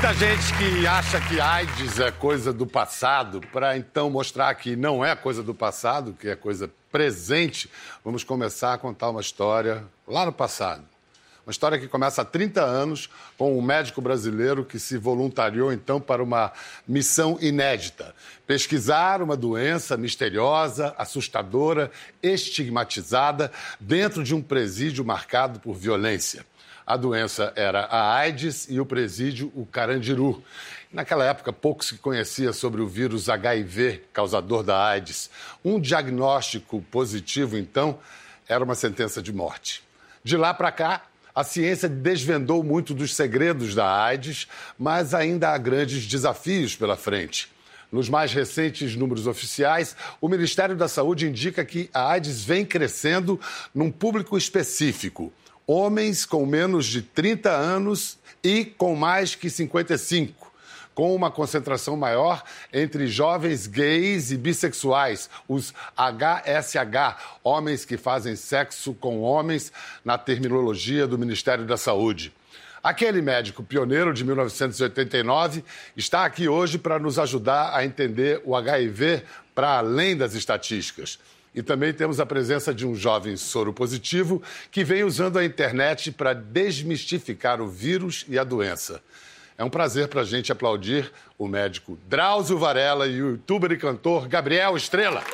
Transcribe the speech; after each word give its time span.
muita 0.00 0.14
gente 0.14 0.54
que 0.56 0.86
acha 0.86 1.20
que 1.20 1.40
AIDS 1.40 1.98
é 1.98 2.12
coisa 2.12 2.52
do 2.52 2.64
passado, 2.64 3.40
para 3.52 3.76
então 3.76 4.08
mostrar 4.08 4.54
que 4.54 4.76
não 4.76 5.04
é 5.04 5.16
coisa 5.16 5.42
do 5.42 5.52
passado, 5.52 6.12
que 6.12 6.28
é 6.28 6.36
coisa 6.36 6.70
presente, 6.92 7.68
vamos 8.04 8.22
começar 8.22 8.74
a 8.74 8.78
contar 8.78 9.10
uma 9.10 9.20
história 9.20 9.84
lá 10.06 10.24
no 10.24 10.32
passado. 10.32 10.84
Uma 11.44 11.50
história 11.50 11.80
que 11.80 11.88
começa 11.88 12.22
há 12.22 12.24
30 12.24 12.62
anos 12.62 13.10
com 13.36 13.58
um 13.58 13.60
médico 13.60 14.00
brasileiro 14.00 14.64
que 14.64 14.78
se 14.78 14.96
voluntariou 14.96 15.72
então 15.72 16.00
para 16.00 16.22
uma 16.22 16.52
missão 16.86 17.36
inédita: 17.40 18.14
pesquisar 18.46 19.20
uma 19.20 19.36
doença 19.36 19.96
misteriosa, 19.96 20.94
assustadora, 20.96 21.90
estigmatizada 22.22 23.50
dentro 23.80 24.22
de 24.22 24.32
um 24.32 24.40
presídio 24.40 25.04
marcado 25.04 25.58
por 25.58 25.74
violência. 25.74 26.46
A 26.88 26.96
doença 26.96 27.52
era 27.54 27.80
a 27.80 28.14
AIDS 28.14 28.66
e 28.70 28.80
o 28.80 28.86
presídio 28.86 29.52
o 29.54 29.66
Carandiru. 29.66 30.42
Naquela 30.90 31.22
época, 31.22 31.52
pouco 31.52 31.84
se 31.84 31.96
conhecia 31.96 32.50
sobre 32.50 32.80
o 32.80 32.88
vírus 32.88 33.28
HIV, 33.28 34.04
causador 34.10 34.62
da 34.62 34.86
AIDS. 34.86 35.28
Um 35.62 35.78
diagnóstico 35.78 36.80
positivo, 36.90 37.58
então, 37.58 37.98
era 38.48 38.64
uma 38.64 38.74
sentença 38.74 39.20
de 39.20 39.34
morte. 39.34 39.82
De 40.24 40.34
lá 40.34 40.54
para 40.54 40.72
cá, 40.72 41.02
a 41.34 41.44
ciência 41.44 41.90
desvendou 41.90 42.64
muito 42.64 42.94
dos 42.94 43.14
segredos 43.14 43.74
da 43.74 44.02
AIDS, 44.04 44.48
mas 44.78 45.12
ainda 45.12 45.50
há 45.50 45.58
grandes 45.58 46.06
desafios 46.06 46.74
pela 46.74 46.96
frente. 46.96 47.52
Nos 47.92 48.08
mais 48.08 48.32
recentes 48.32 48.96
números 48.96 49.26
oficiais, 49.26 49.94
o 50.22 50.28
Ministério 50.28 50.74
da 50.74 50.88
Saúde 50.88 51.26
indica 51.26 51.64
que 51.66 51.88
a 51.92 52.12
AIDS 52.12 52.44
vem 52.44 52.64
crescendo 52.64 53.38
num 53.74 53.90
público 53.90 54.38
específico: 54.38 55.30
homens 55.68 56.24
com 56.24 56.46
menos 56.46 56.86
de 56.86 57.02
30 57.02 57.50
anos 57.50 58.18
e 58.42 58.64
com 58.64 58.96
mais 58.96 59.34
que 59.34 59.50
55 59.50 60.48
com 60.94 61.14
uma 61.14 61.30
concentração 61.30 61.96
maior 61.96 62.42
entre 62.72 63.06
jovens 63.06 63.68
gays 63.68 64.32
e 64.32 64.36
bissexuais, 64.36 65.30
os 65.46 65.72
HSH, 65.96 67.38
homens 67.44 67.84
que 67.84 67.96
fazem 67.96 68.34
sexo 68.34 68.92
com 68.94 69.20
homens, 69.20 69.72
na 70.04 70.18
terminologia 70.18 71.06
do 71.06 71.16
Ministério 71.16 71.64
da 71.64 71.76
Saúde. 71.76 72.32
Aquele 72.82 73.22
médico 73.22 73.62
pioneiro 73.62 74.12
de 74.12 74.24
1989 74.24 75.62
está 75.96 76.24
aqui 76.24 76.48
hoje 76.48 76.78
para 76.78 76.98
nos 76.98 77.16
ajudar 77.16 77.76
a 77.76 77.84
entender 77.84 78.42
o 78.44 78.56
HIV 78.56 79.22
para 79.54 79.78
além 79.78 80.16
das 80.16 80.34
estatísticas. 80.34 81.20
E 81.58 81.62
também 81.62 81.92
temos 81.92 82.20
a 82.20 82.24
presença 82.24 82.72
de 82.72 82.86
um 82.86 82.94
jovem 82.94 83.36
soro 83.36 83.72
positivo 83.72 84.40
que 84.70 84.84
vem 84.84 85.02
usando 85.02 85.40
a 85.40 85.44
internet 85.44 86.12
para 86.12 86.32
desmistificar 86.32 87.60
o 87.60 87.66
vírus 87.66 88.24
e 88.28 88.38
a 88.38 88.44
doença. 88.44 89.02
É 89.58 89.64
um 89.64 89.68
prazer 89.68 90.06
para 90.06 90.20
a 90.20 90.24
gente 90.24 90.52
aplaudir 90.52 91.10
o 91.36 91.48
médico 91.48 91.98
Drauzio 92.08 92.60
Varela 92.60 93.08
e 93.08 93.20
o 93.20 93.30
youtuber 93.30 93.72
e 93.72 93.76
cantor 93.76 94.28
Gabriel 94.28 94.76
Estrela. 94.76 95.24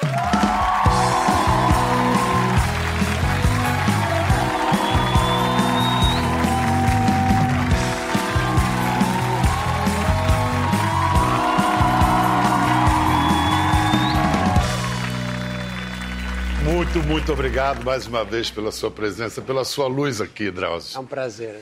Muito, 17.06 17.32
obrigado 17.32 17.84
mais 17.84 18.06
uma 18.06 18.24
vez 18.24 18.50
pela 18.50 18.72
sua 18.72 18.90
presença, 18.90 19.42
pela 19.42 19.62
sua 19.64 19.86
luz 19.86 20.22
aqui, 20.22 20.50
Drauzio. 20.50 20.96
É 20.96 21.00
um 21.00 21.04
prazer. 21.04 21.60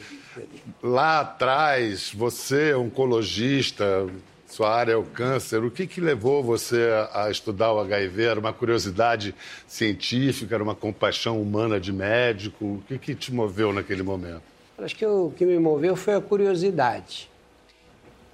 Lá 0.80 1.20
atrás, 1.20 2.12
você 2.14 2.72
oncologista, 2.75 4.06
sua 4.47 4.72
área 4.72 4.92
é 4.92 4.97
o 4.97 5.02
câncer. 5.02 5.64
O 5.64 5.70
que, 5.70 5.86
que 5.86 6.00
levou 6.00 6.44
você 6.44 6.91
a, 7.12 7.28
estudar 7.28 7.72
o 7.72 7.81
HIV? 7.81 8.22
Era 8.22 8.38
uma 8.38 8.52
curiosidade 8.52 9.34
científica, 9.66 10.54
era 10.54 10.62
uma 10.62 10.76
compaixão 10.76 11.42
humana 11.42 11.81
de 11.81 11.92
médico? 11.92 12.64
O 12.64 12.84
que, 12.86 12.97
que 12.97 13.14
te 13.14 13.32
moveu 13.32 13.72
naquele 13.72 14.02
momento? 14.02 14.42
Acho 14.78 14.94
que 14.94 15.04
o 15.04 15.32
que 15.36 15.44
me 15.44 15.58
moveu 15.58 15.97
foi 15.97 16.14
a 16.14 16.20
curiosidade, 16.20 17.28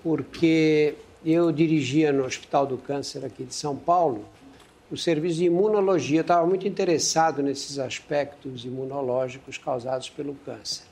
porque 0.03 0.95
eu 1.25 1.51
dirigia 1.51 2.13
no 2.13 2.25
Hospital 2.25 2.67
do 2.67 2.77
Câncer 2.77 3.25
aqui 3.25 3.45
de 3.45 3.55
São 3.55 3.75
Paulo 3.75 4.25
o 4.91 4.97
serviço 4.97 5.37
de 5.37 5.45
imunologia. 5.45 6.21
Estava 6.21 6.47
muito 6.47 6.67
interessado 6.67 7.43
nesses 7.43 7.79
aspectos 7.79 8.65
imunológicos 8.65 9.59
causados 9.59 10.09
pelo 10.11 10.35
câncer. 10.35 10.85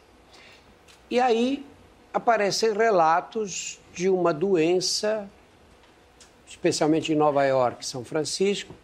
E 1.10 1.20
aí 1.20 1.64
aparecem 2.12 2.72
relatos 2.72 3.78
de 3.94 4.08
uma 4.08 4.32
doença, 4.32 5.28
especialmente 6.46 7.12
em 7.12 7.16
Nova 7.16 7.44
York, 7.44 7.86
São 7.86 8.04
Francisco, 8.04 8.74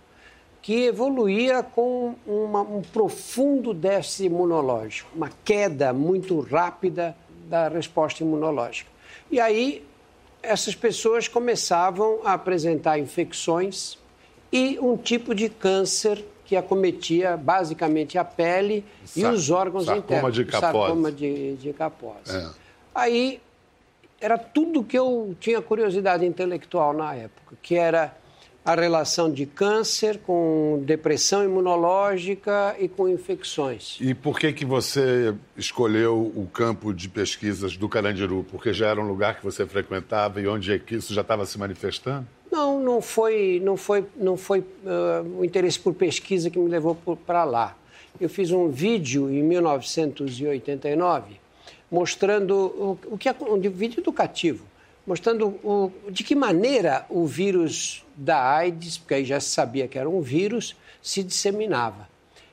que 0.61 0.85
evoluía 0.85 1.63
com 1.63 2.15
uma, 2.25 2.61
um 2.61 2.83
profundo 2.83 3.75
déficit 3.75 4.27
imunológico, 4.27 5.11
uma 5.15 5.31
queda 5.45 5.93
muito 5.93 6.39
rápida 6.41 7.17
da 7.49 7.69
resposta 7.69 8.23
imunológica. 8.23 8.89
E 9.31 9.41
aí 9.41 9.85
essas 10.43 10.75
pessoas 10.75 11.27
começavam 11.27 12.21
a 12.25 12.35
apresentar 12.35 12.99
infecções 12.99 13.99
e 14.53 14.79
um 14.81 14.97
tipo 14.97 15.35
de 15.35 15.49
câncer 15.49 16.23
que 16.45 16.57
acometia 16.57 17.37
basicamente 17.37 18.19
a 18.19 18.25
pele 18.25 18.85
e 19.17 19.25
os 19.25 19.49
órgãos 19.51 19.87
sarcoma 19.87 20.05
internos. 20.05 20.35
De 20.35 20.45
capose. 20.45 20.73
Sarcoma 20.73 21.13
de, 21.13 21.55
de 21.57 21.73
capose. 21.73 22.37
É. 22.37 22.51
Aí 22.95 23.41
era 24.21 24.37
tudo 24.37 24.85
que 24.85 24.99
eu 24.99 25.35
tinha 25.41 25.63
curiosidade 25.63 26.27
intelectual 26.27 26.93
na 26.93 27.15
época, 27.15 27.57
que 27.63 27.75
era 27.75 28.15
a 28.65 28.75
relação 28.75 29.33
de 29.33 29.45
câncer 29.45 30.19
com 30.19 30.83
depressão 30.85 31.43
imunológica 31.43 32.77
e 32.79 32.87
com 32.87 33.09
infecções. 33.09 33.99
E 34.01 34.15
por 34.15 34.39
que 34.39 34.53
que 34.53 34.65
você 34.65 35.35
escolheu 35.57 36.33
o 36.37 36.47
campo 36.47 36.95
de 36.95 37.09
pesquisas 37.09 37.77
do 37.77 37.89
Carandiru? 37.89 38.47
Porque 38.51 38.73
já 38.73 38.89
era 38.89 39.01
um 39.01 39.07
lugar 39.07 39.37
que 39.37 39.43
você 39.43 39.67
frequentava 39.67 40.41
e 40.41 40.47
onde 40.47 40.73
é 40.73 40.81
isso 40.91 41.13
já 41.13 41.23
estava 41.23 41.45
se 41.45 41.59
manifestando? 41.59 42.27
Não, 42.53 42.79
não 42.79 43.01
foi, 43.01 43.63
não 43.65 43.79
foi, 43.79 44.05
não 44.15 44.37
foi 44.37 44.61
uh, 44.61 45.39
o 45.39 45.45
interesse 45.45 45.81
por 45.81 45.95
pesquisa 45.95 46.51
que 46.51 46.59
me 46.59 46.69
levou 46.69 46.95
para 47.27 47.45
lá. 47.45 47.75
Eu 48.21 48.29
fiz 48.29 48.51
um 48.51 48.69
vídeo 48.69 49.31
em 49.31 49.43
1989 49.43 51.41
mostrando 51.91 52.55
o, 52.55 52.99
o 53.15 53.19
que 53.19 53.29
é 53.29 53.35
um 53.41 53.59
vídeo 53.59 54.01
educativo, 54.01 54.67
mostrando 55.07 55.47
o, 55.65 55.91
de 56.11 56.23
que 56.23 56.35
maneira 56.35 57.07
o 57.09 57.27
vírus 57.27 58.05
da 58.15 58.43
AIDS, 58.57 58.99
porque 58.99 59.15
aí 59.15 59.25
já 59.25 59.41
se 59.41 59.49
sabia 59.49 59.89
que 59.89 59.99
era 59.99 60.09
um 60.09 60.21
vírus, 60.21 60.77
se 61.03 61.23
disseminava. 61.23 62.07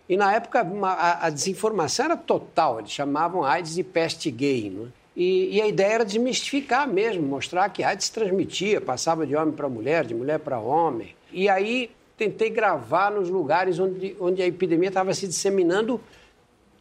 E 0.08 0.16
na 0.16 0.34
época 0.34 0.66
a, 0.84 1.28
a 1.28 1.30
desinformação 1.30 2.06
era 2.06 2.16
total, 2.18 2.80
eles 2.80 2.92
chamavam 2.92 3.44
AIDS 3.44 3.76
de 3.76 3.84
peste 3.84 4.32
gay. 4.32 4.70
Não 4.70 4.86
é? 4.86 4.99
E, 5.20 5.58
e, 5.58 5.62
a 5.62 5.68
ideia 5.68 5.96
era 5.96 6.06
desmistificar 6.06 6.88
mesmo, 6.88 7.22
mostrar 7.22 7.68
que 7.68 7.84
a 7.84 7.90
AIDS 7.90 8.08
transmitia, 8.08 8.80
passava 8.80 9.28
de 9.28 9.36
homem 9.36 9.54
para 9.54 9.68
mulher, 9.68 10.06
de 10.06 10.16
mulher 10.16 10.40
para 10.40 10.58
homem. 10.62 11.14
E 11.34 11.50
aí 11.50 11.92
tentei 12.16 12.50
gravar 12.50 13.12
nos 13.12 13.30
lugares 13.30 13.80
onde, 13.80 14.16
onde 14.18 14.42
a 14.42 14.48
epidemia 14.48 14.88
estava 14.88 15.14
se 15.14 15.28
disseminando 15.28 16.00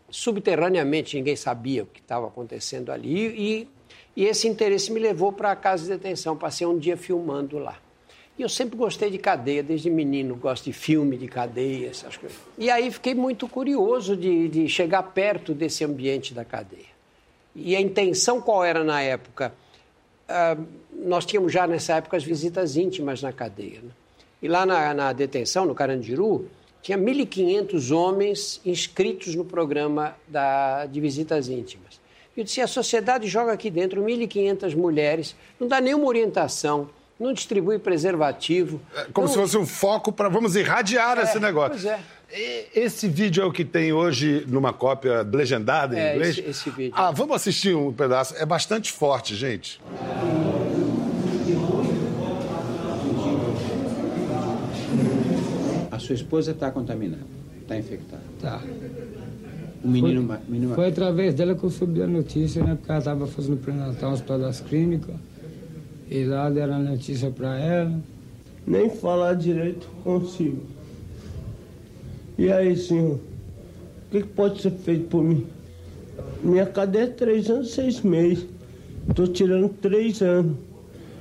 subterraneamente, 0.08 1.16
ninguém 1.16 1.34
sabia 1.34 1.82
o 1.82 1.86
que 1.86 1.98
estava 1.98 2.28
acontecendo 2.28 2.92
ali. 2.92 3.26
E, 3.26 3.68
e 4.16 4.24
esse 4.24 4.46
interesse 4.46 4.92
me 4.92 5.00
levou 5.00 5.32
para 5.32 5.50
a 5.50 5.56
casa 5.56 5.82
de 5.82 5.88
detenção, 5.88 6.36
passei 6.36 6.64
um 6.64 6.78
dia 6.78 6.96
filmando 6.96 7.58
lá. 7.58 7.76
E 8.38 8.42
eu 8.42 8.48
sempre 8.48 8.76
gostei 8.76 9.10
de 9.10 9.18
cadeia, 9.18 9.64
desde 9.64 9.90
menino, 9.90 10.36
gosto 10.36 10.66
de 10.66 10.72
filme 10.72 11.16
de 11.16 11.26
cadeia, 11.26 11.88
essas 11.88 12.16
coisas. 12.16 12.38
E 12.56 12.70
aí 12.70 12.88
fiquei 12.92 13.16
muito 13.16 13.48
curioso 13.48 14.16
de, 14.16 14.46
de 14.46 14.68
chegar 14.68 15.02
perto 15.02 15.52
desse 15.52 15.82
ambiente 15.82 16.32
da 16.32 16.44
cadeia. 16.44 16.97
E 17.64 17.76
a 17.76 17.80
intenção 17.80 18.40
qual 18.40 18.64
era 18.64 18.84
na 18.84 19.00
época? 19.02 19.52
Uh, 20.28 20.64
nós 20.92 21.24
tínhamos 21.24 21.52
já 21.52 21.66
nessa 21.66 21.94
época 21.94 22.16
as 22.16 22.24
visitas 22.24 22.76
íntimas 22.76 23.22
na 23.22 23.32
cadeia. 23.32 23.80
Né? 23.82 23.90
E 24.42 24.48
lá 24.48 24.64
na, 24.64 24.94
na, 24.94 25.12
detenção, 25.12 25.64
no 25.64 25.74
Carandiru, 25.74 26.48
tinha 26.82 26.96
1.500 26.96 27.94
homens 27.94 28.60
inscritos 28.64 29.34
no 29.34 29.44
programa 29.44 30.14
da, 30.26 30.86
de 30.86 31.00
visitas 31.00 31.48
íntimas. 31.48 32.00
Eu 32.36 32.44
disse, 32.44 32.60
a 32.60 32.68
sociedade 32.68 33.26
joga 33.26 33.52
aqui 33.52 33.68
dentro 33.68 34.02
1.500 34.02 34.76
mulheres, 34.76 35.34
não 35.58 35.66
dá 35.66 35.80
nenhuma 35.80 36.06
orientação, 36.06 36.88
não 37.18 37.32
distribui 37.32 37.80
preservativo. 37.80 38.80
É, 38.94 39.06
como 39.12 39.26
não... 39.26 39.32
se 39.32 39.40
fosse 39.40 39.58
um 39.58 39.66
foco 39.66 40.12
para, 40.12 40.28
vamos 40.28 40.54
irradiar 40.54 41.18
é, 41.18 41.22
esse 41.22 41.40
negócio. 41.40 41.70
Pois 41.72 41.84
é. 41.84 41.98
Esse 42.30 43.08
vídeo 43.08 43.42
é 43.42 43.46
o 43.46 43.52
que 43.52 43.64
tem 43.64 43.92
hoje 43.92 44.44
numa 44.46 44.72
cópia 44.72 45.22
legendada 45.22 45.96
em 45.96 45.98
é, 45.98 46.14
inglês? 46.14 46.38
Esse, 46.38 46.50
esse 46.50 46.70
vídeo. 46.70 46.92
Ah, 46.94 47.10
vamos 47.10 47.34
assistir 47.36 47.74
um 47.74 47.90
pedaço. 47.92 48.34
É 48.36 48.44
bastante 48.44 48.92
forte, 48.92 49.34
gente. 49.34 49.80
A 55.90 55.98
sua 55.98 56.14
esposa 56.14 56.50
está 56.50 56.70
contaminada, 56.70 57.22
está 57.62 57.78
infectada. 57.78 58.22
Tá. 58.40 58.62
O 59.82 59.88
menino, 59.88 60.26
foi, 60.26 60.38
menino... 60.48 60.74
Foi 60.74 60.88
através 60.88 61.34
dela 61.34 61.54
que 61.54 61.64
eu 61.64 61.70
soube 61.70 62.02
a 62.02 62.06
notícia, 62.06 62.62
né? 62.62 62.74
Porque 62.74 62.90
ela 62.90 62.98
estava 62.98 63.26
fazendo 63.26 63.56
pré-natal 63.56 64.10
no 64.10 64.14
Hospital 64.14 64.38
das 64.38 64.60
Clínicas. 64.60 65.14
E 66.10 66.24
lá 66.24 66.50
deram 66.50 66.74
a 66.74 66.78
notícia 66.78 67.30
para 67.30 67.58
ela. 67.58 67.98
Nem 68.66 68.90
falar 68.90 69.34
direito 69.34 69.88
consigo. 70.04 70.77
E 72.38 72.52
aí, 72.52 72.76
senhor? 72.76 73.16
O 73.16 74.10
que, 74.12 74.22
que 74.22 74.28
pode 74.28 74.62
ser 74.62 74.70
feito 74.70 75.08
por 75.08 75.24
mim? 75.24 75.44
Minha 76.40 76.66
cadeia 76.66 77.02
é 77.02 77.06
três 77.08 77.50
anos, 77.50 77.72
seis 77.72 78.00
meses. 78.00 78.46
Estou 79.08 79.26
tirando 79.26 79.68
três 79.68 80.22
anos. 80.22 80.56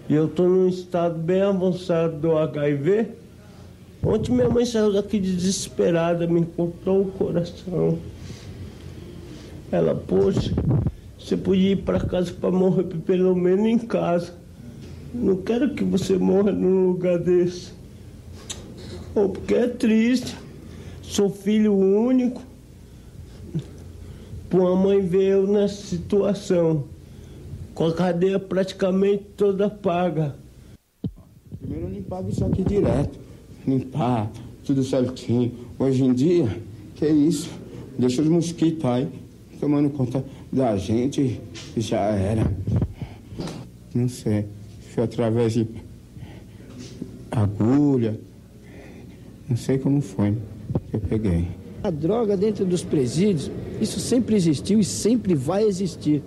E 0.07 0.13
eu 0.13 0.27
estou 0.27 0.47
num 0.47 0.69
estado 0.69 1.17
bem 1.17 1.41
avançado 1.41 2.17
do 2.17 2.37
HIV. 2.37 3.07
Ontem 4.03 4.31
minha 4.31 4.47
mãe 4.47 4.63
saiu 4.63 4.93
daqui 4.93 5.19
desesperada, 5.19 6.27
me 6.27 6.45
cortou 6.45 7.01
o 7.01 7.11
coração. 7.11 7.97
Ela, 9.71 9.95
poxa, 9.95 10.53
você 11.17 11.35
podia 11.35 11.71
ir 11.71 11.77
para 11.77 11.99
casa 11.99 12.31
para 12.31 12.51
morrer 12.51 12.83
pelo 12.83 13.35
menos 13.35 13.65
em 13.65 13.79
casa. 13.79 14.35
Não 15.11 15.37
quero 15.37 15.73
que 15.73 15.83
você 15.83 16.15
morra 16.15 16.51
num 16.51 16.89
lugar 16.89 17.17
desse. 17.17 17.73
Ou 19.15 19.29
porque 19.29 19.55
é 19.55 19.67
triste. 19.67 20.45
Sou 21.07 21.29
filho 21.29 21.73
único. 21.73 22.41
Uma 24.51 24.75
mãe 24.75 24.99
veio 25.01 25.47
nessa 25.47 25.81
situação, 25.81 26.83
com 27.73 27.85
a 27.85 27.93
cadeia 27.93 28.37
praticamente 28.37 29.23
toda 29.37 29.69
paga. 29.69 30.35
Primeiro 31.59 31.89
limpava 31.89 32.29
isso 32.29 32.43
aqui 32.43 32.61
direto. 32.61 33.17
Limpar, 33.65 34.29
tudo 34.65 34.83
certinho. 34.83 35.53
Hoje 35.79 36.03
em 36.03 36.13
dia, 36.13 36.61
que 36.95 37.05
é 37.05 37.11
isso? 37.11 37.49
Deixa 37.97 38.21
os 38.21 38.27
mosquitos 38.27 38.85
aí 38.85 39.07
tomando 39.61 39.89
conta 39.89 40.23
da 40.51 40.75
gente 40.77 41.39
já 41.77 42.01
era. 42.01 42.51
Não 43.95 44.09
sei. 44.09 44.45
Foi 44.93 45.05
através 45.05 45.53
de 45.53 45.67
agulha. 47.31 48.19
Não 49.49 49.55
sei 49.55 49.77
como 49.77 50.01
foi 50.01 50.35
eu 50.97 51.01
peguei. 51.01 51.47
A 51.83 51.89
droga 51.91 52.35
dentro 52.35 52.65
dos 52.65 52.83
presídios, 52.83 53.51
isso 53.79 53.99
sempre 53.99 54.35
existiu 54.35 54.79
e 54.79 54.83
sempre 54.83 55.35
vai 55.35 55.63
existir. 55.63 56.23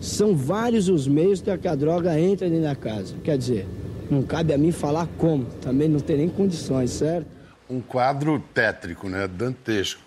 São 0.00 0.36
vários 0.36 0.88
os 0.88 1.06
meios 1.06 1.42
para 1.42 1.58
que 1.58 1.66
a 1.66 1.74
droga 1.74 2.18
entre 2.18 2.48
dentro 2.48 2.64
da 2.64 2.76
casa. 2.76 3.14
Quer 3.22 3.36
dizer, 3.36 3.66
não 4.10 4.22
cabe 4.22 4.52
a 4.52 4.58
mim 4.58 4.70
falar 4.70 5.08
como, 5.18 5.46
também 5.60 5.88
não 5.88 6.00
tem 6.00 6.16
nem 6.16 6.28
condições, 6.28 6.90
certo? 6.90 7.26
Um 7.68 7.80
quadro 7.80 8.42
tétrico, 8.52 9.08
né? 9.08 9.26
Dantesco. 9.26 10.02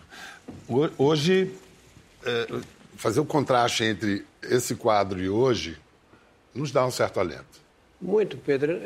Hoje, 0.97 1.51
é, 2.25 2.47
fazer 2.95 3.19
o 3.19 3.25
contraste 3.25 3.83
entre 3.83 4.25
esse 4.43 4.75
quadro 4.75 5.19
e 5.21 5.27
hoje 5.27 5.77
nos 6.53 6.71
dá 6.71 6.85
um 6.85 6.91
certo 6.91 7.19
alento. 7.19 7.59
Muito, 7.99 8.37
Pedro. 8.37 8.79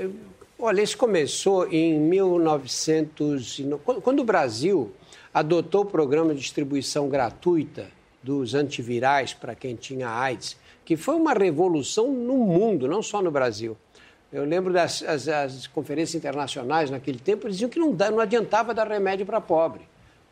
Olha, 0.63 0.83
isso 0.83 0.95
começou 0.95 1.67
em 1.73 1.99
1900. 1.99 3.61
Quando 4.03 4.19
o 4.19 4.23
Brasil 4.23 4.91
adotou 5.33 5.81
o 5.81 5.85
programa 5.85 6.35
de 6.35 6.39
distribuição 6.39 7.09
gratuita 7.09 7.87
dos 8.21 8.53
antivirais 8.53 9.33
para 9.33 9.55
quem 9.55 9.75
tinha 9.75 10.07
AIDS, 10.07 10.55
que 10.85 10.95
foi 10.95 11.15
uma 11.15 11.33
revolução 11.33 12.11
no 12.11 12.37
mundo, 12.37 12.87
não 12.87 13.01
só 13.01 13.23
no 13.23 13.31
Brasil. 13.31 13.75
Eu 14.31 14.45
lembro 14.45 14.71
das 14.71 15.01
as, 15.01 15.27
as 15.27 15.65
conferências 15.65 16.13
internacionais 16.13 16.91
naquele 16.91 17.17
tempo, 17.17 17.49
diziam 17.49 17.67
que 17.67 17.79
não, 17.79 17.91
não 17.91 18.19
adiantava 18.19 18.71
dar 18.71 18.87
remédio 18.87 19.25
para 19.25 19.41
pobre 19.41 19.81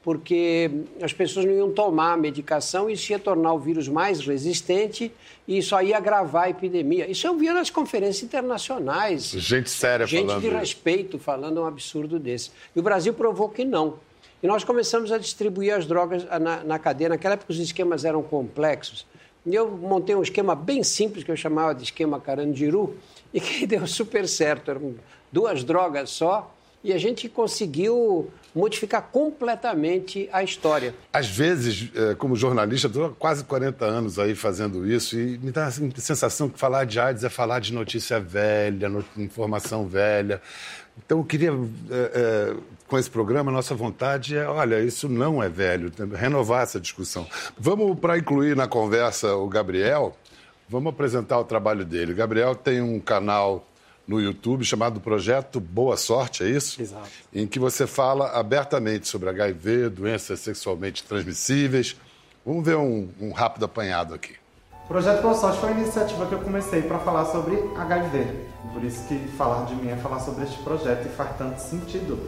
porque 0.10 0.72
as 1.04 1.14
pessoas 1.14 1.46
não 1.46 1.54
iam 1.54 1.72
tomar 1.72 2.14
a 2.14 2.18
medicação 2.18 2.90
e 2.90 2.94
isso 2.94 3.12
ia 3.12 3.20
tornar 3.20 3.54
o 3.54 3.60
vírus 3.60 3.88
mais 3.88 4.20
resistente 4.26 5.12
e 5.48 5.60
isso 5.60 5.80
ia 5.80 5.98
agravar 5.98 6.46
a 6.46 6.50
epidemia. 6.50 7.08
Isso 7.08 7.28
eu 7.28 7.38
via 7.38 7.54
nas 7.54 7.70
conferências 7.70 8.24
internacionais. 8.24 9.26
Gente 9.26 9.70
séria 9.70 10.08
gente 10.08 10.26
falando. 10.26 10.42
Gente 10.42 10.52
de 10.52 10.58
respeito 10.58 11.20
falando 11.20 11.62
um 11.62 11.66
absurdo 11.68 12.18
desse. 12.18 12.50
E 12.76 12.80
o 12.80 12.82
Brasil 12.82 13.14
provou 13.14 13.50
que 13.50 13.64
não. 13.64 14.00
E 14.42 14.48
nós 14.48 14.64
começamos 14.64 15.12
a 15.12 15.20
distribuir 15.20 15.76
as 15.76 15.86
drogas 15.86 16.26
na, 16.42 16.64
na 16.64 16.80
cadeia. 16.80 17.10
Naquela 17.10 17.36
época 17.36 17.52
os 17.52 17.60
esquemas 17.60 18.04
eram 18.04 18.24
complexos. 18.24 19.06
E 19.46 19.54
eu 19.54 19.70
montei 19.70 20.16
um 20.16 20.24
esquema 20.24 20.56
bem 20.56 20.82
simples 20.82 21.24
que 21.24 21.30
eu 21.30 21.38
chamava 21.38 21.76
de 21.76 21.84
esquema 21.84 22.20
Carandiru 22.20 22.96
e 23.32 23.40
que 23.40 23.68
deu 23.68 23.86
super 23.86 24.28
certo. 24.28 24.72
Eram 24.72 24.96
duas 25.32 25.64
drogas 25.64 26.10
só 26.10 26.52
e 26.84 26.94
a 26.94 26.98
gente 26.98 27.28
conseguiu 27.28 28.32
modificar 28.56 29.02
completamente 29.12 30.30
a 30.32 30.44
história. 30.44 30.96
Às 31.12 31.28
vezes, 31.28 31.90
é, 31.94 32.16
como 32.16 32.36
jornalista, 32.36 32.88
estou 32.88 33.10
quase 33.12 33.44
40 33.44 33.86
anos 33.86 34.18
aí 34.18 34.34
fazendo 34.34 34.88
isso 34.90 35.20
e 35.20 35.38
me 35.38 35.52
dá 35.52 35.68
a 35.68 35.72
sensação 35.72 36.50
que 36.50 36.58
falar 36.58 36.86
de 36.86 37.00
AIDS 37.00 37.24
é 37.24 37.30
falar 37.30 37.60
de 37.60 37.74
notícia 37.74 38.20
velha, 38.20 38.90
informação 39.18 39.88
velha. 39.88 40.42
Então, 41.06 41.20
eu 41.20 41.24
queria, 41.24 41.52
é, 41.52 41.54
é, 41.94 42.56
com 42.88 42.98
esse 42.98 43.10
programa, 43.10 43.52
nossa 43.52 43.76
vontade 43.76 44.36
é, 44.36 44.46
olha, 44.48 44.82
isso 44.82 45.08
não 45.08 45.42
é 45.42 45.48
velho, 45.48 45.92
renovar 46.14 46.64
essa 46.64 46.80
discussão. 46.80 47.26
Vamos, 47.58 47.98
para 48.00 48.18
incluir 48.18 48.56
na 48.56 48.68
conversa 48.68 49.36
o 49.36 49.48
Gabriel, 49.48 50.16
vamos 50.68 50.92
apresentar 50.92 51.40
o 51.40 51.44
trabalho 51.44 51.86
dele. 51.86 52.14
Gabriel 52.14 52.56
tem 52.56 52.82
um 52.82 53.00
canal 53.00 53.66
no 54.10 54.20
YouTube 54.20 54.66
chamado 54.66 55.00
Projeto 55.00 55.60
Boa 55.60 55.96
Sorte, 55.96 56.44
é 56.44 56.50
isso? 56.50 56.82
Exato. 56.82 57.08
Em 57.32 57.46
que 57.46 57.60
você 57.60 57.86
fala 57.86 58.32
abertamente 58.32 59.08
sobre 59.08 59.30
HIV, 59.30 59.90
doenças 59.90 60.40
sexualmente 60.40 61.04
transmissíveis. 61.04 61.96
Vamos 62.44 62.66
ver 62.66 62.76
um, 62.76 63.08
um 63.22 63.32
rápido 63.32 63.66
apanhado 63.66 64.16
aqui. 64.16 64.34
O 64.86 64.88
Projeto 64.88 65.22
Boa 65.22 65.36
Sorte 65.36 65.60
foi 65.60 65.72
uma 65.72 65.82
iniciativa 65.82 66.26
que 66.26 66.34
eu 66.34 66.40
comecei 66.40 66.82
para 66.82 66.98
falar 66.98 67.26
sobre 67.26 67.56
HIV. 67.78 68.26
Por 68.74 68.84
isso 68.84 69.08
que 69.08 69.16
falar 69.38 69.66
de 69.66 69.76
mim 69.76 69.90
é 69.90 69.96
falar 69.98 70.20
sobre 70.22 70.44
este 70.44 70.58
projeto 70.64 71.06
e 71.06 71.10
faz 71.10 71.38
tanto 71.38 71.60
sentido. 71.60 72.20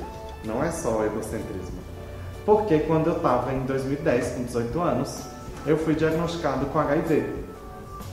Não 0.45 0.63
é 0.63 0.71
só 0.71 1.03
egocentrismo. 1.03 1.79
Porque 2.45 2.77
quando 2.81 3.07
eu 3.07 3.17
estava 3.17 3.51
em 3.53 3.65
2010, 3.65 4.35
com 4.35 4.43
18 4.43 4.79
anos, 4.81 5.23
eu 5.65 5.75
fui 5.79 5.95
diagnosticado 5.95 6.67
com 6.67 6.77
HIV. 6.77 7.41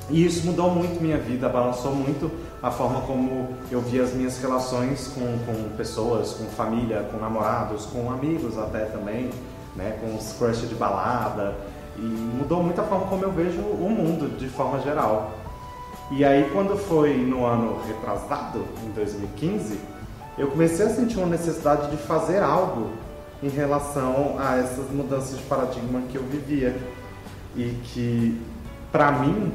E 0.09 0.25
isso 0.25 0.47
mudou 0.47 0.71
muito 0.71 1.03
minha 1.03 1.19
vida, 1.19 1.51
balançou 1.51 1.95
muito 1.95 2.31
a 2.63 2.71
forma 2.71 3.01
como 3.03 3.55
eu 3.71 3.81
via 3.81 4.03
as 4.03 4.13
minhas 4.13 4.39
relações 4.39 5.09
com, 5.09 5.39
com 5.47 5.77
pessoas, 5.77 6.33
com 6.33 6.45
família, 6.47 7.09
com 7.11 7.19
namorados, 7.19 7.87
com 7.87 8.11
amigos 8.11 8.59
até 8.59 8.87
também, 8.87 9.31
né, 9.77 9.97
com 10.01 10.17
os 10.17 10.33
crush 10.33 10.69
de 10.69 10.75
balada. 10.75 11.55
E 11.97 12.01
mudou 12.01 12.63
muito 12.63 12.81
a 12.81 12.85
forma 12.85 13.07
como 13.07 13.25
eu 13.25 13.33
vejo 13.33 13.61
o 13.61 13.89
mundo 13.91 14.37
de 14.37 14.49
forma 14.49 14.81
geral. 14.81 15.33
E 16.11 16.25
aí 16.25 16.49
quando 16.53 16.77
foi 16.77 17.17
no 17.17 17.45
ano 17.45 17.81
retrasado, 17.87 18.65
em 18.85 18.91
2015, 18.91 19.79
eu 20.37 20.49
comecei 20.49 20.87
a 20.87 20.91
sentir 20.91 21.19
uma 21.19 21.27
necessidade 21.27 21.91
de 21.91 21.97
fazer 21.97 22.43
algo 22.43 22.91
em 23.43 23.49
relação 23.49 24.37
a 24.39 24.57
essas 24.57 24.91
mudanças 24.91 25.37
de 25.37 25.43
paradigma 25.45 26.03
que 26.11 26.17
eu 26.17 26.23
vivia 26.25 26.77
e 27.55 27.79
que 27.85 28.41
para 28.91 29.13
mim 29.13 29.53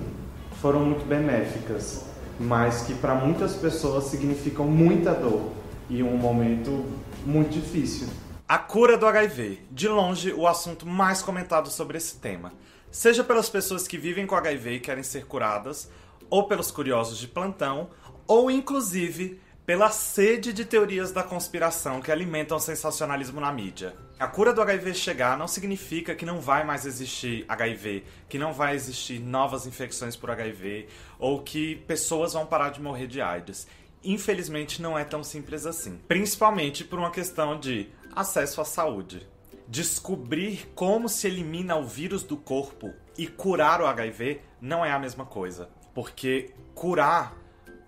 foram 0.62 0.82
muito 0.82 1.06
benéficas 1.06 2.13
mas 2.40 2.82
que 2.82 2.94
para 2.96 3.16
muitas 3.16 3.54
pessoas 3.56 4.06
significam 4.06 4.66
muita 4.66 5.14
dor 5.14 5.52
e 5.90 6.02
um 6.02 6.18
momento 6.18 6.86
muito 7.26 7.52
difícil. 7.52 8.08
A 8.48 8.58
cura 8.58 8.98
do 8.98 9.06
HIV, 9.06 9.62
de 9.72 9.88
longe 9.88 10.34
o 10.34 10.48
assunto 10.48 10.86
mais 10.86 11.22
comentado 11.22 11.70
sobre 11.70 11.98
esse 11.98 12.18
tema, 12.18 12.54
seja 12.92 13.24
pelas 13.24 13.50
pessoas 13.50 13.88
que 13.88 13.98
vivem 13.98 14.28
com 14.28 14.36
HIV 14.36 14.76
e 14.76 14.80
querem 14.80 15.04
ser 15.04 15.26
curadas, 15.26 15.90
ou 16.30 16.48
pelos 16.48 16.72
curiosos 16.72 17.18
de 17.18 17.28
plantão, 17.28 17.90
ou 18.28 18.50
inclusive 18.50 19.40
pela 19.66 19.90
sede 19.92 20.52
de 20.52 20.66
teorias 20.66 21.12
da 21.12 21.24
conspiração 21.24 22.02
que 22.02 22.12
alimentam 22.12 22.58
o 22.58 22.60
sensacionalismo 22.60 23.40
na 23.40 23.52
mídia. 23.52 23.96
A 24.20 24.28
cura 24.28 24.52
do 24.52 24.62
HIV 24.62 24.94
chegar 24.94 25.38
não 25.38 25.48
significa 25.48 26.14
que 26.14 26.26
não 26.26 26.42
vai 26.42 26.66
mais 26.66 26.86
existir 26.86 27.46
HIV, 27.48 28.04
que 28.28 28.38
não 28.38 28.52
vai 28.52 28.76
existir 28.76 29.20
novas 29.20 29.66
infecções 29.66 30.18
por 30.18 30.30
HIV 30.30 30.88
ou 31.18 31.42
que 31.42 31.78
pessoas 31.88 32.34
vão 32.34 32.46
parar 32.46 32.72
de 32.72 32.82
morrer 32.82 33.08
de 33.08 33.22
AIDS. 33.22 33.66
Infelizmente 34.04 34.82
não 34.82 35.00
é 35.00 35.06
tão 35.06 35.24
simples 35.24 35.66
assim, 35.66 35.98
principalmente 36.10 36.84
por 36.84 37.00
uma 37.00 37.12
questão 37.12 37.58
de 37.58 37.90
acesso 38.14 38.60
à 38.60 38.66
saúde. 38.66 39.26
Descobrir 39.66 40.70
como 40.76 41.08
se 41.08 41.26
elimina 41.26 41.78
o 41.78 41.86
vírus 41.86 42.24
do 42.24 42.36
corpo 42.36 42.94
e 43.18 43.28
curar 43.28 43.82
o 43.82 43.88
HIV 43.88 44.42
não 44.60 44.84
é 44.84 44.92
a 44.92 45.00
mesma 45.00 45.26
coisa, 45.26 45.70
porque 45.94 46.52
curar 46.76 47.43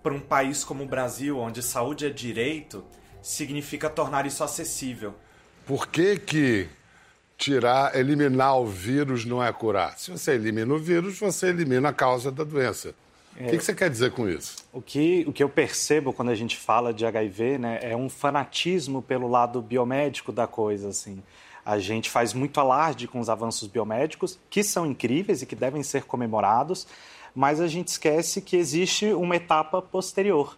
para 0.05 0.13
um 0.13 0.19
país 0.19 0.63
como 0.63 0.83
o 0.83 0.85
Brasil, 0.85 1.39
onde 1.39 1.63
saúde 1.63 2.05
é 2.05 2.11
direito, 2.11 2.85
significa 3.23 3.89
tornar 3.89 4.27
isso 4.27 4.43
acessível. 4.43 5.15
Por 5.65 5.87
que 5.87 6.19
que 6.19 6.69
tirar, 7.35 7.95
eliminar 7.95 8.55
o 8.59 8.67
vírus 8.67 9.25
não 9.25 9.43
é 9.43 9.51
curar? 9.51 9.97
Se 9.97 10.11
você 10.11 10.33
elimina 10.33 10.71
o 10.71 10.77
vírus, 10.77 11.17
você 11.17 11.47
elimina 11.47 11.89
a 11.89 11.93
causa 11.93 12.31
da 12.31 12.43
doença. 12.43 12.93
É, 13.35 13.47
o 13.47 13.49
que, 13.49 13.57
que, 13.57 13.63
você 13.63 13.73
quer 13.73 13.89
dizer 13.89 14.11
com 14.11 14.29
isso? 14.29 14.57
O 14.71 14.79
que, 14.79 15.25
o 15.27 15.33
que 15.33 15.41
eu 15.41 15.49
percebo 15.49 16.13
quando 16.13 16.29
a 16.29 16.35
gente 16.35 16.55
fala 16.55 16.93
de 16.93 17.03
HIV 17.03 17.57
né, 17.57 17.79
é 17.81 17.95
um 17.95 18.07
fanatismo 18.07 19.01
pelo 19.01 19.27
lado 19.27 19.59
biomédico 19.59 20.31
da 20.31 20.45
coisa. 20.45 20.89
Assim. 20.89 21.23
A 21.65 21.79
gente 21.79 22.11
faz 22.11 22.31
muito 22.31 22.59
alarde 22.59 23.07
com 23.07 23.19
os 23.19 23.27
avanços 23.27 23.67
biomédicos, 23.67 24.37
que 24.51 24.63
são 24.63 24.85
incríveis 24.85 25.41
e 25.41 25.47
que 25.47 25.55
devem 25.55 25.81
ser 25.81 26.03
comemorados, 26.03 26.85
mas 27.35 27.59
a 27.59 27.67
gente 27.67 27.89
esquece 27.89 28.41
que 28.41 28.55
existe 28.55 29.07
uma 29.13 29.35
etapa 29.35 29.81
posterior. 29.81 30.57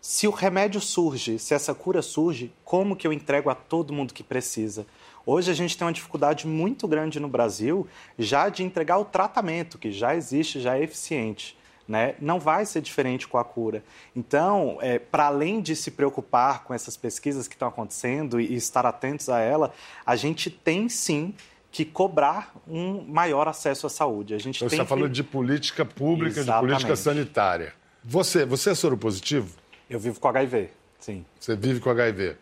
Se 0.00 0.28
o 0.28 0.30
remédio 0.30 0.82
surge, 0.82 1.38
se 1.38 1.54
essa 1.54 1.74
cura 1.74 2.02
surge, 2.02 2.52
como 2.62 2.94
que 2.94 3.06
eu 3.06 3.12
entrego 3.12 3.48
a 3.48 3.54
todo 3.54 3.92
mundo 3.94 4.12
que 4.12 4.22
precisa? 4.22 4.86
Hoje 5.24 5.50
a 5.50 5.54
gente 5.54 5.78
tem 5.78 5.86
uma 5.86 5.92
dificuldade 5.94 6.46
muito 6.46 6.86
grande 6.86 7.18
no 7.18 7.26
Brasil 7.26 7.88
já 8.18 8.50
de 8.50 8.62
entregar 8.62 8.98
o 8.98 9.06
tratamento, 9.06 9.78
que 9.78 9.90
já 9.90 10.14
existe, 10.14 10.60
já 10.60 10.76
é 10.76 10.82
eficiente. 10.82 11.56
Né? 11.88 12.14
Não 12.20 12.38
vai 12.38 12.66
ser 12.66 12.82
diferente 12.82 13.26
com 13.26 13.38
a 13.38 13.44
cura. 13.44 13.82
Então, 14.14 14.78
é, 14.82 14.98
para 14.98 15.26
além 15.26 15.62
de 15.62 15.74
se 15.74 15.90
preocupar 15.90 16.64
com 16.64 16.74
essas 16.74 16.96
pesquisas 16.96 17.48
que 17.48 17.54
estão 17.54 17.68
acontecendo 17.68 18.38
e, 18.38 18.52
e 18.52 18.54
estar 18.56 18.84
atentos 18.84 19.30
a 19.30 19.40
ela, 19.40 19.72
a 20.04 20.16
gente 20.16 20.50
tem 20.50 20.88
sim 20.88 21.34
que 21.74 21.84
cobrar 21.84 22.54
um 22.68 23.02
maior 23.02 23.48
acesso 23.48 23.88
à 23.88 23.90
saúde. 23.90 24.32
A 24.32 24.38
gente 24.38 24.58
então, 24.58 24.68
tem 24.68 24.76
você 24.78 24.82
está 24.82 24.84
que... 24.84 25.00
falando 25.00 25.12
de 25.12 25.24
política 25.24 25.84
pública, 25.84 26.38
Exatamente. 26.38 26.68
de 26.68 26.72
política 26.72 26.94
sanitária. 26.94 27.74
Você, 28.04 28.46
você 28.46 28.70
é 28.70 28.74
soro 28.76 28.96
positivo? 28.96 29.56
Eu 29.90 29.98
vivo 29.98 30.20
com 30.20 30.28
HIV, 30.28 30.70
sim. 31.00 31.24
Você 31.40 31.56
vive 31.56 31.80
com 31.80 31.90
HIV. 31.90 32.36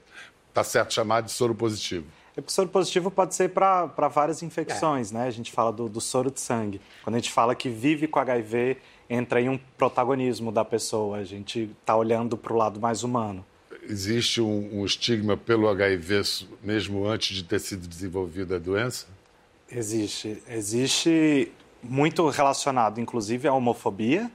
Está 0.51 0.63
certo 0.63 0.93
chamar 0.93 1.23
de 1.23 1.33
soro 1.33 1.55
positivo. 1.55 2.05
É 2.37 2.43
porque 2.43 2.53
soro 2.53 2.69
positivo 2.69 3.11
pode 3.11 3.35
ser 3.35 3.49
para 3.49 3.87
várias 4.09 4.43
infecções, 4.43 5.11
é. 5.11 5.15
né? 5.15 5.27
A 5.27 5.31
gente 5.31 5.51
fala 5.51 5.73
do, 5.73 5.89
do, 5.89 6.01
soro 6.01 6.31
de 6.31 6.39
sangue. 6.39 6.79
Quando 7.03 7.17
a 7.17 7.19
gente 7.19 7.33
fala 7.33 7.55
que 7.55 7.71
vive 7.71 8.07
com 8.07 8.19
HIV, 8.19 8.77
entra 9.09 9.41
em 9.41 9.49
um 9.49 9.59
protagonismo 9.79 10.53
da 10.53 10.63
pessoa. 10.63 11.17
A 11.17 11.25
gente 11.25 11.71
está 11.81 11.97
olhando 11.97 12.37
para 12.37 12.53
o 12.53 12.57
lado 12.57 12.79
mais 12.79 13.03
humano. 13.03 13.43
Existe 13.83 14.43
um, 14.43 14.81
um, 14.81 14.85
estigma 14.85 15.39
pelo 15.39 15.69
HIV 15.71 16.23
mesmo 16.63 17.07
antes 17.07 17.35
de 17.35 17.45
ter 17.45 17.59
sido 17.59 17.89
desenvolvida 17.89 18.57
a 18.57 18.59
doença? 18.59 19.07
Existe. 19.75 20.43
Existe 20.49 21.51
muito 21.83 22.29
relacionado, 22.29 23.01
inclusive, 23.01 23.49
à 23.49 23.55
homofobia. 23.55 24.31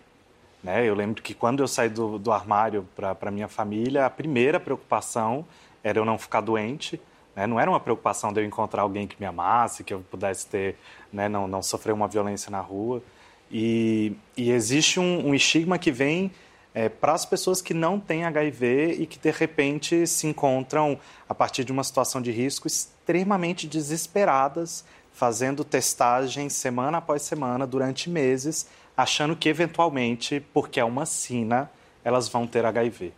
Né? 0.64 0.84
Eu 0.84 0.96
lembro 0.96 1.22
que 1.22 1.36
quando 1.36 1.62
eu 1.62 1.68
saí 1.68 1.90
do, 1.90 2.18
do 2.18 2.32
armário 2.32 2.88
para 2.96 3.30
minha 3.30 3.48
família, 3.48 4.06
a 4.06 4.10
primeira 4.10 4.60
preocupação 4.60 5.46
era 5.84 6.00
eu 6.00 6.06
não 6.06 6.18
ficar 6.18 6.42
doente. 6.42 7.00
Né? 7.36 7.46
Não 7.46 7.60
era 7.60 7.70
uma 7.70 7.80
preocupação 7.80 8.34
de 8.34 8.42
eu 8.42 8.46
encontrar 8.46 8.82
alguém 8.82 9.06
que 9.06 9.16
me 9.20 9.28
amasse, 9.28 9.84
que 9.84 9.94
eu 9.94 10.00
pudesse 10.10 10.48
ter, 10.48 10.76
né? 11.14 11.30
não, 11.30 11.48
não 11.48 11.62
sofrer 11.62 11.94
uma 11.94 12.08
violência 12.08 12.50
na 12.50 12.60
rua. 12.60 13.04
E, 13.52 14.14
e 14.36 14.50
existe 14.50 15.00
um, 15.00 15.28
um, 15.28 15.36
estigma 15.36 15.78
que 15.78 15.92
vem 15.92 16.32
é, 16.74 16.90
para 16.90 17.14
as 17.14 17.26
pessoas 17.26 17.62
que 17.62 17.76
não 17.76 18.00
têm 18.00 18.26
HIV 18.26 18.98
e 19.00 19.06
que 19.06 19.20
de 19.20 19.32
repente 19.32 20.06
se 20.08 20.26
encontram 20.26 21.00
a 21.30 21.36
partir 21.36 21.64
de 21.64 21.72
uma 21.72 21.84
situação 21.84 22.22
de 22.22 22.32
risco 22.32 22.68
extremamente 22.68 23.68
desesperadas, 23.68 24.84
fazendo 25.18 25.64
testagens 25.64 26.54
semana 26.54 27.00
após 27.00 27.24
semana 27.24 27.66
durante 27.66 28.08
meses, 28.08 28.68
achando 28.96 29.36
que 29.36 29.50
eventualmente, 29.50 30.40
porque 30.54 30.80
é 30.80 30.86
uma 30.86 31.08
sina, 31.08 31.72
elas 32.04 32.30
vão 32.30 32.46
ter 32.46 32.64
HIV. 32.64 33.12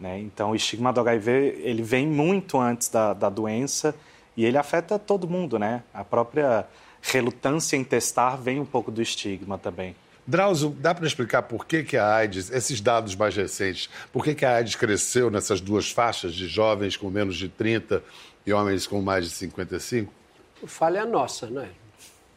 Né? 0.00 0.18
Então, 0.20 0.52
o 0.52 0.56
estigma 0.56 0.94
do 0.94 1.00
HIV 1.00 1.60
ele 1.62 1.82
vem 1.82 2.06
muito 2.06 2.58
antes 2.58 2.88
da, 2.88 3.12
da 3.12 3.28
doença 3.28 3.94
e 4.34 4.46
ele 4.46 4.56
afeta 4.56 4.98
todo 4.98 5.28
mundo, 5.28 5.58
né? 5.58 5.82
A 5.92 6.02
própria 6.02 6.66
relutância 7.02 7.76
em 7.76 7.84
testar 7.84 8.36
vem 8.36 8.58
um 8.58 8.64
pouco 8.64 8.90
do 8.90 9.02
estigma 9.02 9.58
também. 9.58 9.94
Drauzio, 10.26 10.70
dá 10.70 10.94
para 10.94 11.06
explicar 11.06 11.42
por 11.42 11.66
que, 11.66 11.82
que 11.82 11.98
a 11.98 12.14
AIDS, 12.14 12.50
esses 12.50 12.80
dados 12.80 13.14
mais 13.14 13.36
recentes, 13.36 13.90
por 14.10 14.24
que, 14.24 14.34
que 14.34 14.46
a 14.46 14.56
AIDS 14.56 14.74
cresceu 14.74 15.30
nessas 15.30 15.60
duas 15.60 15.90
faixas 15.90 16.32
de 16.32 16.48
jovens 16.48 16.96
com 16.96 17.10
menos 17.10 17.36
de 17.36 17.50
30 17.50 18.02
e 18.46 18.54
homens 18.54 18.86
com 18.86 19.02
mais 19.02 19.26
de 19.26 19.32
55? 19.32 20.21
Falha 20.66 21.00
é 21.00 21.04
nossa, 21.04 21.46
né? 21.48 21.70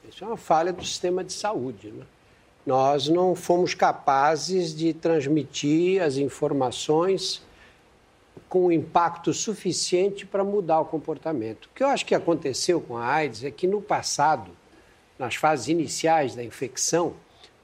Isso 0.10 0.24
é 0.24 0.28
uma 0.28 0.38
falha 0.38 0.72
do 0.72 0.84
sistema 0.84 1.24
de 1.24 1.34
saúde, 1.34 1.92
né? 1.92 2.06
Nós 2.66 3.08
não 3.08 3.36
fomos 3.36 3.74
capazes 3.74 4.76
de 4.76 4.94
transmitir 4.94 6.02
as 6.02 6.18
informações 6.18 7.42
com 8.50 8.72
impacto 8.72 9.34
suficiente 9.34 10.26
para 10.26 10.44
mudar 10.44 10.80
o 10.80 10.86
comportamento. 10.86 11.66
O 11.66 11.70
que 11.76 11.84
eu 11.84 11.88
acho 11.88 12.06
que 12.06 12.16
aconteceu 12.16 12.82
com 12.82 12.98
a 12.98 13.06
AIDS 13.06 13.44
é 13.44 13.52
que 13.52 13.68
no 13.68 13.82
passado, 13.82 14.52
nas 15.20 15.36
fases 15.36 15.68
iniciais 15.68 16.36
da 16.36 16.44
infecção, 16.44 17.14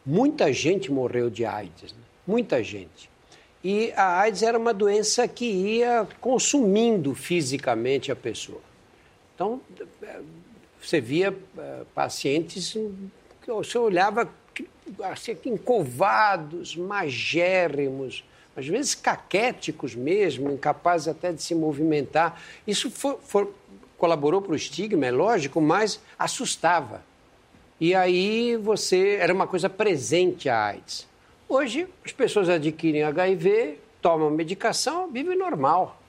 muita 0.06 0.54
gente 0.54 0.92
morreu 0.92 1.30
de 1.30 1.46
AIDS, 1.46 1.94
né? 1.94 2.00
muita 2.28 2.64
gente. 2.64 3.10
E 3.64 3.92
a 3.96 4.20
AIDS 4.20 4.44
era 4.44 4.58
uma 4.58 4.74
doença 4.74 5.28
que 5.28 5.46
ia 5.46 6.08
consumindo 6.20 7.14
fisicamente 7.14 8.12
a 8.12 8.16
pessoa. 8.16 8.62
Então, 9.36 9.62
você 10.82 11.00
via 11.00 11.36
eh, 11.58 11.84
pacientes 11.94 12.76
que 13.42 13.52
você 13.52 13.78
olhava 13.78 14.30
assim, 15.04 15.38
encovados, 15.46 16.76
magérrimos, 16.76 18.24
às 18.56 18.68
vezes 18.68 18.96
caquéticos 18.96 19.96
mesmo, 19.96 20.52
incapazes 20.52 21.08
até 21.08 21.32
de 21.32 21.42
se 21.42 21.56
movimentar. 21.56 22.42
Isso 22.68 22.92
colaborou 23.98 24.42
para 24.42 24.54
o 24.54 24.56
estigma, 24.56 25.06
é 25.06 25.12
lógico, 25.12 25.62
mas 25.62 26.02
assustava. 26.18 27.04
E 27.80 27.96
aí 27.96 28.58
você 28.58 29.18
era 29.20 29.34
uma 29.34 29.48
coisa 29.48 29.70
presente 29.70 30.50
a 30.50 30.66
AIDS. 30.66 31.08
Hoje 31.48 31.88
as 32.06 32.12
pessoas 32.12 32.50
adquirem 32.50 33.04
HIV, 33.04 33.80
tomam 34.02 34.30
medicação, 34.30 35.10
vivem 35.12 35.38
normal. 35.38 36.01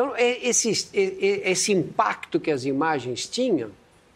Então 0.00 0.14
esse, 0.16 0.70
esse 0.94 1.72
impacto 1.72 2.40
que 2.40 2.50
as 2.50 2.64
imagens 2.64 3.26
tinham 3.26 3.70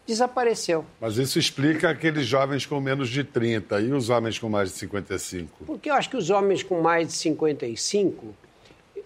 desapareceu. 0.07 0.83
Mas 0.99 1.17
isso 1.17 1.37
explica 1.37 1.91
aqueles 1.91 2.25
jovens 2.25 2.65
com 2.65 2.79
menos 2.79 3.07
de 3.07 3.23
30 3.23 3.81
e 3.81 3.91
os 3.91 4.09
homens 4.09 4.39
com 4.39 4.49
mais 4.49 4.71
de 4.71 4.77
55? 4.79 5.63
Porque 5.63 5.91
eu 5.91 5.93
acho 5.93 6.09
que 6.09 6.17
os 6.17 6.31
homens 6.31 6.63
com 6.63 6.81
mais 6.81 7.09
de 7.09 7.13
55 7.13 8.33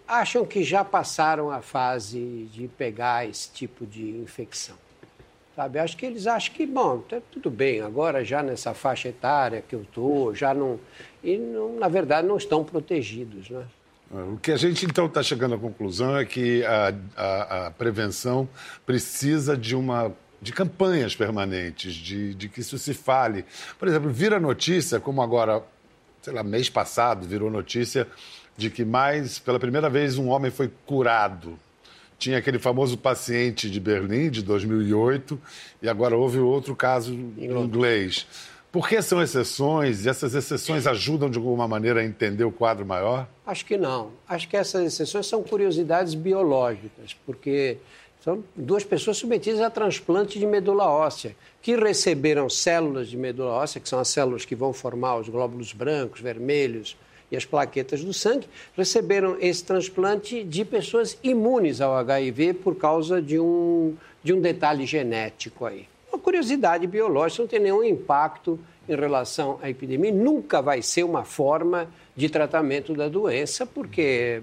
acham 0.07 0.45
que 0.45 0.63
já 0.63 0.85
passaram 0.85 1.51
a 1.51 1.61
fase 1.61 2.49
de 2.53 2.69
pegar 2.69 3.27
esse 3.27 3.51
tipo 3.51 3.85
de 3.85 4.11
infecção. 4.11 4.77
Sabe? 5.57 5.79
Acho 5.79 5.97
que 5.97 6.05
eles 6.05 6.27
acham 6.27 6.53
que, 6.53 6.65
bom, 6.65 6.99
tá 6.99 7.21
tudo 7.29 7.49
bem, 7.49 7.81
agora 7.81 8.23
já 8.23 8.41
nessa 8.41 8.73
faixa 8.73 9.09
etária 9.09 9.61
que 9.67 9.75
eu 9.75 9.81
estou, 9.81 10.33
já 10.33 10.53
não. 10.53 10.79
E, 11.21 11.37
não, 11.37 11.77
na 11.77 11.89
verdade, 11.89 12.25
não 12.25 12.37
estão 12.37 12.63
protegidos, 12.63 13.49
né? 13.49 13.65
O 14.11 14.37
que 14.37 14.51
a 14.51 14.57
gente 14.57 14.85
então 14.85 15.05
está 15.05 15.21
chegando 15.21 15.53
à 15.53 15.57
conclusão 15.57 16.17
é 16.17 16.25
que 16.25 16.63
a, 16.65 16.93
a, 17.15 17.67
a 17.67 17.71
prevenção 17.71 18.49
precisa 18.85 19.55
de 19.55 19.75
uma 19.75 20.11
de 20.41 20.53
campanhas 20.53 21.15
permanentes, 21.15 21.93
de, 21.93 22.33
de 22.33 22.47
que 22.47 22.61
isso 22.61 22.77
se 22.77 22.93
fale. 22.93 23.45
Por 23.77 23.87
exemplo, 23.87 24.09
vira 24.09 24.39
notícia, 24.39 24.99
como 24.99 25.21
agora, 25.21 25.61
sei 26.21 26.33
lá, 26.33 26.43
mês 26.43 26.69
passado, 26.69 27.27
virou 27.27 27.51
notícia 27.51 28.07
de 28.57 28.69
que 28.69 28.85
mais, 28.85 29.37
pela 29.37 29.59
primeira 29.59 29.89
vez, 29.89 30.17
um 30.17 30.29
homem 30.29 30.49
foi 30.49 30.71
curado. 30.85 31.59
Tinha 32.17 32.37
aquele 32.37 32.59
famoso 32.59 32.97
paciente 32.97 33.69
de 33.69 33.79
Berlim, 33.79 34.29
de 34.29 34.41
2008, 34.41 35.39
e 35.81 35.89
agora 35.89 36.17
houve 36.17 36.39
outro 36.39 36.75
caso 36.75 37.13
em 37.13 37.51
inglês. 37.51 38.25
Por 38.71 38.87
que 38.87 39.01
são 39.01 39.19
exceções 39.19 40.05
e 40.05 40.09
essas 40.09 40.35
exceções 40.35 40.85
ajudam 40.85 41.27
de 41.27 41.39
alguma 41.39 41.67
maneira 41.67 42.01
a 42.01 42.05
entender 42.05 42.43
o 42.43 42.51
quadro 42.51 42.85
maior? 42.85 43.27
Acho 43.45 43.65
que 43.65 43.77
não. 43.77 44.11
Acho 44.27 44.47
que 44.47 44.55
essas 44.55 44.85
exceções 44.85 45.25
são 45.25 45.41
curiosidades 45.41 46.13
biológicas, 46.13 47.17
porque 47.25 47.77
são 48.23 48.43
duas 48.55 48.83
pessoas 48.83 49.17
submetidas 49.17 49.59
a 49.59 49.71
transplante 49.71 50.37
de 50.37 50.45
medula 50.45 50.85
óssea, 50.85 51.35
que 51.63 51.75
receberam 51.75 52.47
células 52.47 53.07
de 53.07 53.17
medula 53.17 53.53
óssea, 53.53 53.81
que 53.81 53.89
são 53.89 53.97
as 53.97 54.09
células 54.09 54.45
que 54.45 54.53
vão 54.53 54.71
formar 54.71 55.15
os 55.15 55.27
glóbulos 55.27 55.73
brancos, 55.73 56.21
vermelhos 56.21 56.95
e 57.31 57.37
as 57.37 57.45
plaquetas 57.45 58.03
do 58.03 58.13
sangue, 58.13 58.47
receberam 58.77 59.35
esse 59.39 59.63
transplante 59.63 60.43
de 60.43 60.63
pessoas 60.63 61.17
imunes 61.23 61.81
ao 61.81 61.95
HIV 61.95 62.53
por 62.53 62.75
causa 62.75 63.19
de 63.19 63.39
um, 63.39 63.95
de 64.23 64.31
um 64.31 64.39
detalhe 64.39 64.85
genético 64.85 65.65
aí. 65.65 65.87
Uma 66.11 66.19
curiosidade 66.19 66.87
biológica, 66.87 67.43
não 67.43 67.47
tem 67.47 67.59
nenhum 67.59 67.83
impacto 67.83 68.59
em 68.87 68.95
relação 68.95 69.59
à 69.61 69.69
epidemia, 69.69 70.11
nunca 70.11 70.61
vai 70.61 70.81
ser 70.81 71.03
uma 71.03 71.23
forma 71.23 71.87
de 72.15 72.27
tratamento 72.29 72.93
da 72.93 73.07
doença, 73.07 73.65
porque 73.65 74.41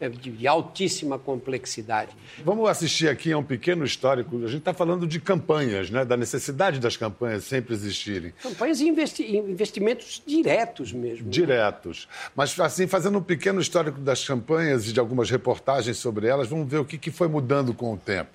é 0.00 0.08
de 0.08 0.46
altíssima 0.46 1.18
complexidade. 1.18 2.12
Vamos 2.44 2.68
assistir 2.68 3.08
aqui 3.08 3.32
a 3.32 3.38
um 3.38 3.42
pequeno 3.42 3.84
histórico. 3.84 4.36
A 4.36 4.46
gente 4.46 4.58
está 4.58 4.72
falando 4.72 5.06
de 5.06 5.20
campanhas, 5.20 5.90
né? 5.90 6.04
da 6.04 6.16
necessidade 6.16 6.78
das 6.78 6.96
campanhas 6.96 7.44
sempre 7.44 7.74
existirem. 7.74 8.32
Campanhas 8.40 8.80
e 8.80 8.88
investi 8.88 9.36
investimentos 9.36 10.22
diretos 10.24 10.92
mesmo. 10.92 11.28
Diretos. 11.28 12.06
Né? 12.08 12.30
Mas, 12.36 12.58
assim, 12.60 12.86
fazendo 12.86 13.18
um 13.18 13.22
pequeno 13.22 13.60
histórico 13.60 13.98
das 14.00 14.24
campanhas 14.24 14.88
e 14.88 14.92
de 14.92 15.00
algumas 15.00 15.28
reportagens 15.30 15.96
sobre 15.96 16.28
elas, 16.28 16.46
vamos 16.46 16.70
ver 16.70 16.78
o 16.78 16.84
que, 16.84 16.96
que 16.96 17.10
foi 17.10 17.26
mudando 17.26 17.74
com 17.74 17.92
o 17.92 17.96
tempo. 17.96 18.30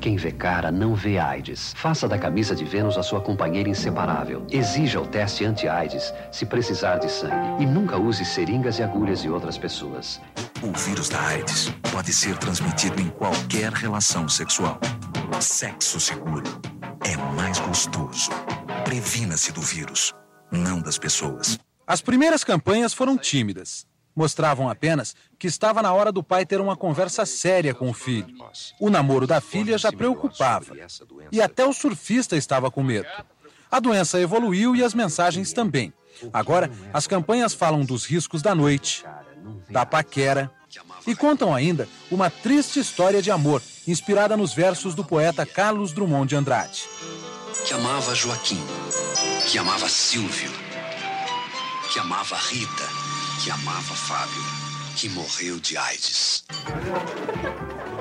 Quem 0.00 0.16
vê 0.16 0.32
cara 0.32 0.70
não 0.70 0.94
vê 0.94 1.18
AIDS. 1.18 1.74
Faça 1.76 2.08
da 2.08 2.18
camisa 2.18 2.54
de 2.54 2.64
Vênus 2.64 2.96
a 2.96 3.02
sua 3.02 3.20
companheira 3.20 3.68
inseparável. 3.68 4.46
Exija 4.50 5.00
o 5.00 5.06
teste 5.06 5.44
anti-AIDS 5.44 6.12
se 6.32 6.46
precisar 6.46 6.98
de 6.98 7.10
sangue. 7.10 7.62
E 7.62 7.66
nunca 7.66 7.98
use 7.98 8.24
seringas 8.24 8.78
e 8.78 8.82
agulhas 8.82 9.20
de 9.20 9.28
outras 9.28 9.58
pessoas. 9.58 10.20
O 10.62 10.72
vírus 10.72 11.08
da 11.08 11.20
AIDS 11.20 11.70
pode 11.92 12.12
ser 12.12 12.36
transmitido 12.38 13.00
em 13.00 13.08
qualquer 13.08 13.72
relação 13.72 14.28
sexual. 14.28 14.78
Sexo 15.40 16.00
seguro 16.00 16.44
é 17.04 17.16
mais 17.34 17.58
gostoso. 17.58 18.30
Previna-se 18.84 19.52
do 19.52 19.60
vírus. 19.60 20.14
não 20.50 20.80
das 20.80 20.98
pessoas. 20.98 21.58
As 21.86 22.00
primeiras 22.00 22.42
campanhas 22.42 22.92
foram 22.92 23.16
tímidas. 23.16 23.86
Mostravam 24.14 24.68
apenas 24.68 25.14
que 25.38 25.46
estava 25.46 25.82
na 25.82 25.92
hora 25.92 26.10
do 26.10 26.22
pai 26.22 26.44
ter 26.44 26.60
uma 26.60 26.76
conversa 26.76 27.24
séria 27.24 27.74
com 27.74 27.88
o 27.88 27.94
filho. 27.94 28.34
O 28.78 28.90
namoro 28.90 29.26
da 29.26 29.40
filha 29.40 29.78
já 29.78 29.92
preocupava. 29.92 30.74
E 31.30 31.40
até 31.40 31.64
o 31.64 31.72
surfista 31.72 32.36
estava 32.36 32.70
com 32.70 32.82
medo. 32.82 33.08
A 33.70 33.78
doença 33.78 34.20
evoluiu 34.20 34.74
e 34.74 34.82
as 34.82 34.94
mensagens 34.94 35.52
também. 35.52 35.92
Agora, 36.32 36.70
as 36.92 37.06
campanhas 37.06 37.54
falam 37.54 37.84
dos 37.84 38.04
riscos 38.04 38.42
da 38.42 38.54
noite, 38.54 39.04
da 39.70 39.86
paquera 39.86 40.50
e 41.06 41.14
contam 41.14 41.54
ainda 41.54 41.88
uma 42.10 42.30
triste 42.30 42.78
história 42.78 43.22
de 43.22 43.30
amor 43.30 43.62
inspirada 43.86 44.36
nos 44.36 44.52
versos 44.52 44.94
do 44.94 45.04
poeta 45.04 45.46
Carlos 45.46 45.92
Drummond 45.92 46.28
de 46.28 46.36
Andrade. 46.36 46.84
Que 47.66 47.74
amava 47.74 48.14
Joaquim, 48.14 48.62
que 49.46 49.58
amava 49.58 49.88
Silvio, 49.88 50.50
que 51.92 51.98
amava 51.98 52.36
Rita, 52.36 52.88
que 53.42 53.50
amava 53.50 53.94
Fábio, 53.94 54.42
que 54.94 55.08
morreu 55.08 55.58
de 55.58 55.74
AIDS. 55.74 56.44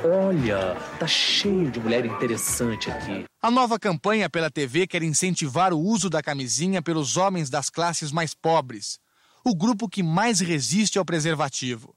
Olha, 0.04 0.76
tá 1.00 1.08
cheio 1.08 1.72
de 1.72 1.80
mulher 1.80 2.06
interessante 2.06 2.92
aqui. 2.92 3.24
A 3.42 3.50
nova 3.50 3.80
campanha 3.80 4.30
pela 4.30 4.52
TV 4.52 4.86
quer 4.86 5.02
incentivar 5.02 5.74
o 5.74 5.80
uso 5.80 6.10
da 6.10 6.22
camisinha 6.22 6.82
pelos 6.82 7.16
homens 7.16 7.50
das 7.50 7.70
classes 7.70 8.12
mais 8.12 8.34
pobres, 8.34 9.00
o 9.42 9.56
grupo 9.56 9.88
que 9.88 10.04
mais 10.04 10.42
resiste 10.42 11.00
ao 11.00 11.06
preservativo. 11.06 11.96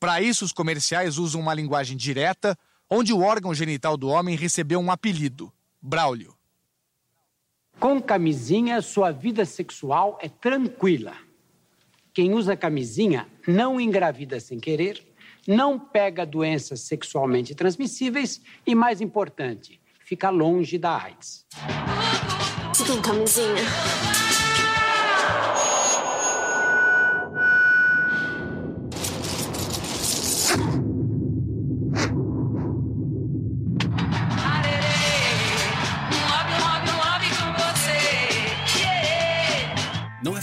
Para 0.00 0.20
isso, 0.20 0.44
os 0.44 0.52
comerciais 0.52 1.18
usam 1.18 1.40
uma 1.40 1.54
linguagem 1.54 1.96
direta, 1.96 2.58
onde 2.90 3.12
o 3.12 3.20
órgão 3.20 3.54
genital 3.54 3.96
do 3.96 4.08
homem 4.08 4.34
recebeu 4.34 4.80
um 4.80 4.90
apelido: 4.90 5.52
Braulio. 5.80 6.34
Com 7.78 8.02
camisinha, 8.02 8.82
sua 8.82 9.12
vida 9.12 9.44
sexual 9.44 10.18
é 10.20 10.28
tranquila. 10.28 11.25
Quem 12.16 12.32
usa 12.32 12.56
camisinha 12.56 13.28
não 13.46 13.78
engravida 13.78 14.40
sem 14.40 14.58
querer, 14.58 15.06
não 15.46 15.78
pega 15.78 16.24
doenças 16.24 16.80
sexualmente 16.80 17.54
transmissíveis 17.54 18.40
e, 18.66 18.74
mais 18.74 19.02
importante, 19.02 19.78
fica 20.02 20.30
longe 20.30 20.78
da 20.78 20.96
AIDS. 20.96 21.44
Você 22.72 22.84
tem 22.90 23.02
camisinha? 23.02 24.25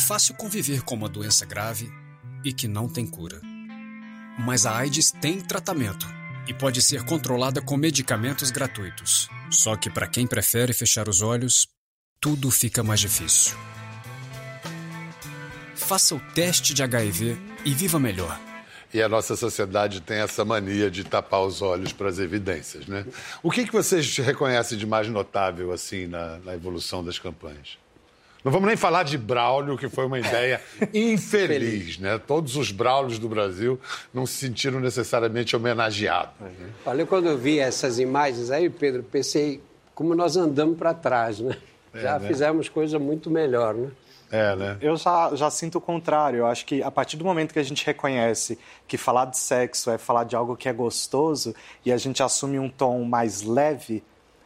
Fácil 0.03 0.35
conviver 0.35 0.81
com 0.83 0.95
uma 0.95 1.07
doença 1.07 1.45
grave 1.45 1.89
e 2.43 2.51
que 2.51 2.67
não 2.67 2.89
tem 2.89 3.07
cura. 3.07 3.39
Mas 4.37 4.65
a 4.65 4.75
AIDS 4.75 5.11
tem 5.11 5.39
tratamento 5.39 6.05
e 6.45 6.53
pode 6.53 6.81
ser 6.81 7.05
controlada 7.05 7.61
com 7.61 7.77
medicamentos 7.77 8.51
gratuitos. 8.51 9.29
Só 9.49 9.77
que 9.77 9.89
para 9.89 10.07
quem 10.07 10.27
prefere 10.27 10.73
fechar 10.73 11.07
os 11.07 11.21
olhos, 11.21 11.67
tudo 12.19 12.51
fica 12.51 12.83
mais 12.83 12.99
difícil. 12.99 13.55
Faça 15.73 16.15
o 16.15 16.19
teste 16.33 16.73
de 16.73 16.83
HIV 16.83 17.37
e 17.63 17.73
viva 17.73 17.97
melhor. 17.97 18.37
E 18.93 19.01
a 19.01 19.07
nossa 19.07 19.37
sociedade 19.37 20.01
tem 20.01 20.17
essa 20.17 20.43
mania 20.43 20.91
de 20.91 21.03
tapar 21.05 21.41
os 21.41 21.61
olhos 21.61 21.93
para 21.93 22.09
as 22.09 22.19
evidências, 22.19 22.87
né? 22.87 23.05
O 23.41 23.49
que, 23.49 23.65
que 23.65 23.71
vocês 23.73 24.17
reconhecem 24.17 24.77
de 24.77 24.85
mais 24.85 25.07
notável, 25.07 25.71
assim, 25.71 26.07
na, 26.07 26.39
na 26.39 26.53
evolução 26.53 27.03
das 27.03 27.17
campanhas? 27.17 27.77
Não 28.43 28.51
vamos 28.51 28.67
nem 28.67 28.75
falar 28.75 29.03
de 29.03 29.17
Braulio, 29.17 29.77
que 29.77 29.87
foi 29.87 30.05
uma 30.05 30.19
ideia 30.19 30.61
infeliz, 30.93 31.97
né? 31.97 32.17
Todos 32.17 32.57
os 32.57 32.71
Braulios 32.71 33.17
do 33.17 33.29
Brasil 33.29 33.79
não 34.13 34.25
se 34.25 34.33
sentiram 34.33 34.79
necessariamente 34.79 35.55
homenageados. 35.55 36.33
Olha, 36.85 37.05
quando 37.05 37.27
eu 37.27 37.37
vi 37.37 37.59
essas 37.59 37.99
imagens 37.99 38.51
aí, 38.51 38.69
Pedro, 38.69 39.01
pensei 39.03 39.61
como 39.95 40.13
nós 40.13 40.35
andamos 40.35 40.77
para 40.77 40.93
trás, 40.93 41.39
né? 41.39 41.55
É, 41.93 42.01
Já 42.01 42.19
né? 42.19 42.27
fizemos 42.27 42.67
coisa 42.67 42.99
muito 42.99 43.29
melhor, 43.31 43.75
né? 43.75 43.91
É, 44.31 44.55
né? 44.55 44.77
Eu 44.81 44.97
já, 44.97 45.33
já 45.35 45.49
sinto 45.51 45.77
o 45.77 45.81
contrário. 45.81 46.39
Eu 46.39 46.47
acho 46.47 46.65
que 46.65 46.81
a 46.81 46.89
partir 46.89 47.17
do 47.17 47.23
momento 47.23 47.53
que 47.53 47.59
a 47.59 47.63
gente 47.63 47.85
reconhece 47.85 48.57
que 48.87 48.97
falar 48.97 49.25
de 49.25 49.37
sexo 49.37 49.91
é 49.91 49.97
falar 49.99 50.23
de 50.23 50.35
algo 50.35 50.57
que 50.57 50.67
é 50.67 50.73
gostoso 50.73 51.53
e 51.85 51.91
a 51.91 51.97
gente 51.97 52.23
assume 52.23 52.57
um 52.57 52.67
tom 52.67 53.03
mais 53.03 53.43
leve, 53.43 54.03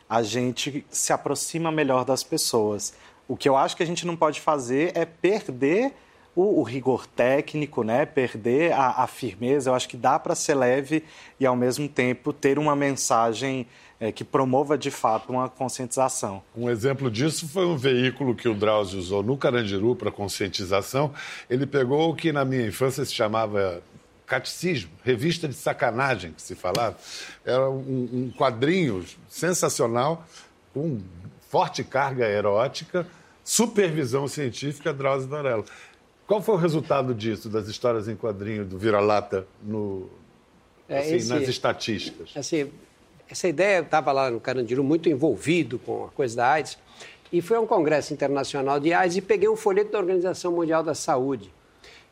a 0.10 0.21
gente 0.21 0.86
se 0.89 1.13
aproxima 1.13 1.71
melhor 1.71 2.03
das 2.03 2.21
pessoas. 2.21 2.93
O 3.28 3.36
que 3.36 3.48
eu 3.48 3.58
acho 3.58 3.76
que 3.76 3.84
a 3.84 3.86
gente 3.86 4.06
não 4.06 4.16
pode 4.16 4.40
fazer 4.40 4.92
é 4.96 5.06
perder 5.06 5.94
o, 6.36 6.60
o 6.60 6.63
rigor 6.63 7.08
técnico, 7.08 7.84
né? 7.84 8.06
perder 8.06 8.72
a, 8.72 9.04
a 9.04 9.08
firmeza. 9.08 9.72
Eu 9.72 9.74
acho 9.74 9.90
que 9.90 9.98
dá 9.98 10.20
para 10.20 10.36
ser 10.36 10.54
leve 10.54 11.04
e, 11.40 11.46
ao 11.46 11.56
mesmo 11.56 11.90
tempo, 11.90 12.32
ter 12.32 12.60
uma 12.60 12.76
mensagem 12.76 13.68
é, 14.00 14.12
que 14.12 14.24
promova 14.24 14.78
de 14.78 14.92
fato 14.92 15.32
uma 15.32 15.50
conscientização. 15.50 16.44
Um 16.56 16.70
exemplo 16.70 17.10
disso 17.10 17.48
foi 17.48 17.66
um 17.66 17.76
veículo 17.76 18.36
que 18.36 18.48
o 18.48 18.54
Drauzio 18.54 19.00
usou 19.00 19.24
no 19.24 19.36
Carandiru 19.36 19.96
para 19.96 20.12
conscientização. 20.12 21.12
Ele 21.50 21.66
pegou 21.66 22.12
o 22.12 22.16
que 22.16 22.32
na 22.32 22.46
minha 22.46 22.68
infância 22.68 23.04
se 23.04 23.13
chamava 23.13 23.82
catecismo, 24.28 24.92
revista 25.04 25.48
de 25.48 25.56
sacanagem 25.56 26.34
que 26.34 26.42
se 26.42 26.54
falava. 26.54 26.98
Era 27.44 27.68
um, 27.70 28.10
um 28.13 28.34
quadrinho 28.38 29.04
sensacional, 29.28 30.24
com 30.74 31.00
forte 31.50 31.84
carga 31.84 32.28
erótica, 32.28 33.08
supervisão 33.51 34.27
científica, 34.27 34.91
Drauzio 34.93 35.29
Varela. 35.29 35.63
Qual 36.27 36.41
foi 36.41 36.55
o 36.55 36.57
resultado 36.57 37.15
disso, 37.15 37.47
das 37.47 37.69
histórias 37.69 38.10
em 38.10 38.15
quadrinho 38.17 38.65
do 38.65 38.77
Vira-Lata 38.77 39.47
no, 39.63 40.10
É, 40.89 40.97
assim, 40.99 41.15
esse- 41.15 41.29
nas 41.29 41.47
estatísticas? 41.47 42.31
Assim, 42.36 42.69
essa 43.29 43.47
ideia 43.47 43.79
estava 43.79 44.12
lá 44.12 44.29
no 44.29 44.41
Carandiru 44.41 44.83
muito 44.83 45.07
envolvido 45.07 45.79
com 45.79 46.03
a 46.03 46.10
coisa 46.10 46.36
da 46.36 46.51
AIDS 46.51 46.77
e 47.31 47.41
foi 47.41 47.55
a 47.55 47.62
um 47.62 47.65
congresso 47.65 48.13
internacional 48.13 48.81
de 48.81 48.91
AIDS 48.91 49.15
e 49.15 49.21
peguei 49.21 49.47
um 49.47 49.55
folheto 49.55 49.93
da 49.93 49.99
Organização 49.99 50.51
Mundial 50.51 50.83
da 50.83 50.93
Saúde. 50.93 51.49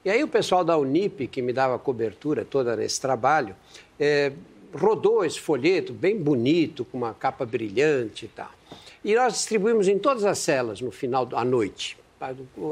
E 0.06 0.10
aí 0.10 0.24
o 0.24 0.30
pessoal 0.30 0.64
da 0.64 0.78
Unip, 0.78 1.28
que 1.28 1.42
me 1.42 1.52
dava 1.52 1.78
cobertura 1.78 2.46
toda 2.46 2.78
nesse 2.78 3.02
trabalho, 3.02 3.54
eh, 4.00 4.32
rodou 4.74 5.26
esse 5.26 5.40
folheto 5.42 5.92
bem 5.92 6.18
bonito, 6.18 6.86
com 6.86 6.98
uma 6.98 7.14
capa 7.14 7.46
brilhante 7.46 8.24
e 8.26 8.28
tal. 8.30 8.50
E 9.06 9.14
nós 9.16 9.34
distribuímos 9.34 9.88
em 9.88 10.00
todas 10.00 10.26
as 10.26 10.40
celas 10.40 10.82
no 10.82 10.90
final 10.92 11.26
da 11.28 11.46
noite, 11.46 11.96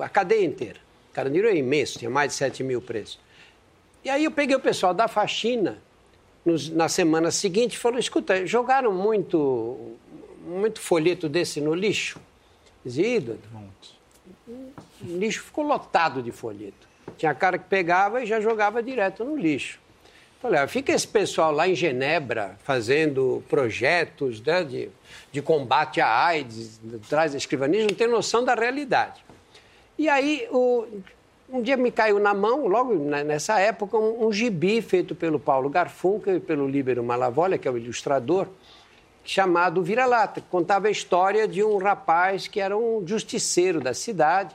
a 0.01 0.09
cadeia 0.09 0.43
inteira. 0.43 0.79
Carandiru 1.13 1.47
é 1.47 1.55
imenso, 1.55 1.99
tinha 1.99 2.09
mais 2.09 2.31
de 2.31 2.37
7 2.37 2.63
mil 2.63 2.81
presos. 2.81 3.19
E 4.03 4.09
aí 4.09 4.23
eu 4.25 4.31
peguei 4.31 4.55
o 4.55 4.59
pessoal 4.59 4.95
da 4.95 5.07
faxina 5.07 5.77
nos- 6.43 6.69
na 6.69 6.89
semana 6.89 7.29
seguinte 7.29 7.75
e 7.75 7.77
falou: 7.77 7.99
escuta, 7.99 8.47
jogaram 8.47 8.91
muito, 8.91 9.91
muito 10.43 10.81
folheto 10.81 11.29
desse 11.29 11.61
no 11.61 11.75
lixo? 11.75 12.19
Dizia, 12.83 13.07
"Ih, 13.15 13.19
Dudu, 13.19 13.39
o 14.47 15.17
lixo 15.17 15.43
ficou 15.43 15.63
lotado 15.65 16.23
de 16.23 16.31
folheto. 16.31 16.87
Tinha 17.15 17.33
cara 17.35 17.59
que 17.59 17.65
pegava 17.69 18.23
e 18.23 18.25
já 18.25 18.41
jogava 18.41 18.81
direto 18.81 19.23
no 19.23 19.37
lixo. 19.37 19.79
Falei, 20.43 20.59
ah, 20.59 20.67
fica 20.67 20.91
esse 20.91 21.07
pessoal 21.07 21.53
lá 21.53 21.69
em 21.69 21.73
Genebra 21.73 22.57
fazendo 22.65 23.41
projetos 23.47 24.41
né, 24.41 24.61
de, 24.65 24.89
de 25.31 25.41
combate 25.41 26.01
à 26.01 26.25
AIDS, 26.25 26.81
atrás 27.01 27.31
da 27.31 27.37
escrivania, 27.37 27.81
não 27.87 27.95
tem 27.95 28.07
noção 28.07 28.43
da 28.43 28.53
realidade. 28.53 29.23
E 29.97 30.09
aí, 30.09 30.45
o- 30.51 30.85
um 31.49 31.61
dia 31.61 31.77
me 31.77 31.89
caiu 31.91 32.19
na 32.19 32.33
mão, 32.33 32.67
logo 32.67 32.93
ne- 32.93 33.23
nessa 33.23 33.57
época, 33.57 33.97
um, 33.97 34.27
um 34.27 34.33
gibi 34.33 34.81
feito 34.81 35.15
pelo 35.15 35.39
Paulo 35.39 35.69
Garfunkel 35.69 36.35
e 36.35 36.39
pelo 36.41 36.67
Líbero 36.67 37.01
Malavolha, 37.01 37.57
que 37.57 37.65
é 37.65 37.71
o 37.71 37.77
ilustrador, 37.77 38.47
chamado 39.23 39.81
Vira-Lata, 39.81 40.41
que 40.41 40.47
contava 40.47 40.89
a 40.89 40.91
história 40.91 41.47
de 41.47 41.63
um 41.63 41.77
rapaz 41.77 42.47
que 42.49 42.59
era 42.59 42.77
um 42.77 43.01
justiceiro 43.07 43.79
da 43.79 43.93
cidade. 43.93 44.53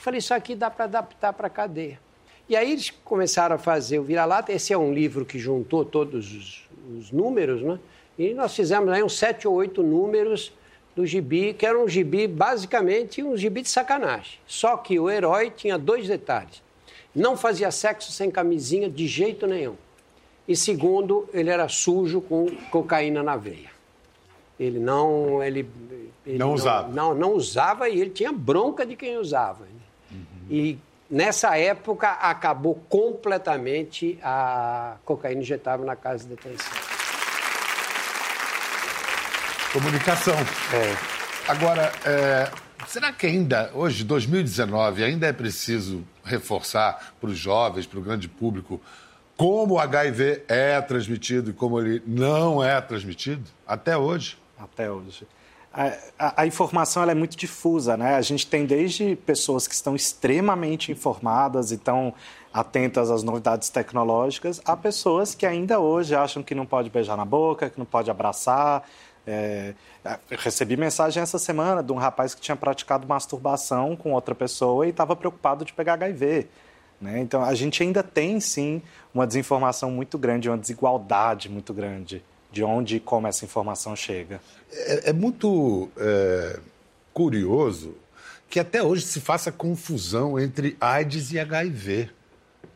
Falei, 0.00 0.20
isso 0.20 0.32
aqui 0.32 0.54
dá 0.54 0.70
para 0.70 0.86
adaptar 0.86 1.34
para 1.34 1.48
a 1.48 1.50
cadeia. 1.50 2.00
E 2.48 2.56
aí 2.56 2.72
eles 2.72 2.90
começaram 3.04 3.56
a 3.56 3.58
fazer 3.58 3.98
o 3.98 4.02
Vira-Lata. 4.02 4.52
Esse 4.52 4.72
é 4.72 4.78
um 4.78 4.92
livro 4.92 5.24
que 5.24 5.38
juntou 5.38 5.84
todos 5.84 6.34
os, 6.34 6.68
os 6.96 7.12
números, 7.12 7.60
né? 7.62 7.78
E 8.18 8.32
nós 8.32 8.54
fizemos 8.56 8.88
aí 8.90 9.02
uns 9.02 9.16
sete 9.16 9.46
ou 9.46 9.54
oito 9.54 9.82
números 9.82 10.52
do 10.96 11.06
gibi, 11.06 11.52
que 11.52 11.64
era 11.64 11.78
um 11.78 11.86
gibi, 11.86 12.26
basicamente, 12.26 13.22
um 13.22 13.36
gibi 13.36 13.62
de 13.62 13.68
sacanagem. 13.68 14.38
Só 14.46 14.76
que 14.76 14.98
o 14.98 15.08
herói 15.08 15.52
tinha 15.54 15.78
dois 15.78 16.08
detalhes. 16.08 16.62
Não 17.14 17.36
fazia 17.36 17.70
sexo 17.70 18.10
sem 18.10 18.30
camisinha 18.30 18.88
de 18.88 19.06
jeito 19.06 19.46
nenhum. 19.46 19.76
E 20.48 20.56
segundo, 20.56 21.28
ele 21.32 21.50
era 21.50 21.68
sujo 21.68 22.20
com 22.20 22.46
cocaína 22.70 23.22
na 23.22 23.36
veia. 23.36 23.70
Ele 24.58 24.78
não... 24.80 25.42
Ele, 25.42 25.68
ele 26.26 26.38
Não 26.38 26.54
usava. 26.54 26.88
Não, 26.88 27.14
não 27.14 27.34
usava 27.34 27.88
e 27.88 28.00
ele 28.00 28.10
tinha 28.10 28.32
bronca 28.32 28.84
de 28.84 28.96
quem 28.96 29.18
usava. 29.18 29.68
E 30.50 30.78
nessa 31.10 31.56
época 31.56 32.10
acabou 32.10 32.74
completamente 32.88 34.18
a 34.22 34.96
cocaína 35.04 35.42
injetável 35.42 35.84
na 35.84 35.96
casa 35.96 36.24
de 36.24 36.30
detenção. 36.34 36.72
Comunicação. 39.72 40.36
Agora, 41.46 41.92
é, 42.04 42.50
Será 42.88 43.12
que 43.12 43.26
ainda, 43.26 43.70
hoje, 43.74 44.02
2019, 44.02 45.04
ainda 45.04 45.26
é 45.26 45.32
preciso 45.32 46.02
reforçar 46.24 47.12
para 47.20 47.28
os 47.28 47.36
jovens, 47.36 47.86
para 47.86 47.98
o 47.98 48.02
grande 48.02 48.26
público, 48.26 48.80
como 49.36 49.74
o 49.74 49.78
HIV 49.78 50.44
é 50.48 50.80
transmitido 50.80 51.50
e 51.50 51.52
como 51.52 51.78
ele 51.78 52.02
não 52.06 52.64
é 52.64 52.80
transmitido? 52.80 53.44
Até 53.66 53.94
hoje? 53.94 54.38
Até 54.58 54.90
hoje. 54.90 55.26
A, 56.18 56.42
a, 56.42 56.46
informação 56.46 57.08
é 57.08 57.14
muito 57.14 57.36
difusa, 57.36 57.96
né? 57.96 58.16
A 58.16 58.20
gente 58.20 58.44
tem 58.48 58.66
desde 58.66 59.14
pessoas 59.14 59.68
que 59.68 59.74
estão 59.74 59.94
extremamente 59.94 60.90
informadas 60.90 61.70
e 61.70 61.76
estão 61.76 62.12
atentas 62.52 63.12
às 63.12 63.22
novidades 63.22 63.68
tecnológicas, 63.68 64.60
a 64.64 64.76
pessoas 64.76 65.36
que 65.36 65.46
ainda 65.46 65.78
hoje 65.78 66.16
acham 66.16 66.42
que 66.42 66.52
não 66.52 66.66
pode 66.66 66.90
beijar 66.90 67.16
na 67.16 67.24
boca, 67.24 67.70
que 67.70 67.78
não 67.78 67.86
pode 67.86 68.10
abraçar. 68.10 68.82
É, 69.24 69.74
recebi 70.30 70.76
mensagem 70.76 71.22
essa 71.22 71.38
semana 71.38 71.80
de 71.80 71.92
um 71.92 71.96
rapaz 71.96 72.34
que 72.34 72.40
tinha 72.40 72.56
praticado 72.56 73.06
masturbação 73.06 73.94
com 73.94 74.14
outra 74.14 74.34
pessoa 74.34 74.84
e 74.84 74.90
estava 74.90 75.14
preocupado 75.14 75.64
de 75.64 75.72
pegar 75.72 75.92
HIV. 75.92 76.48
Né? 77.00 77.20
Então, 77.20 77.44
a 77.44 77.54
gente 77.54 77.84
ainda 77.84 78.02
tem, 78.02 78.40
sim, 78.40 78.82
uma 79.14 79.28
desinformação 79.28 79.92
muito 79.92 80.18
grande, 80.18 80.50
uma 80.50 80.58
desigualdade 80.58 81.48
muito 81.48 81.72
grande 81.72 82.20
de 82.50 82.62
onde 82.64 82.96
e 82.96 83.00
como 83.00 83.26
essa 83.26 83.44
informação 83.44 83.94
chega. 83.94 84.40
É, 84.72 85.10
é 85.10 85.12
muito 85.12 85.88
é, 85.96 86.58
curioso 87.12 87.94
que 88.48 88.58
até 88.58 88.82
hoje 88.82 89.02
se 89.02 89.20
faça 89.20 89.52
confusão 89.52 90.38
entre 90.38 90.76
AIDS 90.80 91.32
e 91.32 91.38
HIV. 91.38 92.10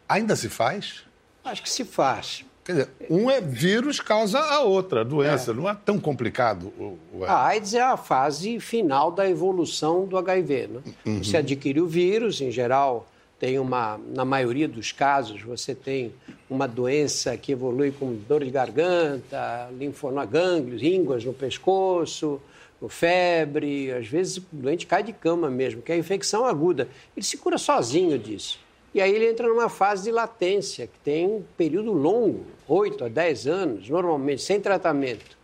Ainda 0.09 0.37
se 0.37 0.49
faz? 0.49 1.05
Acho 1.45 1.63
que 1.63 1.71
se 1.71 1.85
faz. 1.85 2.45
Quer 2.65 2.73
dizer, 2.73 2.89
um 3.11 3.29
é 3.29 3.41
vírus 3.41 3.99
causa 3.99 4.39
a 4.39 4.61
outra 4.61 5.01
a 5.01 5.05
doença, 5.05 5.51
é. 5.51 5.55
não 5.55 5.69
é 5.69 5.75
tão 5.75 5.99
complicado. 5.99 6.73
O, 6.79 6.99
o... 7.13 7.25
A 7.25 7.47
AIDS 7.47 7.75
é 7.75 7.81
a 7.81 7.97
fase 7.97 8.61
final 8.61 9.11
da 9.11 9.29
evolução 9.29 10.07
do 10.07 10.17
HIV. 10.17 10.69
Né? 10.69 10.81
Uhum. 11.05 11.25
Você 11.25 11.37
adquire 11.39 11.81
o 11.81 11.87
vírus, 11.89 12.41
em 12.41 12.53
geral, 12.53 13.09
tem 13.43 13.59
uma, 13.59 13.99
na 14.15 14.25
maioria 14.25 14.69
dos 14.69 14.93
casos, 14.93 15.43
você 15.43 15.75
tem 15.75 16.13
uma 16.49 16.69
doença 16.69 17.37
que 17.37 17.51
evolui 17.51 17.91
com 17.91 18.15
dor 18.15 18.45
de 18.45 18.53
garganta, 18.53 19.69
linfonogânglios, 19.77 20.81
ínguas 20.81 21.25
no 21.25 21.33
pescoço, 21.33 22.41
febre, 22.89 23.91
às 23.91 24.07
vezes 24.07 24.37
o 24.37 24.45
doente 24.53 24.87
cai 24.87 25.03
de 25.03 25.13
cama 25.13 25.51
mesmo, 25.51 25.83
que 25.83 25.91
é 25.91 25.97
a 25.97 25.99
infecção 25.99 26.47
aguda. 26.47 26.87
Ele 27.17 27.27
se 27.27 27.37
cura 27.37 27.59
sozinho 27.59 28.17
disso. 28.17 28.61
E 28.95 29.01
aí 29.01 29.13
ele 29.13 29.29
entra 29.29 29.49
numa 29.49 29.69
fase 29.69 30.05
de 30.05 30.13
latência, 30.13 30.87
que 30.87 31.01
tem 31.01 31.27
um 31.27 31.43
período 31.57 31.91
longo, 31.91 32.47
8 32.69 33.07
a 33.07 33.09
10 33.09 33.47
anos, 33.49 33.89
normalmente, 33.89 34.41
sem 34.41 34.61
tratamento. 34.61 35.37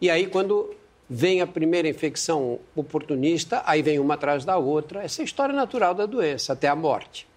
E 0.00 0.08
aí, 0.08 0.28
quando 0.28 0.74
vem 1.10 1.42
a 1.42 1.46
primeira 1.46 1.86
infecção 1.86 2.58
oportunista, 2.74 3.62
aí 3.66 3.82
vem 3.82 3.98
uma 3.98 4.14
atrás 4.14 4.46
da 4.46 4.56
outra. 4.56 5.02
Essa 5.02 5.20
é 5.20 5.22
a 5.24 5.26
história 5.26 5.54
natural 5.54 5.92
da 5.92 6.06
doença, 6.06 6.54
até 6.54 6.68
a 6.68 6.74
morte. 6.74 7.33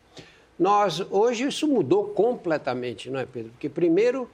Nós, 0.58 1.06
hoje 1.12 1.48
isso 1.48 1.68
mudou 1.68 2.06
completamente, 2.06 3.10
não 3.10 3.20
é, 3.20 3.26
Pedro? 3.26 3.52
Porque, 3.52 3.70
primeiro, 3.70 4.30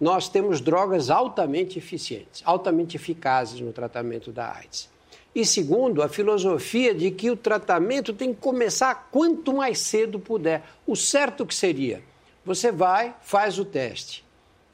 nós 0.00 0.28
temos 0.28 0.60
drogas 0.60 1.10
altamente 1.10 1.78
eficientes, 1.78 2.42
altamente 2.44 2.96
eficazes 2.96 3.60
no 3.60 3.72
tratamento 3.72 4.32
da 4.32 4.52
AIDS. 4.52 4.88
E 5.34 5.44
segundo, 5.44 6.02
a 6.02 6.08
filosofia 6.08 6.94
de 6.94 7.10
que 7.10 7.30
o 7.30 7.36
tratamento 7.36 8.14
tem 8.14 8.32
que 8.32 8.40
começar 8.40 9.08
quanto 9.10 9.52
mais 9.52 9.78
cedo 9.80 10.18
puder. 10.18 10.62
O 10.86 10.96
certo 10.96 11.44
que 11.44 11.54
seria, 11.54 12.02
você 12.42 12.72
vai, 12.72 13.14
faz 13.20 13.58
o 13.58 13.64
teste. 13.64 14.24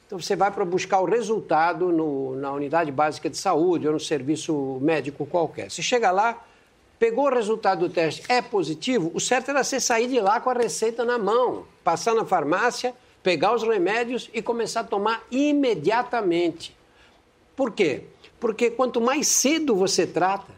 Então 0.05 0.17
você 0.17 0.35
vai 0.35 0.51
para 0.51 0.63
buscar 0.63 1.01
o 1.01 1.05
resultado 1.05 1.91
no, 1.91 2.35
na 2.35 2.51
unidade 2.53 2.91
básica 2.91 3.29
de 3.29 3.35
saúde 3.35 3.87
ou 3.87 3.93
no 3.93 3.99
serviço 3.99 4.77
médico 4.81 5.25
qualquer. 5.25 5.69
Você 5.69 5.81
chega 5.81 6.11
lá, 6.11 6.41
Pegou 7.03 7.25
o 7.25 7.33
resultado 7.33 7.85
do 7.85 7.93
teste, 7.93 8.23
é 8.29 8.41
positivo, 8.41 9.11
o 9.13 9.19
certo 9.19 9.51
era 9.51 9.61
você 9.61 9.77
sair 9.77 10.07
de 10.07 10.21
lá 10.21 10.39
com 10.39 10.49
a 10.49 10.53
receita 10.53 11.03
na 11.03 11.17
mão, 11.17 11.65
passar 11.83 12.15
na 12.15 12.23
farmácia, 12.23 12.95
pegar 13.21 13.53
os 13.53 13.61
remédios 13.61 14.29
e 14.33 14.41
começar 14.41 14.79
a 14.79 14.83
tomar 14.85 15.21
imediatamente. 15.29 16.73
Por 17.57 17.71
quê? 17.71 18.05
Porque 18.39 18.71
quanto 18.71 19.01
mais 19.01 19.27
cedo 19.27 19.75
você 19.75 20.07
trata, 20.07 20.53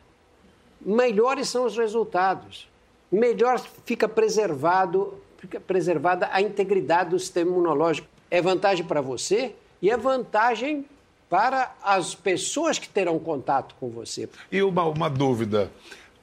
melhores 0.80 1.50
são 1.50 1.66
os 1.66 1.76
resultados. 1.76 2.70
Melhor 3.12 3.60
fica 3.84 4.08
preservado, 4.08 5.16
fica 5.40 5.60
preservada 5.60 6.30
a 6.32 6.44
integridade 6.44 7.10
do 7.10 7.18
sistema 7.18 7.50
imunológico. 7.50 8.08
É 8.30 8.40
vantagem 8.40 8.86
para 8.86 9.02
você 9.02 9.56
e 9.82 9.90
é 9.90 9.98
vantagem 9.98 10.86
para 11.28 11.74
as 11.84 12.14
pessoas 12.14 12.78
que 12.78 12.88
terão 12.88 13.18
contato 13.18 13.74
com 13.80 13.90
você. 13.90 14.30
E 14.52 14.62
uma, 14.62 14.84
uma 14.84 15.10
dúvida 15.10 15.72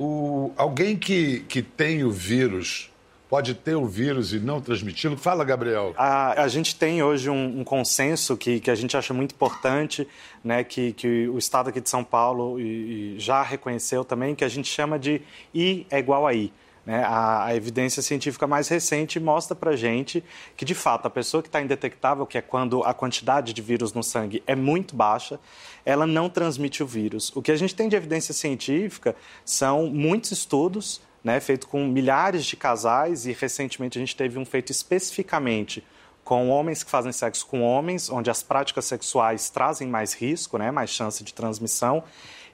o, 0.03 0.53
alguém 0.57 0.97
que, 0.97 1.41
que 1.41 1.63
tem 1.63 2.03
o 2.03 2.11
vírus 2.11 2.91
pode 3.29 3.55
ter 3.55 3.77
o 3.77 3.87
vírus 3.87 4.33
e 4.33 4.41
não 4.41 4.61
transmiti-lo? 4.61 5.17
Fala, 5.17 5.45
Gabriel. 5.45 5.95
A, 5.97 6.43
a 6.43 6.49
gente 6.49 6.77
tem 6.77 7.03
hoje 7.03 7.31
um, 7.31 7.61
um, 7.61 7.65
consenso 7.65 8.37
que, 8.37 8.61
que 8.61 8.71
a 8.71 8.75
gente 8.75 8.97
acha 8.97 9.15
muito 9.15 9.33
importante, 9.35 10.07
né, 10.45 10.65
que, 10.65 10.93
que 10.93 11.29
o 11.29 11.39
Estado 11.39 11.71
aqui 11.71 11.81
de 11.81 11.89
São 11.89 12.03
Paulo 12.05 12.61
e, 12.61 13.15
e 13.15 13.19
já 13.19 13.43
reconheceu 13.43 14.05
também, 14.05 14.35
que 14.35 14.45
a 14.45 14.49
gente 14.49 14.69
chama 14.69 14.99
de 14.99 15.23
I 15.55 15.87
é 15.89 15.99
igual 15.99 16.27
a 16.27 16.35
I. 16.35 16.53
Né? 16.85 17.05
A, 17.05 17.45
a, 17.47 17.57
evidência 17.57 18.03
científica 18.03 18.47
mais 18.47 18.69
recente 18.69 19.21
mostra 19.21 19.55
para 19.55 19.77
gente 19.77 20.23
que, 20.57 20.65
de 20.65 20.75
fato, 20.75 21.07
a 21.07 21.11
pessoa 21.11 21.43
que 21.43 21.49
está 21.49 21.63
indetectável, 21.63 22.27
que 22.27 22.37
é 22.37 22.43
quando 22.43 22.83
a 22.83 22.93
quantidade 22.93 23.53
de 23.53 23.63
vírus 23.63 23.93
no 23.93 24.03
sangue 24.03 24.43
é 24.47 24.57
muito 24.57 24.97
baixa, 24.97 25.39
ela 25.85 26.07
não 26.07 26.29
transmite 26.29 26.83
o 26.83 26.87
vírus. 26.87 27.33
O 27.35 27.43
que 27.43 27.53
a 27.53 27.57
gente 27.57 27.75
tem 27.75 27.89
de 27.89 27.97
evidência 27.97 28.33
científica 28.33 29.15
são 29.45 29.87
muitos 29.87 30.31
estudos 30.33 31.01
né, 31.23 31.39
feitos 31.41 31.69
com 31.69 31.87
milhares 31.87 32.45
de 32.45 32.57
casais 32.57 33.27
e, 33.27 33.33
recentemente, 33.33 33.99
a 33.99 34.01
gente 34.01 34.17
teve 34.17 34.39
um 34.39 34.45
feito 34.45 34.71
especificamente 34.71 35.85
com 36.25 36.51
homens 36.51 36.83
que 36.83 36.91
fazem 36.91 37.13
sexo 37.13 37.47
com 37.47 37.63
homens, 37.63 38.09
onde 38.09 38.31
as 38.31 38.43
práticas 38.43 38.85
sexuais 38.85 39.51
trazem 39.51 39.89
mais 39.89 40.15
risco, 40.15 40.57
né, 40.57 40.71
mais 40.71 40.91
chance 40.91 41.23
de 41.23 41.35
transmissão. 41.35 42.03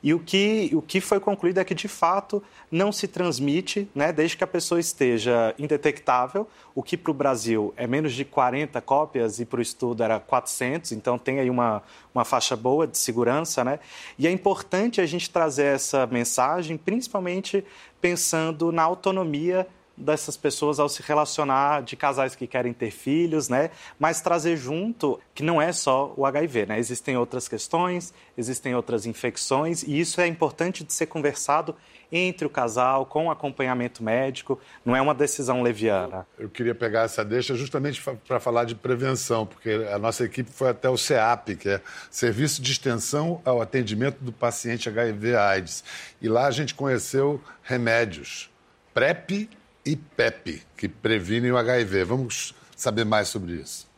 E 0.03 0.15
o 0.15 0.21
que, 0.21 0.71
o 0.73 0.81
que 0.81 1.01
foi 1.01 1.19
concluído 1.19 1.59
é 1.59 1.65
que, 1.65 1.75
de 1.75 1.89
fato, 1.89 2.43
não 2.71 2.93
se 2.93 3.09
transmite, 3.09 3.89
né, 3.95 4.13
desde 4.13 4.37
que 4.37 4.45
a 4.45 4.47
pessoa 4.47 4.79
esteja 4.79 5.55
indetectável, 5.59 6.47
o 6.75 6.83
que 6.83 6.97
para 6.97 7.11
o 7.11 7.15
Brasil 7.15 7.75
é 7.77 7.87
menos 7.87 8.13
de 8.13 8.25
40 8.25 8.81
cópias 8.81 9.41
e 9.41 9.45
para 9.45 9.59
o 9.59 9.63
estudo 9.63 10.03
era 10.03 10.21
400, 10.21 10.93
então 10.93 11.19
tem 11.19 11.41
aí 11.41 11.51
uma, 11.51 11.83
uma 12.15 12.25
faixa 12.25 12.55
boa 12.55 12.87
de 12.87 12.97
segurança. 12.97 13.65
Né? 13.65 13.81
E 14.19 14.27
é 14.27 14.31
importante 14.31 15.01
a 15.01 15.07
gente 15.07 15.29
trazer 15.31 15.75
essa 15.75 16.07
mensagem, 16.07 16.77
principalmente 16.77 17.65
pensando 18.01 18.71
na 18.71 18.83
autonomia 18.83 19.67
dessas 19.99 20.37
pessoas 20.37 20.79
ao 20.79 20.89
se 20.89 21.03
relacionar 21.03 21.83
de 21.83 21.97
casais 21.97 22.35
que 22.35 22.47
querem 22.47 22.73
ter 22.73 22.91
filhos, 22.91 23.49
né? 23.49 23.71
Mas 23.99 24.21
trazer 24.21 24.57
junto 24.57 25.21
que 25.35 25.43
não 25.43 25.61
é 25.61 25.73
só 25.73 26.13
o 26.17 26.25
HIV, 26.25 26.67
né? 26.67 26.79
Existem 26.79 27.17
outras 27.17 27.49
questões, 27.49 28.13
existem 28.37 28.75
outras 28.75 29.07
infecções 29.07 29.83
e 29.83 29.99
isso 29.99 30.21
é 30.21 30.27
importante 30.27 30.85
de 30.85 30.93
ser 30.93 31.07
conversado 31.07 31.75
entre 32.11 32.47
o 32.47 32.51
casal, 32.51 33.05
com 33.05 33.31
acompanhamento 33.31 34.03
médico, 34.03 34.59
não 34.85 34.97
é 34.97 35.01
uma 35.01 35.15
decisão 35.15 35.63
leviana. 35.63 36.27
Eu 36.39 36.49
queria 36.49 36.75
pegar 36.75 37.03
essa 37.03 37.25
deixa 37.25 37.55
justamente 37.55 38.03
para 38.27 38.41
falar 38.41 38.65
de 38.65 38.75
prevenção, 38.75 39.45
porque 39.45 39.87
a 39.93 39.99
nossa 39.99 40.25
equipe 40.25 40.51
foi 40.51 40.71
até 40.71 40.89
o 40.89 40.97
CEAP, 40.97 41.57
que 41.57 41.69
é 41.69 41.81
Serviço 42.11 42.63
de 42.63 42.73
Extensão 42.73 43.43
ao 43.45 43.61
Atendimento 43.61 44.19
do 44.21 44.33
Paciente 44.33 44.89
HIV-AIDS. 44.89 45.85
E 46.21 46.29
lá 46.29 46.47
a 46.47 46.51
gente 46.51 46.75
conheceu 46.75 47.41
remédios, 47.63 48.51
PrEP 48.95 49.51
e 49.89 49.97
PEP, 49.97 50.61
que 50.77 50.87
previnem 50.87 51.51
o 51.51 51.57
HIV. 51.57 52.05
Vamos 52.05 52.55
saber 52.77 53.07
mais 53.07 53.29
sobre 53.29 53.55
isso. 53.55 53.89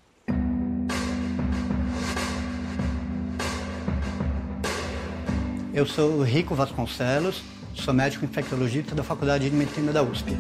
Eu 5.75 5.85
sou 5.85 6.23
Rico 6.23 6.55
Vasconcelos, 6.55 7.43
sou 7.75 7.93
médico 7.93 8.25
infectologista 8.25 8.95
da 8.95 9.03
Faculdade 9.03 9.51
de 9.51 9.57
Medicina 9.57 9.93
da 9.93 10.01
USP. 10.01 10.31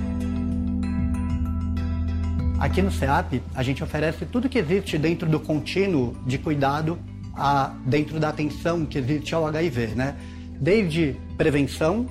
Aqui 2.60 2.80
no 2.80 2.92
CEAP, 2.92 3.42
a 3.52 3.62
gente 3.64 3.82
oferece 3.82 4.26
tudo 4.26 4.48
que 4.48 4.58
existe 4.58 4.98
dentro 4.98 5.28
do 5.28 5.40
contínuo 5.40 6.16
de 6.26 6.38
cuidado 6.38 6.96
a, 7.34 7.74
dentro 7.86 8.20
da 8.20 8.28
atenção 8.28 8.86
que 8.86 8.98
existe 8.98 9.34
ao 9.34 9.46
HIV, 9.46 9.86
né? 9.96 10.16
Desde 10.60 11.16
prevenção, 11.36 12.06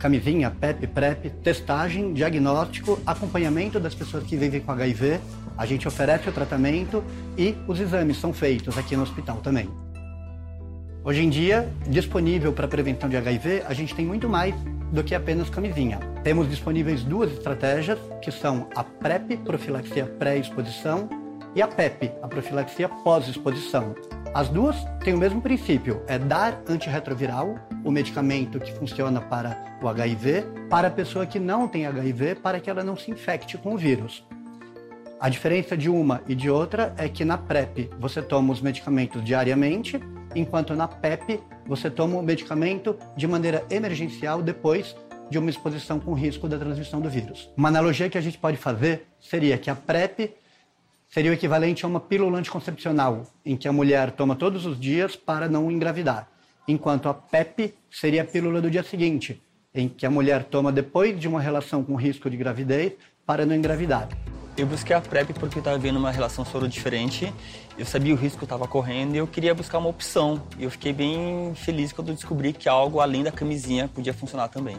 camisinha, 0.00 0.50
PEP, 0.50 0.86
PrEP, 0.86 1.30
testagem, 1.44 2.14
diagnóstico, 2.14 2.98
acompanhamento 3.06 3.78
das 3.78 3.94
pessoas 3.94 4.24
que 4.24 4.34
vivem 4.34 4.58
com 4.58 4.72
HIV. 4.72 5.20
A 5.56 5.66
gente 5.66 5.86
oferece 5.86 6.26
o 6.28 6.32
tratamento 6.32 7.04
e 7.36 7.54
os 7.68 7.78
exames 7.78 8.16
são 8.16 8.32
feitos 8.32 8.78
aqui 8.78 8.96
no 8.96 9.02
hospital 9.02 9.36
também. 9.36 9.68
Hoje 11.04 11.22
em 11.22 11.28
dia, 11.28 11.70
disponível 11.86 12.52
para 12.52 12.66
prevenção 12.66 13.08
de 13.08 13.16
HIV, 13.16 13.62
a 13.66 13.74
gente 13.74 13.94
tem 13.94 14.06
muito 14.06 14.28
mais 14.28 14.54
do 14.90 15.04
que 15.04 15.14
apenas 15.14 15.50
camisinha. 15.50 16.00
Temos 16.24 16.48
disponíveis 16.48 17.04
duas 17.04 17.30
estratégias, 17.30 17.98
que 18.22 18.32
são 18.32 18.68
a 18.74 18.82
PrEP, 18.82 19.36
profilaxia 19.38 20.06
pré-exposição, 20.06 21.08
e 21.54 21.62
a 21.62 21.68
PEP, 21.68 22.12
a 22.22 22.28
profilaxia 22.28 22.88
pós-exposição. 22.88 23.94
As 24.32 24.48
duas 24.48 24.76
têm 25.02 25.14
o 25.14 25.18
mesmo 25.18 25.40
princípio, 25.40 26.02
é 26.06 26.18
dar 26.18 26.62
antirretroviral 26.68 27.58
o 27.84 27.90
medicamento 27.90 28.60
que 28.60 28.72
funciona 28.72 29.20
para 29.20 29.56
o 29.82 29.88
HIV 29.88 30.44
para 30.68 30.86
a 30.86 30.90
pessoa 30.90 31.26
que 31.26 31.40
não 31.40 31.66
tem 31.66 31.86
HIV, 31.86 32.36
para 32.36 32.60
que 32.60 32.70
ela 32.70 32.84
não 32.84 32.96
se 32.96 33.10
infecte 33.10 33.58
com 33.58 33.74
o 33.74 33.78
vírus. 33.78 34.24
A 35.18 35.28
diferença 35.28 35.76
de 35.76 35.90
uma 35.90 36.22
e 36.28 36.34
de 36.34 36.48
outra 36.48 36.94
é 36.96 37.08
que 37.08 37.24
na 37.24 37.36
PrEP 37.36 37.90
você 37.98 38.22
toma 38.22 38.52
os 38.52 38.62
medicamentos 38.62 39.22
diariamente, 39.22 40.00
enquanto 40.34 40.74
na 40.74 40.86
PEP 40.86 41.40
você 41.66 41.90
toma 41.90 42.16
o 42.16 42.22
medicamento 42.22 42.96
de 43.16 43.26
maneira 43.26 43.64
emergencial 43.68 44.40
depois 44.40 44.96
de 45.28 45.38
uma 45.38 45.50
exposição 45.50 46.00
com 46.00 46.14
risco 46.14 46.48
da 46.48 46.58
transmissão 46.58 47.00
do 47.00 47.10
vírus. 47.10 47.50
Uma 47.56 47.68
analogia 47.68 48.08
que 48.08 48.18
a 48.18 48.20
gente 48.20 48.38
pode 48.38 48.56
fazer 48.56 49.06
seria 49.20 49.58
que 49.58 49.70
a 49.70 49.74
PrEP 49.74 50.34
seria 51.10 51.32
o 51.32 51.34
equivalente 51.34 51.84
a 51.84 51.88
uma 51.88 52.00
pílula 52.00 52.38
anticoncepcional, 52.38 53.26
em 53.44 53.56
que 53.56 53.66
a 53.66 53.72
mulher 53.72 54.12
toma 54.12 54.36
todos 54.36 54.64
os 54.64 54.78
dias 54.78 55.16
para 55.16 55.48
não 55.48 55.70
engravidar, 55.70 56.28
enquanto 56.68 57.08
a 57.08 57.14
PEP 57.14 57.74
seria 57.90 58.22
a 58.22 58.24
pílula 58.24 58.60
do 58.60 58.70
dia 58.70 58.84
seguinte, 58.84 59.42
em 59.74 59.88
que 59.88 60.06
a 60.06 60.10
mulher 60.10 60.44
toma 60.44 60.70
depois 60.70 61.18
de 61.18 61.26
uma 61.26 61.40
relação 61.40 61.82
com 61.82 61.96
risco 61.96 62.30
de 62.30 62.36
gravidez 62.36 62.92
para 63.26 63.44
não 63.44 63.54
engravidar. 63.54 64.08
Eu 64.56 64.66
busquei 64.66 64.94
a 64.94 65.00
PrEP 65.00 65.32
porque 65.32 65.58
eu 65.58 65.60
estava 65.60 65.78
vendo 65.78 65.98
uma 65.98 66.10
relação 66.10 66.44
soro 66.44 66.68
diferente, 66.68 67.32
eu 67.78 67.86
sabia 67.86 68.12
o 68.12 68.16
risco 68.16 68.38
que 68.38 68.44
estava 68.44 68.68
correndo 68.68 69.14
e 69.14 69.18
eu 69.18 69.26
queria 69.26 69.54
buscar 69.54 69.78
uma 69.78 69.88
opção. 69.88 70.42
E 70.58 70.64
eu 70.64 70.70
fiquei 70.70 70.92
bem 70.92 71.54
feliz 71.54 71.92
quando 71.92 72.12
descobri 72.12 72.52
que 72.52 72.68
algo 72.68 73.00
além 73.00 73.22
da 73.22 73.32
camisinha 73.32 73.88
podia 73.88 74.12
funcionar 74.12 74.48
também. 74.48 74.76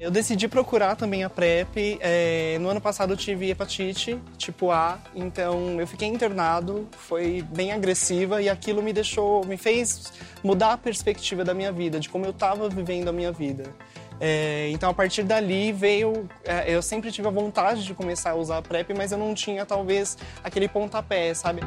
Eu 0.00 0.12
decidi 0.12 0.46
procurar 0.46 0.94
também 0.94 1.24
a 1.24 1.30
PrEP. 1.30 1.98
É, 2.00 2.56
no 2.60 2.68
ano 2.68 2.80
passado 2.80 3.12
eu 3.12 3.16
tive 3.16 3.50
hepatite 3.50 4.20
tipo 4.36 4.70
A, 4.70 4.98
então 5.14 5.80
eu 5.80 5.86
fiquei 5.88 6.06
internado, 6.06 6.88
foi 6.96 7.42
bem 7.42 7.72
agressiva 7.72 8.40
e 8.40 8.48
aquilo 8.48 8.80
me 8.80 8.92
deixou, 8.92 9.44
me 9.44 9.56
fez 9.56 10.12
mudar 10.42 10.74
a 10.74 10.78
perspectiva 10.78 11.44
da 11.44 11.52
minha 11.52 11.72
vida, 11.72 11.98
de 11.98 12.08
como 12.08 12.24
eu 12.24 12.30
estava 12.30 12.68
vivendo 12.68 13.08
a 13.08 13.12
minha 13.12 13.32
vida. 13.32 13.74
É, 14.20 14.68
então 14.70 14.88
a 14.90 14.94
partir 14.94 15.24
dali 15.24 15.72
veio, 15.72 16.28
é, 16.44 16.72
eu 16.72 16.80
sempre 16.80 17.10
tive 17.10 17.26
a 17.26 17.30
vontade 17.30 17.84
de 17.84 17.92
começar 17.92 18.30
a 18.30 18.34
usar 18.36 18.58
a 18.58 18.62
PrEP, 18.62 18.94
mas 18.96 19.10
eu 19.10 19.18
não 19.18 19.34
tinha 19.34 19.66
talvez 19.66 20.16
aquele 20.44 20.68
pontapé, 20.68 21.34
sabe? 21.34 21.60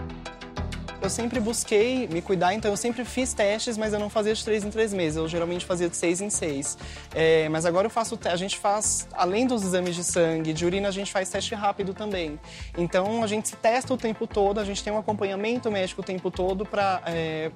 Eu 1.02 1.10
sempre 1.10 1.40
busquei 1.40 2.08
me 2.08 2.22
cuidar, 2.22 2.54
então 2.54 2.70
eu 2.70 2.78
sempre 2.78 3.04
fiz 3.04 3.34
testes, 3.34 3.76
mas 3.76 3.92
eu 3.92 4.00
não 4.00 4.08
fazia 4.08 4.36
de 4.36 4.46
três 4.46 4.64
em 4.64 4.70
três 4.70 4.94
meses. 4.94 5.18
Eu 5.18 5.28
geralmente 5.28 5.66
fazia 5.66 5.90
de 5.90 5.98
seis 5.98 6.22
em 6.22 6.30
seis. 6.30 6.78
É, 7.16 7.50
mas 7.50 7.66
agora 7.66 7.88
eu 7.88 7.90
faço, 7.90 8.20
a 8.24 8.36
gente 8.36 8.60
faz, 8.60 9.08
além 9.14 9.48
dos 9.48 9.64
exames 9.64 9.96
de 9.96 10.04
sangue, 10.04 10.54
de 10.54 10.64
urina, 10.64 10.88
a 10.90 10.92
gente 10.92 11.12
faz 11.12 11.28
teste 11.28 11.56
rápido 11.56 11.96
também. 11.96 12.40
Então 12.78 13.24
a 13.24 13.28
gente 13.28 13.48
se 13.48 13.56
testa 13.56 13.92
o 13.92 13.98
tempo 13.98 14.28
todo, 14.28 14.60
a 14.60 14.64
gente 14.64 14.84
tem 14.84 14.94
um 14.94 14.98
acompanhamento 15.00 15.72
médico 15.72 16.02
o 16.02 16.04
tempo 16.04 16.30
todo 16.30 16.68
para, 16.68 17.02
é, 17.08 17.50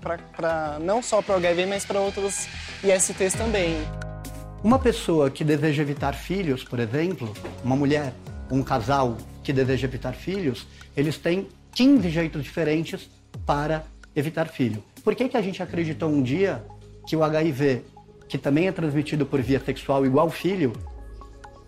não 0.81 1.03
só 1.03 1.21
para 1.21 1.35
o 1.35 1.37
HIV, 1.37 1.67
mas 1.67 1.85
para 1.85 1.99
outras 1.99 2.47
ISTs 2.83 3.35
também. 3.35 3.77
Uma 4.63 4.79
pessoa 4.79 5.29
que 5.29 5.43
deseja 5.43 5.83
evitar 5.83 6.13
filhos, 6.13 6.63
por 6.63 6.79
exemplo, 6.79 7.31
uma 7.63 7.75
mulher, 7.75 8.11
um 8.49 8.63
casal 8.63 9.15
que 9.43 9.53
deseja 9.53 9.85
evitar 9.85 10.13
filhos, 10.13 10.65
eles 10.97 11.19
têm 11.19 11.47
15 11.75 12.09
jeitos 12.09 12.43
diferentes 12.43 13.07
para 13.45 13.83
evitar 14.15 14.47
filho. 14.47 14.83
Por 15.03 15.15
que, 15.15 15.29
que 15.29 15.37
a 15.37 15.41
gente 15.41 15.61
acreditou 15.61 16.09
um 16.09 16.21
dia 16.21 16.63
que 17.07 17.15
o 17.15 17.23
HIV, 17.23 17.83
que 18.27 18.37
também 18.37 18.67
é 18.67 18.71
transmitido 18.71 19.25
por 19.25 19.41
via 19.41 19.59
sexual 19.59 20.05
igual 20.05 20.29
filho, 20.29 20.73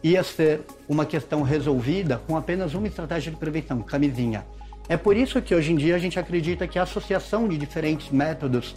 ia 0.04 0.24
ser 0.24 0.62
uma 0.88 1.06
questão 1.06 1.42
resolvida 1.42 2.22
com 2.26 2.38
apenas 2.38 2.74
uma 2.74 2.88
estratégia 2.88 3.32
de 3.32 3.38
prevenção, 3.38 3.82
camisinha? 3.82 4.46
É 4.90 4.96
por 4.96 5.18
isso 5.18 5.42
que 5.42 5.54
hoje 5.54 5.74
em 5.74 5.76
dia 5.76 5.96
a 5.96 6.00
gente 6.00 6.18
acredita 6.18 6.68
que 6.68 6.80
a 6.80 6.84
associação 6.84 7.48
de 7.48 7.58
diferentes 7.58 8.10
métodos 8.10 8.76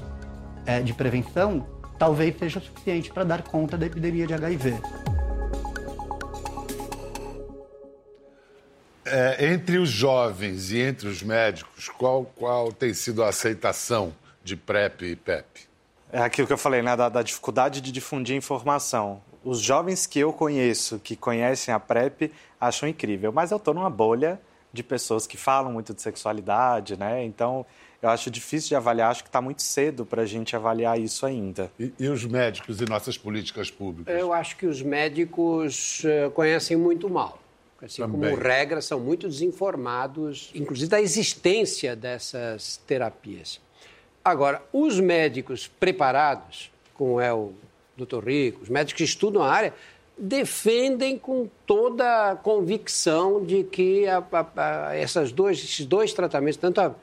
é, 0.67 0.81
de 0.81 0.93
prevenção 0.93 1.65
talvez 1.99 2.37
seja 2.39 2.59
suficiente 2.61 3.13
para 3.13 3.25
dar 3.25 3.43
conta 3.43 3.79
da 3.79 3.87
epidemia 3.87 4.27
de 4.27 4.35
HIV. 4.35 4.75
É, 9.05 9.53
entre 9.53 9.79
os 9.79 9.89
jovens 9.89 10.71
e 10.71 10.81
entre 10.81 11.09
os 11.09 11.23
médicos, 11.23 11.89
qual, 11.89 12.25
qual 12.37 12.73
tem 12.73 12.93
sido 12.93 13.25
a 13.25 13.29
aceitação 13.29 14.15
de 14.45 14.57
PrEP 14.57 15.03
e 15.03 15.17
PEP? 15.17 15.69
É 16.13 16.21
aquilo 16.21 16.47
que 16.47 16.53
eu 16.53 16.59
falei, 16.59 16.83
né, 16.83 16.97
da, 16.97 17.09
da 17.09 17.23
dificuldade 17.23 17.81
de 17.81 17.93
difundir 17.93 18.37
informação. 18.37 19.23
Os 19.45 19.61
jovens 19.61 20.07
que 20.07 20.19
eu 20.19 20.33
conheço, 20.33 20.99
que 20.99 21.17
conhecem 21.17 21.73
a 21.73 21.81
PrEP, 21.81 22.33
acham 22.61 22.89
incrível, 22.89 23.33
mas 23.33 23.51
eu 23.51 23.57
estou 23.57 23.73
numa 23.73 23.89
bolha 23.89 24.41
de 24.73 24.83
pessoas 24.83 25.27
que 25.27 25.37
falam 25.37 25.73
muito 25.73 25.95
de 25.95 26.03
sexualidade, 26.03 26.97
né? 26.97 27.25
Então, 27.25 27.65
eu 28.03 28.09
acho 28.09 28.31
difícil 28.31 28.69
de 28.69 28.77
avaliar, 28.77 29.11
acho 29.11 29.23
que 29.23 29.29
está 29.29 29.41
muito 29.41 29.63
cedo 29.63 30.05
para 30.05 30.23
a 30.23 30.27
gente 30.27 30.55
avaliar 30.55 30.99
isso 30.99 31.25
ainda. 31.25 31.71
E, 31.79 31.93
e, 31.99 32.09
os 32.09 32.25
médicos 32.25 32.81
e 32.81 32.85
nossas 32.85 33.17
políticas 33.17 33.71
públicas? 33.71 34.15
Eu 34.15 34.33
acho 34.33 34.57
que 34.57 34.67
os 34.67 34.83
médicos 34.83 36.03
uh, 36.05 36.31
conhecem 36.33 36.77
muito 36.77 37.09
mal 37.09 37.39
assim 37.83 38.03
Também. 38.03 38.31
como 38.31 38.43
regra, 38.43 38.81
são 38.81 39.01
muito 39.01 39.29
desinformados, 39.29 40.51
inclusive 40.55 40.91
da 40.91 41.01
existência 41.01 41.97
dessas 41.97 42.77
terapias. 42.87 43.61
Agora, 44.25 44.63
os 44.73 45.01
médicos 45.01 45.67
preparados, 45.67 46.71
como 46.95 47.21
é 47.21 47.33
o 47.33 47.53
doutor 47.97 48.25
Rico, 48.27 48.63
os 48.63 48.69
médicos 48.69 48.99
que 48.99 49.05
estudam 49.05 49.43
a 49.43 49.51
área, 49.51 49.75
defendem 50.17 51.19
com 51.19 51.49
toda 51.67 52.31
a 52.31 52.37
convicção 52.37 53.43
de 53.45 53.65
que 53.65 54.07
a, 54.07 54.23
a, 54.31 54.89
a 54.89 54.97
essas 54.97 55.33
dois, 55.33 55.59
esses 55.59 55.87
dois 55.87 56.13
tratamentos, 56.13 56.59
tanto 56.59 56.81
a, 56.81 56.95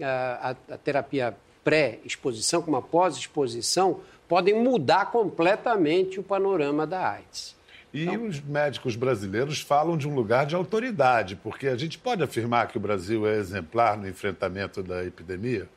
a 0.00 0.78
terapia 0.78 1.36
pré-exposição 1.64 2.62
como 2.62 2.76
a 2.76 2.82
pós-exposição, 2.82 4.00
podem 4.28 4.54
mudar 4.54 5.10
completamente 5.10 6.20
o 6.20 6.22
panorama 6.22 6.86
da 6.86 7.10
AIDS. 7.10 7.56
E 7.92 8.04
então... 8.04 8.26
os 8.26 8.40
médicos 8.40 8.96
brasileiros 8.96 9.60
falam 9.60 9.96
de 9.96 10.08
um 10.08 10.14
lugar 10.14 10.46
de 10.46 10.54
autoridade, 10.54 11.36
porque 11.36 11.66
a 11.66 11.76
gente 11.76 11.98
pode 11.98 12.22
afirmar 12.22 12.68
que 12.68 12.76
o 12.76 12.80
Brasil 12.80 13.26
é 13.26 13.36
exemplar 13.36 13.96
no 13.96 14.08
enfrentamento 14.08 14.82
da 14.82 15.04
epidemia? 15.04 15.68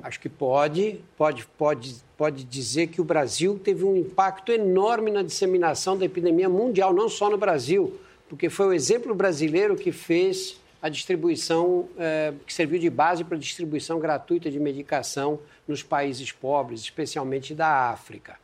Acho 0.00 0.20
que 0.20 0.28
pode, 0.28 1.00
pode, 1.16 1.44
pode, 1.58 1.96
pode 2.16 2.44
dizer 2.44 2.86
que 2.86 3.00
o 3.00 3.04
Brasil 3.04 3.58
teve 3.58 3.84
um 3.84 3.96
impacto 3.96 4.52
enorme 4.52 5.10
na 5.10 5.22
disseminação 5.22 5.98
da 5.98 6.04
epidemia 6.04 6.48
mundial, 6.48 6.92
não 6.94 7.08
só 7.08 7.28
no 7.28 7.36
Brasil, 7.36 7.98
porque 8.28 8.48
foi 8.48 8.66
o 8.68 8.72
exemplo 8.72 9.14
brasileiro 9.14 9.74
que 9.74 9.90
fez 9.90 10.60
a 10.80 10.88
distribuição, 10.88 11.88
eh, 11.98 12.32
que 12.46 12.54
serviu 12.54 12.78
de 12.78 12.88
base 12.88 13.24
para 13.24 13.36
a 13.36 13.40
distribuição 13.40 13.98
gratuita 13.98 14.48
de 14.48 14.60
medicação 14.60 15.40
nos 15.66 15.82
países 15.82 16.30
pobres, 16.30 16.80
especialmente 16.82 17.52
da 17.52 17.90
África. 17.90 18.36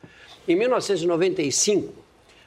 Em 0.49 0.57
1995, 0.57 2.04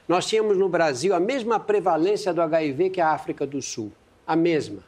nós 0.08 0.26
tínhamos 0.26 0.56
no 0.56 0.70
Brasil 0.70 1.14
a 1.14 1.20
mesma 1.20 1.60
prevalência 1.60 2.32
do 2.32 2.40
HIV 2.40 2.88
que 2.88 3.00
a 3.00 3.10
África 3.10 3.46
do 3.46 3.60
Sul, 3.60 3.92
a 4.26 4.34
mesma. 4.34 4.82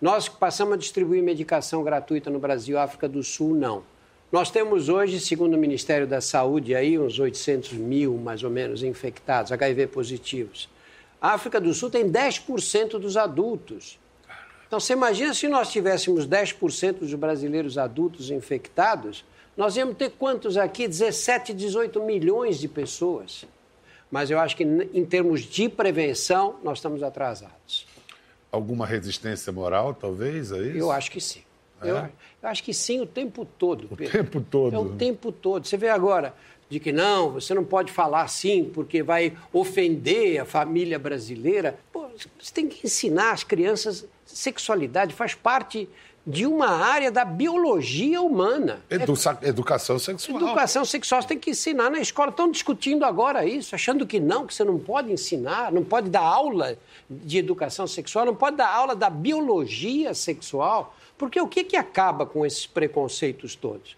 Nós 0.00 0.28
passamos 0.28 0.74
a 0.74 0.76
distribuir 0.76 1.20
medicação 1.20 1.82
gratuita 1.82 2.30
no 2.30 2.38
Brasil, 2.38 2.78
a 2.78 2.84
África 2.84 3.08
do 3.08 3.24
Sul 3.24 3.56
não. 3.56 3.82
Nós 4.30 4.52
temos 4.52 4.88
hoje, 4.88 5.18
segundo 5.18 5.54
o 5.54 5.58
Ministério 5.58 6.06
da 6.06 6.20
Saúde, 6.20 6.76
aí 6.76 6.96
uns 6.96 7.18
800 7.18 7.72
mil, 7.72 8.16
mais 8.16 8.44
ou 8.44 8.50
menos, 8.50 8.84
infectados, 8.84 9.50
HIV 9.50 9.88
positivos. 9.88 10.68
A 11.20 11.34
África 11.34 11.60
do 11.60 11.74
Sul 11.74 11.90
tem 11.90 12.08
10% 12.08 13.00
dos 13.00 13.16
adultos. 13.16 13.98
Então, 14.66 14.78
você 14.78 14.92
imagina 14.92 15.34
se 15.34 15.48
nós 15.48 15.72
tivéssemos 15.72 16.26
10% 16.26 17.00
dos 17.00 17.14
brasileiros 17.14 17.76
adultos 17.76 18.30
infectados, 18.30 19.24
nós 19.56 19.76
íamos 19.76 19.96
ter 19.96 20.10
quantos 20.10 20.56
aqui? 20.56 20.86
17, 20.86 21.52
18 21.52 22.00
milhões 22.02 22.58
de 22.58 22.68
pessoas 22.68 23.44
mas 24.12 24.30
eu 24.30 24.38
acho 24.38 24.54
que 24.54 24.62
em 24.62 25.06
termos 25.06 25.40
de 25.40 25.70
prevenção 25.70 26.56
nós 26.62 26.76
estamos 26.78 27.02
atrasados. 27.02 27.86
Alguma 28.52 28.86
resistência 28.86 29.50
moral, 29.50 29.94
talvez, 29.94 30.52
a 30.52 30.58
isso? 30.58 30.76
Eu 30.76 30.92
acho 30.92 31.10
que 31.10 31.18
sim. 31.18 31.40
É? 31.80 31.90
Eu, 31.90 31.96
eu, 31.96 32.48
acho 32.48 32.62
que 32.62 32.74
sim 32.74 33.00
o 33.00 33.06
tempo 33.06 33.46
todo. 33.46 33.88
O 33.90 33.96
Pedro. 33.96 34.12
tempo 34.12 34.40
todo. 34.42 34.76
É 34.76 34.78
o 34.78 34.90
tempo 34.90 35.32
todo. 35.32 35.66
Você 35.66 35.78
vê 35.78 35.88
agora 35.88 36.34
de 36.68 36.78
que 36.78 36.92
não, 36.92 37.30
você 37.30 37.54
não 37.54 37.64
pode 37.64 37.90
falar 37.90 38.20
assim 38.20 38.64
porque 38.64 39.02
vai 39.02 39.34
ofender 39.50 40.38
a 40.38 40.44
família 40.44 40.98
brasileira. 40.98 41.78
Pô, 41.90 42.06
você 42.38 42.52
tem 42.52 42.68
que 42.68 42.86
ensinar 42.86 43.32
as 43.32 43.42
crianças 43.42 44.06
sexualidade, 44.26 45.14
faz 45.14 45.34
parte 45.34 45.88
de 46.26 46.46
uma 46.46 46.68
área 46.68 47.10
da 47.10 47.24
biologia 47.24 48.22
humana. 48.22 48.80
Edu 48.88 49.14
é... 49.42 49.48
Educação 49.48 49.98
sexual. 49.98 50.40
Educação 50.40 50.84
sexual 50.84 51.20
você 51.20 51.28
tem 51.28 51.38
que 51.38 51.50
ensinar 51.50 51.90
na 51.90 51.98
escola. 51.98 52.30
Estão 52.30 52.50
discutindo 52.50 53.04
agora 53.04 53.44
isso, 53.44 53.74
achando 53.74 54.06
que 54.06 54.20
não, 54.20 54.46
que 54.46 54.54
você 54.54 54.62
não 54.62 54.78
pode 54.78 55.12
ensinar, 55.12 55.72
não 55.72 55.84
pode 55.84 56.08
dar 56.08 56.20
aula 56.20 56.78
de 57.10 57.38
educação 57.38 57.86
sexual, 57.86 58.24
não 58.24 58.36
pode 58.36 58.56
dar 58.56 58.68
aula 58.68 58.94
da 58.94 59.10
biologia 59.10 60.14
sexual. 60.14 60.94
Porque 61.18 61.40
o 61.40 61.48
que, 61.48 61.64
que 61.64 61.76
acaba 61.76 62.24
com 62.24 62.46
esses 62.46 62.66
preconceitos 62.66 63.54
todos? 63.54 63.96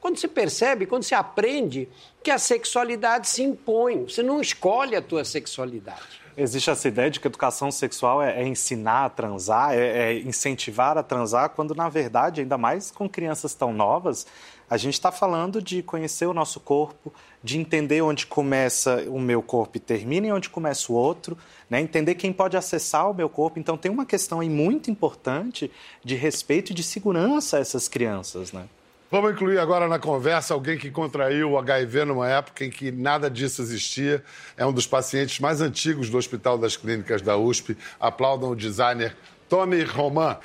Quando 0.00 0.16
você 0.16 0.28
percebe, 0.28 0.86
quando 0.86 1.02
você 1.02 1.14
aprende 1.14 1.88
que 2.22 2.30
a 2.30 2.38
sexualidade 2.38 3.28
se 3.28 3.42
impõe, 3.42 4.04
você 4.04 4.22
não 4.22 4.40
escolhe 4.40 4.96
a 4.96 5.02
tua 5.02 5.24
sexualidade. 5.24 6.25
Existe 6.36 6.68
essa 6.68 6.86
ideia 6.86 7.10
de 7.10 7.18
que 7.18 7.26
educação 7.26 7.70
sexual 7.70 8.22
é, 8.22 8.42
é 8.42 8.46
ensinar 8.46 9.06
a 9.06 9.08
transar, 9.08 9.72
é, 9.72 10.12
é 10.12 10.18
incentivar 10.20 10.98
a 10.98 11.02
transar, 11.02 11.50
quando 11.50 11.74
na 11.74 11.88
verdade, 11.88 12.42
ainda 12.42 12.58
mais 12.58 12.90
com 12.90 13.08
crianças 13.08 13.54
tão 13.54 13.72
novas, 13.72 14.26
a 14.68 14.76
gente 14.76 14.94
está 14.94 15.10
falando 15.10 15.62
de 15.62 15.82
conhecer 15.82 16.26
o 16.26 16.34
nosso 16.34 16.60
corpo, 16.60 17.10
de 17.42 17.58
entender 17.58 18.02
onde 18.02 18.26
começa 18.26 19.04
o 19.08 19.18
meu 19.18 19.40
corpo 19.40 19.78
e 19.78 19.80
termina 19.80 20.26
e 20.26 20.32
onde 20.32 20.50
começa 20.50 20.92
o 20.92 20.94
outro, 20.94 21.38
né? 21.70 21.80
entender 21.80 22.16
quem 22.16 22.32
pode 22.32 22.56
acessar 22.56 23.10
o 23.10 23.14
meu 23.14 23.30
corpo. 23.30 23.58
Então, 23.58 23.78
tem 23.78 23.90
uma 23.90 24.04
questão 24.04 24.40
aí 24.40 24.50
muito 24.50 24.90
importante 24.90 25.70
de 26.04 26.16
respeito 26.16 26.72
e 26.72 26.74
de 26.74 26.82
segurança 26.82 27.56
a 27.56 27.60
essas 27.60 27.88
crianças. 27.88 28.52
Né? 28.52 28.66
Vamos 29.08 29.30
incluir 29.30 29.58
agora 29.58 29.86
na 29.86 30.00
conversa 30.00 30.52
alguém 30.52 30.76
que 30.76 30.90
contraiu 30.90 31.52
o 31.52 31.58
HIV 31.58 32.06
numa 32.06 32.28
época 32.28 32.64
em 32.64 32.70
que 32.70 32.90
nada 32.90 33.30
disso 33.30 33.62
existia. 33.62 34.22
É 34.56 34.66
um 34.66 34.72
dos 34.72 34.86
pacientes 34.86 35.38
mais 35.38 35.60
antigos 35.60 36.10
do 36.10 36.18
Hospital 36.18 36.58
das 36.58 36.76
Clínicas 36.76 37.22
da 37.22 37.36
USP. 37.36 37.76
Aplaudam 38.00 38.50
o 38.50 38.56
designer 38.56 39.16
Tommy 39.48 39.84
Roman. 39.84 40.36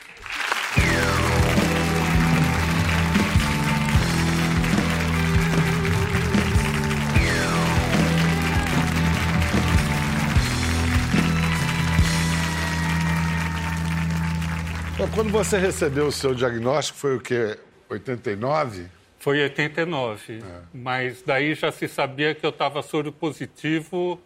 Então, 14.93 15.09
quando 15.15 15.31
você 15.31 15.57
recebeu 15.57 16.05
o 16.05 16.11
seu 16.11 16.35
diagnóstico, 16.35 16.99
foi 16.99 17.15
o 17.15 17.19
quê? 17.19 17.57
89? 17.91 18.87
Foi 19.19 19.41
89. 19.41 20.39
É. 20.39 20.61
Mas 20.73 21.21
daí 21.21 21.53
já 21.53 21.71
se 21.71 21.87
sabia 21.87 22.33
que 22.33 22.45
eu 22.45 22.49
estava 22.49 22.81
soro 22.81 23.11
positivo 23.11 24.19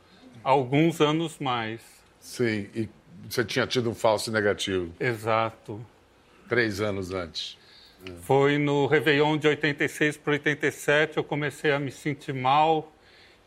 há 0.43 0.51
alguns 0.51 1.01
anos 1.01 1.37
mais. 1.39 1.81
Sim, 2.19 2.69
e 2.73 2.89
você 3.29 3.43
tinha 3.43 3.67
tido 3.67 3.89
um 3.89 3.95
falso 3.95 4.31
negativo. 4.31 4.93
Exato. 4.99 5.83
Três 6.47 6.79
anos 6.79 7.11
antes. 7.11 7.57
É. 8.07 8.11
Foi 8.21 8.57
no 8.57 8.85
Réveillon 8.85 9.37
de 9.37 9.47
86 9.47 10.17
para 10.17 10.33
87, 10.33 11.17
eu 11.17 11.23
comecei 11.23 11.71
a 11.71 11.79
me 11.79 11.91
sentir 11.91 12.33
mal 12.33 12.91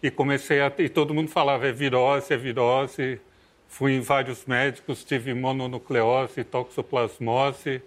e 0.03 0.11
comecei 0.11 0.61
a. 0.61 0.73
E 0.79 0.89
todo 0.89 1.15
mundo 1.15 1.31
falava: 1.31 1.67
é 1.67 1.73
virose, 1.73 2.33
é 2.33 2.37
virose. 2.37 3.21
Fui 3.69 3.93
em 3.93 4.01
vários 4.01 4.47
médicos, 4.47 5.05
tive 5.05 5.35
mononucleose, 5.35 6.43
toxoplasmose. 6.43 7.83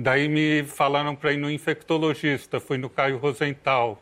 Daí 0.00 0.28
me 0.28 0.62
falaram 0.62 1.16
para 1.16 1.32
ir 1.32 1.38
no 1.38 1.50
infectologista, 1.50 2.60
fui 2.60 2.78
no 2.78 2.88
Caio 2.88 3.18
Rosenthal. 3.18 4.00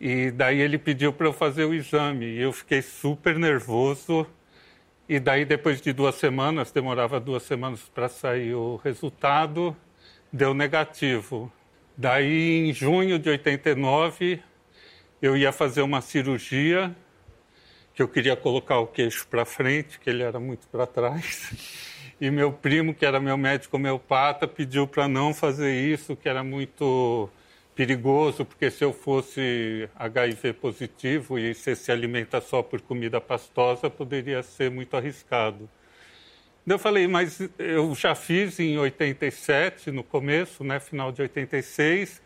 E 0.00 0.30
daí 0.30 0.62
ele 0.62 0.78
pediu 0.78 1.12
para 1.12 1.26
eu 1.26 1.32
fazer 1.34 1.66
o 1.66 1.74
exame. 1.74 2.24
E 2.24 2.40
eu 2.40 2.54
fiquei 2.54 2.80
super 2.80 3.38
nervoso. 3.38 4.26
E 5.06 5.20
daí, 5.20 5.44
depois 5.44 5.78
de 5.78 5.92
duas 5.92 6.14
semanas, 6.14 6.72
demorava 6.72 7.20
duas 7.20 7.42
semanas 7.42 7.82
para 7.94 8.08
sair 8.08 8.54
o 8.54 8.76
resultado, 8.76 9.76
deu 10.32 10.54
negativo. 10.54 11.52
Daí, 11.94 12.70
em 12.70 12.72
junho 12.72 13.18
de 13.18 13.28
89, 13.28 14.42
eu 15.20 15.36
ia 15.36 15.52
fazer 15.52 15.82
uma 15.82 16.00
cirurgia 16.00 16.96
que 17.94 18.02
eu 18.02 18.08
queria 18.08 18.34
colocar 18.34 18.78
o 18.78 18.86
queixo 18.86 19.26
para 19.26 19.44
frente, 19.44 20.00
que 20.00 20.08
ele 20.08 20.22
era 20.22 20.40
muito 20.40 20.66
para 20.68 20.86
trás. 20.86 21.88
E 22.22 22.30
meu 22.30 22.52
primo, 22.52 22.94
que 22.94 23.04
era 23.04 23.18
meu 23.18 23.36
médico 23.36 23.76
homeopata, 23.76 24.46
pediu 24.46 24.86
para 24.86 25.08
não 25.08 25.34
fazer 25.34 25.74
isso, 25.74 26.14
que 26.14 26.28
era 26.28 26.44
muito 26.44 27.28
perigoso, 27.74 28.44
porque 28.44 28.70
se 28.70 28.84
eu 28.84 28.92
fosse 28.92 29.88
HIV 29.96 30.52
positivo 30.52 31.36
e 31.36 31.52
você 31.52 31.74
se 31.74 31.90
alimenta 31.90 32.40
só 32.40 32.62
por 32.62 32.80
comida 32.80 33.20
pastosa, 33.20 33.90
poderia 33.90 34.40
ser 34.40 34.70
muito 34.70 34.96
arriscado. 34.96 35.68
Eu 36.64 36.78
falei, 36.78 37.08
mas 37.08 37.40
eu 37.58 37.92
já 37.92 38.14
fiz 38.14 38.60
em 38.60 38.78
87, 38.78 39.90
no 39.90 40.04
começo, 40.04 40.62
né, 40.62 40.78
final 40.78 41.10
de 41.10 41.22
86, 41.22 42.22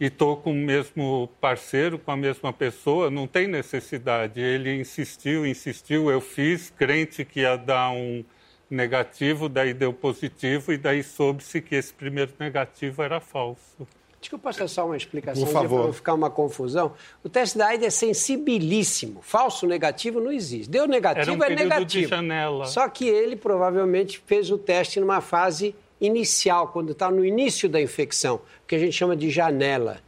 e 0.00 0.06
estou 0.06 0.36
com 0.36 0.50
o 0.50 0.56
mesmo 0.56 1.30
parceiro, 1.40 1.96
com 1.96 2.10
a 2.10 2.16
mesma 2.16 2.52
pessoa, 2.52 3.08
não 3.08 3.28
tem 3.28 3.46
necessidade. 3.46 4.40
Ele 4.40 4.80
insistiu, 4.80 5.46
insistiu, 5.46 6.10
eu 6.10 6.20
fiz, 6.20 6.70
crente 6.76 7.24
que 7.24 7.42
ia 7.42 7.54
dar 7.54 7.90
um 7.90 8.24
negativo, 8.70 9.48
daí 9.48 9.72
deu 9.72 9.92
positivo, 9.92 10.72
e 10.72 10.78
daí 10.78 11.02
soube-se 11.02 11.60
que 11.60 11.74
esse 11.74 11.92
primeiro 11.92 12.32
negativo 12.38 13.02
era 13.02 13.20
falso. 13.20 13.86
Desculpa 14.20 14.52
só 14.52 14.66
só 14.66 14.84
uma 14.86 14.96
explicação, 14.96 15.44
Por 15.44 15.52
favor. 15.52 15.76
para 15.78 15.86
não 15.86 15.92
ficar 15.92 16.14
uma 16.14 16.28
confusão. 16.30 16.92
O 17.22 17.28
teste 17.28 17.56
da 17.56 17.68
AIDS 17.68 17.86
é 17.86 17.90
sensibilíssimo. 17.90 19.20
Falso 19.22 19.66
negativo 19.66 20.20
não 20.20 20.32
existe. 20.32 20.68
Deu 20.68 20.88
negativo 20.88 21.30
Era 21.30 21.32
um 21.32 21.44
é 21.44 21.46
período 21.46 21.68
negativo. 21.68 22.02
de 22.04 22.06
janela. 22.08 22.66
Só 22.66 22.88
que 22.88 23.06
ele 23.06 23.36
provavelmente 23.36 24.20
fez 24.26 24.50
o 24.50 24.58
teste 24.58 24.98
numa 24.98 25.20
fase 25.20 25.74
inicial, 26.00 26.68
quando 26.68 26.92
está 26.92 27.10
no 27.10 27.24
início 27.24 27.68
da 27.68 27.80
infecção, 27.80 28.40
que 28.66 28.74
a 28.74 28.78
gente 28.78 28.92
chama 28.92 29.16
de 29.16 29.30
janela. 29.30 29.98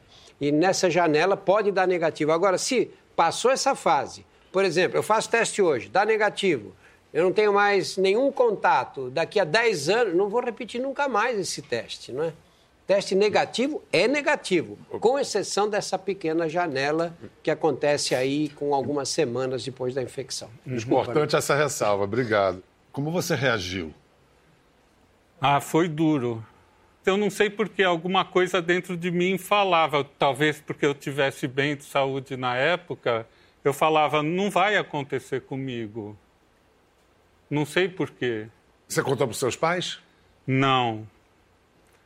E 0.40 0.50
nessa 0.50 0.90
janela 0.90 1.36
pode 1.36 1.70
dar 1.70 1.86
negativo. 1.86 2.32
Agora, 2.32 2.58
se 2.58 2.90
passou 3.14 3.50
essa 3.50 3.74
fase, 3.76 4.24
por 4.50 4.64
exemplo, 4.64 4.98
eu 4.98 5.02
faço 5.02 5.30
teste 5.30 5.62
hoje, 5.62 5.88
dá 5.88 6.04
negativo, 6.04 6.74
eu 7.12 7.24
não 7.24 7.32
tenho 7.32 7.52
mais 7.52 7.96
nenhum 7.96 8.30
contato, 8.30 9.10
daqui 9.10 9.40
a 9.40 9.44
10 9.44 9.88
anos, 9.88 10.14
não 10.14 10.28
vou 10.28 10.40
repetir 10.40 10.80
nunca 10.80 11.08
mais 11.08 11.38
esse 11.38 11.60
teste, 11.62 12.12
não 12.12 12.24
é? 12.24 12.32
Teste 12.86 13.14
negativo 13.14 13.82
é 13.92 14.08
negativo, 14.08 14.76
com 14.98 15.16
exceção 15.16 15.68
dessa 15.68 15.96
pequena 15.96 16.48
janela 16.48 17.16
que 17.40 17.50
acontece 17.50 18.16
aí 18.16 18.48
com 18.48 18.74
algumas 18.74 19.08
semanas 19.08 19.64
depois 19.64 19.94
da 19.94 20.02
infecção. 20.02 20.50
Desculpa, 20.66 21.02
Importante 21.02 21.36
essa 21.36 21.54
ressalva, 21.54 22.02
obrigado. 22.02 22.62
Como 22.92 23.12
você 23.12 23.36
reagiu? 23.36 23.94
Ah, 25.40 25.60
foi 25.60 25.88
duro. 25.88 26.44
Eu 27.06 27.16
não 27.16 27.30
sei 27.30 27.48
porque 27.48 27.82
alguma 27.82 28.24
coisa 28.24 28.60
dentro 28.60 28.96
de 28.96 29.10
mim 29.10 29.38
falava, 29.38 30.04
talvez 30.18 30.60
porque 30.60 30.84
eu 30.84 30.94
tivesse 30.94 31.46
bem 31.46 31.76
de 31.76 31.84
saúde 31.84 32.36
na 32.36 32.56
época, 32.56 33.26
eu 33.64 33.72
falava, 33.72 34.22
não 34.22 34.50
vai 34.50 34.76
acontecer 34.76 35.42
comigo. 35.42 36.18
Não 37.50 37.66
sei 37.66 37.88
porquê. 37.88 38.46
Você 38.86 39.02
contou 39.02 39.26
para 39.26 39.32
os 39.32 39.38
seus 39.38 39.56
pais? 39.56 39.98
Não. 40.46 41.06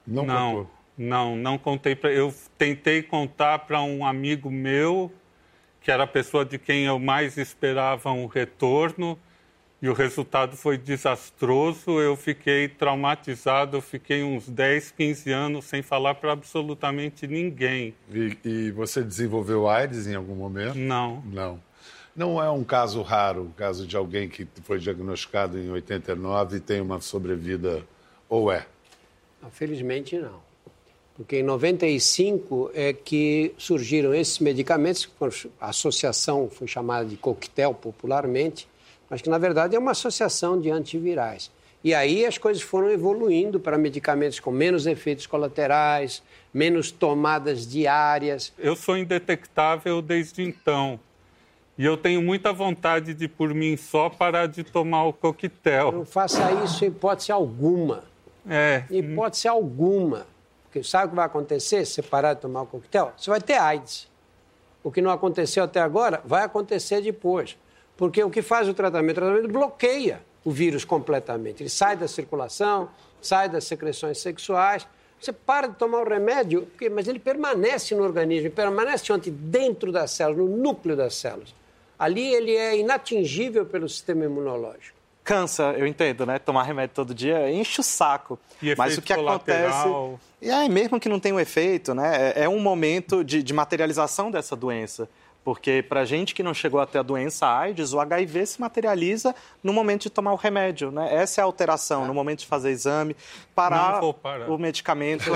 Não, 0.07 0.25
não, 0.25 0.53
contou? 0.53 0.71
não, 0.97 1.37
não 1.37 1.59
contei 1.59 1.95
para. 1.95 2.13
Eu 2.13 2.35
tentei 2.59 3.03
contar 3.03 3.61
para 3.61 3.83
um 3.83 4.05
amigo 4.05 4.51
meu, 4.51 5.13
que 5.81 5.91
era 5.91 6.05
a 6.05 6.07
pessoa 6.07 6.45
de 6.45 6.59
quem 6.59 6.85
eu 6.85 6.99
mais 6.99 7.37
esperava 7.37 8.11
um 8.11 8.27
retorno, 8.27 9.19
e 9.81 9.89
o 9.89 9.93
resultado 9.93 10.57
foi 10.57 10.79
desastroso. 10.79 12.01
Eu 12.01 12.17
fiquei 12.17 12.69
traumatizado, 12.69 13.77
eu 13.77 13.83
fiquei 13.83 14.23
uns 14.23 14.49
10, 14.49 14.93
15 14.93 15.31
anos 15.31 15.65
sem 15.67 15.83
falar 15.83 16.15
para 16.15 16.33
absolutamente 16.33 17.27
ninguém. 17.27 17.95
E, 18.11 18.37
e 18.45 18.71
você 18.71 19.03
desenvolveu 19.03 19.69
AIDS 19.69 20.07
em 20.07 20.15
algum 20.15 20.35
momento? 20.35 20.77
Não. 20.77 21.23
Não. 21.27 21.61
Não 22.17 22.41
é 22.41 22.49
um 22.49 22.63
caso 22.63 23.03
raro, 23.03 23.43
o 23.43 23.51
caso 23.51 23.87
de 23.87 23.97
alguém 23.97 24.29
que 24.29 24.47
foi 24.63 24.79
diagnosticado 24.79 25.59
em 25.59 25.69
89 25.71 26.59
e 26.59 26.61
tem 26.61 26.81
uma 26.81 27.01
sobrevida, 27.01 27.85
ou 28.29 28.53
é? 28.53 28.67
Não, 29.43 29.51
felizmente 29.51 30.17
não. 30.17 30.41
Porque 31.17 31.39
em 31.39 31.43
95 31.43 32.71
é 32.73 32.93
que 32.93 33.53
surgiram 33.59 34.15
esses 34.15 34.39
medicamentos, 34.39 35.09
a 35.61 35.69
associação 35.69 36.49
foi 36.49 36.67
chamada 36.67 37.05
de 37.05 37.17
coquetel 37.17 37.75
popularmente, 37.75 38.69
mas 39.11 39.21
que 39.21 39.29
na 39.29 39.39
verdade 39.39 39.77
é 39.77 39.79
uma 39.79 39.93
associação 39.93 40.61
de 40.61 40.71
antivirais. 40.71 41.51
E 41.85 41.93
aí 41.95 42.25
as 42.25 42.39
coisas 42.39 42.63
foram 42.63 42.91
evoluindo 42.91 43.61
para 43.61 43.77
medicamentos 43.77 44.41
com 44.41 44.51
menos 44.51 44.87
efeitos 44.87 45.27
colaterais, 45.27 46.23
menos 46.53 46.91
tomadas 46.91 47.67
diárias. 47.67 48.53
Eu 48.59 48.75
sou 48.75 48.97
indetectável 48.97 50.01
desde 50.01 50.43
então. 50.43 50.99
E 51.77 51.85
eu 51.85 51.97
tenho 51.97 52.23
muita 52.23 52.53
vontade 52.53 53.15
de, 53.15 53.27
por 53.27 53.53
mim 53.53 53.77
só, 53.77 54.09
parar 54.09 54.47
de 54.47 54.63
tomar 54.63 55.05
o 55.07 55.13
coquetel. 55.13 55.91
Não 55.91 56.05
faça 56.05 56.53
isso 56.65 56.85
em 56.85 56.89
hipótese 56.89 57.33
alguma. 57.33 58.05
É. 58.49 58.85
Hipótese 58.89 59.49
alguma. 59.49 60.27
Porque 60.65 60.85
sabe 60.85 61.07
o 61.07 61.09
que 61.11 61.17
vai 61.17 61.27
acontecer 61.27 61.85
se 61.85 61.95
você 61.95 62.03
parar 62.03 62.35
de 62.35 62.41
tomar 62.41 62.63
o 62.63 62.67
coquetel? 62.67 63.13
Você 63.17 63.29
vai 63.29 63.41
ter 63.41 63.55
AIDS. 63.55 64.09
O 64.85 64.93
que 64.93 65.01
não 65.01 65.11
aconteceu 65.11 65.65
até 65.65 65.81
agora 65.81 66.21
vai 66.25 66.45
acontecer 66.45 67.01
depois. 67.01 67.57
Porque 67.97 68.23
o 68.23 68.31
que 68.31 68.43
faz 68.43 68.69
o 68.69 68.75
tratamento? 68.75 69.19
O 69.19 69.21
tratamento 69.21 69.49
bloqueia 69.49 70.21
o 70.45 70.51
vírus 70.51 70.85
completamente. 70.85 71.63
Ele 71.63 71.71
sai 71.71 71.97
da 71.97 72.07
circulação, 72.07 72.89
sai 73.21 73.49
das 73.49 73.65
secreções 73.65 74.19
sexuais. 74.19 74.87
Você 75.21 75.33
para 75.33 75.69
de 75.69 75.77
tomar 75.77 76.03
o 76.03 76.09
remédio, 76.09 76.69
mas 76.93 77.09
ele 77.09 77.19
permanece 77.19 77.95
no 77.95 78.03
organismo, 78.03 78.49
ele 78.49 78.55
permanece 78.55 79.11
onde? 79.13 79.31
Dentro 79.31 79.91
das 79.91 80.11
células, 80.11 80.51
no 80.51 80.57
núcleo 80.57 80.95
das 80.95 81.15
células. 81.15 81.55
Ali 81.99 82.35
ele 82.35 82.55
é 82.55 82.79
inatingível 82.79 83.65
pelo 83.67 83.89
sistema 83.89 84.25
imunológico. 84.25 84.95
Cansa, 85.25 85.75
eu 85.79 85.87
entendo, 85.87 86.27
né? 86.27 86.39
Tomar 86.39 86.65
remédio 86.65 86.95
todo 86.95 87.15
dia 87.15 87.51
enche 87.51 87.81
o 87.81 87.83
saco. 87.83 88.39
E 88.63 88.75
Mas 88.77 88.99
o 88.99 89.03
que 89.03 89.13
acontece. 89.13 89.89
E 90.43 90.51
aí, 90.51 90.69
mesmo 90.69 91.01
que 91.01 91.09
não 91.09 91.19
tenha 91.19 91.35
um 91.35 91.41
efeito, 91.41 91.95
né? 91.95 92.33
É, 92.37 92.43
é 92.45 92.49
um 92.49 92.61
momento 92.61 93.25
de, 93.25 93.43
de 93.43 93.55
materialização 93.55 94.31
dessa 94.31 94.55
doença. 94.55 95.09
Porque 95.45 95.85
para 95.87 96.07
gente 96.07 96.35
que 96.35 96.43
não 96.43 96.55
chegou 96.55 96.81
até 96.81 96.99
a 96.99 97.03
doença 97.03 97.47
AIDS, 97.47 97.93
o 97.93 98.01
HIV 98.01 98.47
se 98.47 98.61
materializa 98.61 99.35
no 99.63 99.75
momento 99.75 100.05
de 100.05 100.11
tomar 100.11 100.33
o 100.33 100.37
remédio, 100.37 100.91
né? 100.91 101.15
Essa 101.15 101.41
é 101.41 101.43
a 101.43 101.45
alteração, 101.45 102.07
no 102.07 102.15
momento 102.15 102.41
de 102.41 102.47
fazer 102.47 102.71
exame, 102.71 103.15
parar, 103.55 104.01
parar. 104.23 104.51
o 104.51 104.57
medicamento. 104.59 105.25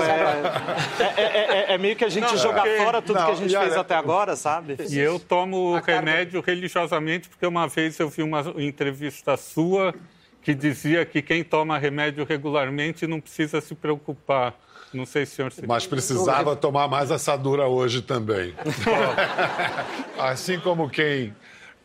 É, 0.99 1.21
é, 1.21 1.25
é, 1.25 1.73
é, 1.73 1.77
meio 1.77 1.95
que 1.95 2.03
a 2.03 2.09
gente 2.09 2.23
Não, 2.23 2.37
jogar 2.37 2.63
porque- 2.63 2.77
fora 2.77 3.01
tudo 3.01 3.19
não, 3.19 3.25
que 3.27 3.31
a 3.31 3.35
gente 3.35 3.57
fez 3.57 3.77
até 3.77 3.95
agora, 3.95 4.35
sabe? 4.35 4.77
E 4.89 4.97
eu 4.97 5.19
tomo 5.19 5.75
remédio 5.79 6.41
religiosamente, 6.41 7.29
porque 7.29 7.45
uma 7.45 7.67
vez 7.67 7.99
eu 7.99 8.09
vi 8.09 8.23
uma 8.23 8.41
entrevista 8.57 9.37
sua 9.37 9.93
que 10.41 10.53
dizia 10.53 11.05
que 11.05 11.21
quem 11.21 11.43
toma 11.43 11.77
remédio 11.77 12.25
regularmente 12.25 13.05
não 13.05 13.19
precisa 13.19 13.61
se 13.61 13.75
preocupar. 13.75 14.55
Não 14.93 15.05
sei 15.05 15.25
se 15.25 15.33
o 15.33 15.35
senhor 15.35 15.51
se... 15.51 15.67
Mas 15.67 15.85
precisava 15.85 16.55
tomar 16.55 16.87
mais 16.87 17.11
assadura 17.11 17.67
hoje 17.67 18.01
também. 18.01 18.53
assim 20.17 20.59
como 20.59 20.89
quem 20.89 21.33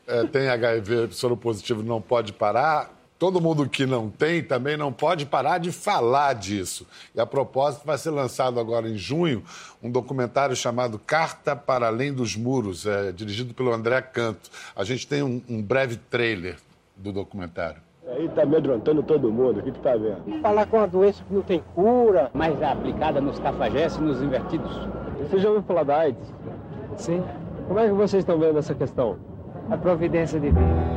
eh, 0.07 0.25
tem 0.25 0.49
HIV 0.49 1.09
soro 1.13 1.37
positivo 1.37 1.83
não 1.83 2.01
pode 2.01 2.33
parar, 2.33 2.95
todo 3.19 3.41
mundo 3.41 3.69
que 3.69 3.87
não 3.87 4.11
tem 4.11 4.43
também 4.43 4.77
não 4.77 4.93
pode 4.93 5.25
parar 5.25 5.59
de 5.59 5.73
falar 5.73 6.35
disso. 6.35 6.87
E 7.15 7.21
a 7.21 7.27
propósito, 7.27 7.87
vai 7.87 7.97
ser 7.97 8.11
lançado 8.11 8.61
agora 8.61 8.89
em 8.89 8.99
junho 8.99 9.43
um 9.83 9.91
documentário 9.91 10.55
chamado 10.55 10.99
Carta 10.99 11.57
para 11.57 11.87
Além 11.87 12.13
dos 12.13 12.37
Muros, 12.37 12.87
é, 12.87 13.13
dirigido 13.13 13.55
pelo 13.55 13.73
André 13.73 14.03
Canto. 14.03 14.51
A 14.77 14.85
gente 14.85 15.07
tem 15.07 15.23
um, 15.23 15.43
um 15.49 15.63
breve 15.63 15.97
trailer 15.97 16.59
do 16.97 17.13
documentário. 17.13 17.81
Aí 18.07 18.29
tá 18.29 18.43
amedrontando 18.43 19.03
todo 19.03 19.33
mundo, 19.33 19.61
o 19.61 19.63
que 19.63 19.73
tu 19.73 19.81
tá 19.81 19.97
vendo? 19.97 20.41
Falar 20.43 20.67
com 20.67 20.77
uma 20.77 20.87
doença 20.87 21.25
que 21.27 21.35
não 21.35 21.43
tem 21.43 21.63
cura, 21.75 22.31
mas 22.35 22.61
é 22.61 22.67
aplicada 22.67 23.19
nos 23.21 23.39
cafajestes 23.39 23.99
e 23.99 24.05
nos 24.05 24.23
invertidos. 24.23 24.89
Você 25.21 25.39
já 25.39 25.49
ouviu 25.49 25.63
falar 25.63 25.85
da 25.85 25.97
AIDS? 26.01 26.35
Sim. 26.97 27.23
Como 27.67 27.81
é 27.81 27.87
que 27.87 27.95
vocês 27.95 28.23
estão 28.23 28.39
vendo 28.39 28.59
essa 28.59 28.75
questão? 28.75 29.17
A 29.71 29.77
providência 29.79 30.39
divina. 30.39 30.95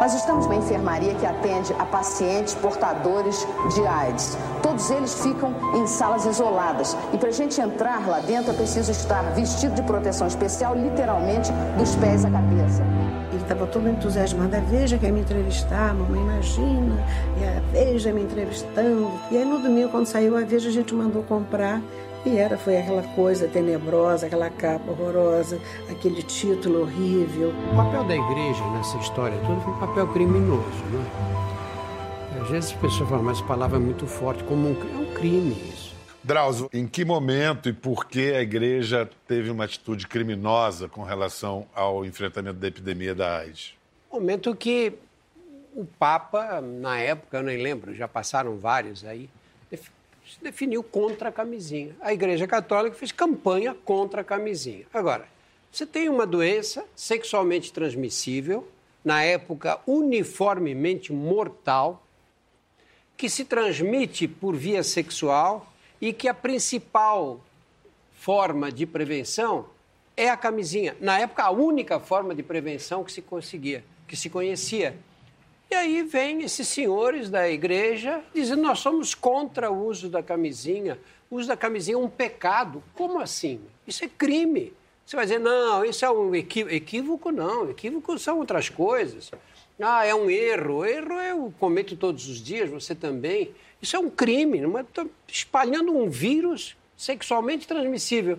Nós 0.00 0.14
estamos 0.14 0.46
numa 0.46 0.56
enfermaria 0.56 1.14
que 1.14 1.26
atende 1.26 1.74
a 1.78 1.84
pacientes 1.84 2.54
portadores 2.54 3.46
de 3.74 3.86
AIDS. 3.86 4.38
Todos 4.62 4.90
eles 4.90 5.22
ficam 5.22 5.52
em 5.74 5.86
salas 5.86 6.24
isoladas. 6.24 6.96
E 7.12 7.18
para 7.18 7.28
a 7.28 7.32
gente 7.32 7.60
entrar 7.60 8.08
lá 8.08 8.20
dentro 8.20 8.50
é 8.50 8.54
preciso 8.54 8.90
estar 8.90 9.20
vestido 9.34 9.74
de 9.74 9.82
proteção 9.82 10.26
especial, 10.26 10.74
literalmente 10.74 11.52
dos 11.76 11.94
pés 11.96 12.24
à 12.24 12.30
cabeça. 12.30 12.82
Estava 13.50 13.66
todo 13.66 13.88
entusiasmado. 13.88 14.54
A 14.54 14.60
Veja 14.60 14.96
quer 14.96 15.10
me 15.10 15.22
entrevistar, 15.22 15.92
mamãe 15.92 16.20
imagina. 16.20 17.04
E 17.36 17.44
a 17.44 17.60
Veja 17.72 18.12
me 18.12 18.22
entrevistando. 18.22 19.10
E 19.28 19.36
aí 19.36 19.44
no 19.44 19.58
domingo, 19.58 19.88
quando 19.88 20.06
saiu 20.06 20.36
a 20.36 20.42
Veja, 20.42 20.68
a 20.68 20.72
gente 20.72 20.94
mandou 20.94 21.24
comprar. 21.24 21.82
E 22.24 22.38
era, 22.38 22.56
foi 22.56 22.76
aquela 22.76 23.02
coisa 23.02 23.48
tenebrosa, 23.48 24.26
aquela 24.26 24.48
capa 24.50 24.92
horrorosa, 24.92 25.58
aquele 25.90 26.22
título 26.22 26.82
horrível. 26.82 27.52
O 27.72 27.76
papel 27.76 28.04
da 28.04 28.14
igreja 28.14 28.64
nessa 28.70 28.96
história 28.98 29.36
toda 29.44 29.60
foi 29.62 29.72
um 29.72 29.78
papel 29.78 30.06
criminoso, 30.12 30.84
né? 30.92 31.04
Às 32.42 32.50
vezes 32.50 32.70
as 32.70 32.76
pessoas 32.76 33.08
falam, 33.08 33.24
mas 33.24 33.40
a 33.40 33.44
palavra 33.44 33.78
é 33.78 33.80
muito 33.80 34.06
forte, 34.06 34.44
como 34.44 34.68
um, 34.68 34.72
é 34.74 34.96
um 34.96 35.12
crime. 35.12 35.56
Drauzio, 36.22 36.68
em 36.72 36.86
que 36.86 37.04
momento 37.04 37.68
e 37.68 37.72
por 37.72 38.06
que 38.06 38.32
a 38.32 38.42
igreja 38.42 39.08
teve 39.26 39.50
uma 39.50 39.64
atitude 39.64 40.06
criminosa 40.06 40.88
com 40.88 41.02
relação 41.02 41.66
ao 41.74 42.04
enfrentamento 42.04 42.58
da 42.58 42.68
epidemia 42.68 43.14
da 43.14 43.38
AIDS? 43.38 43.74
Momento 44.12 44.54
que 44.54 44.92
o 45.74 45.84
Papa, 45.84 46.60
na 46.60 46.98
época, 46.98 47.38
eu 47.38 47.42
nem 47.42 47.62
lembro, 47.62 47.94
já 47.94 48.06
passaram 48.06 48.58
vários 48.58 49.04
aí, 49.04 49.30
se 49.70 50.42
definiu 50.42 50.82
contra 50.82 51.30
a 51.30 51.32
camisinha. 51.32 51.96
A 52.00 52.12
Igreja 52.12 52.46
Católica 52.46 52.96
fez 52.96 53.10
campanha 53.10 53.74
contra 53.84 54.20
a 54.20 54.24
camisinha. 54.24 54.86
Agora, 54.92 55.26
você 55.72 55.86
tem 55.86 56.08
uma 56.08 56.26
doença 56.26 56.84
sexualmente 56.94 57.72
transmissível, 57.72 58.68
na 59.04 59.22
época 59.22 59.80
uniformemente 59.86 61.12
mortal, 61.12 62.04
que 63.16 63.28
se 63.28 63.44
transmite 63.44 64.28
por 64.28 64.54
via 64.54 64.82
sexual 64.82 65.69
e 66.00 66.12
que 66.12 66.28
a 66.28 66.34
principal 66.34 67.40
forma 68.12 68.70
de 68.70 68.86
prevenção 68.86 69.66
é 70.16 70.28
a 70.28 70.36
camisinha. 70.36 70.96
Na 71.00 71.18
época, 71.18 71.44
a 71.44 71.50
única 71.50 71.98
forma 71.98 72.34
de 72.34 72.42
prevenção 72.42 73.04
que 73.04 73.12
se 73.12 73.22
conseguia, 73.22 73.84
que 74.06 74.16
se 74.16 74.28
conhecia. 74.28 74.96
E 75.70 75.74
aí 75.74 76.02
vem 76.02 76.42
esses 76.42 76.66
senhores 76.66 77.30
da 77.30 77.48
igreja 77.48 78.22
dizendo 78.34 78.62
nós 78.62 78.80
somos 78.80 79.14
contra 79.14 79.70
o 79.70 79.86
uso 79.86 80.08
da 80.08 80.22
camisinha. 80.22 80.98
O 81.30 81.36
uso 81.36 81.48
da 81.48 81.56
camisinha 81.56 81.94
é 81.94 81.98
um 81.98 82.08
pecado. 82.08 82.82
Como 82.94 83.20
assim? 83.20 83.60
Isso 83.86 84.04
é 84.04 84.08
crime. 84.08 84.72
Você 85.06 85.16
vai 85.16 85.24
dizer, 85.24 85.38
não, 85.38 85.84
isso 85.84 86.04
é 86.04 86.10
um 86.10 86.34
equí- 86.34 86.66
equívoco, 86.68 87.30
não. 87.30 87.70
Equívoco 87.70 88.18
são 88.18 88.38
outras 88.38 88.68
coisas. 88.68 89.30
Ah, 89.80 90.04
é 90.04 90.14
um 90.14 90.28
erro. 90.28 90.84
Erro 90.84 91.14
eu 91.14 91.54
cometo 91.58 91.96
todos 91.96 92.28
os 92.28 92.42
dias, 92.42 92.68
você 92.68 92.94
também. 92.94 93.52
Isso 93.80 93.96
é 93.96 93.98
um 93.98 94.10
crime. 94.10 94.60
Não 94.60 94.78
é- 94.78 94.82
tô 94.82 95.06
espalhando 95.26 95.96
um 95.96 96.08
vírus 96.08 96.76
sexualmente 96.96 97.66
transmissível. 97.66 98.38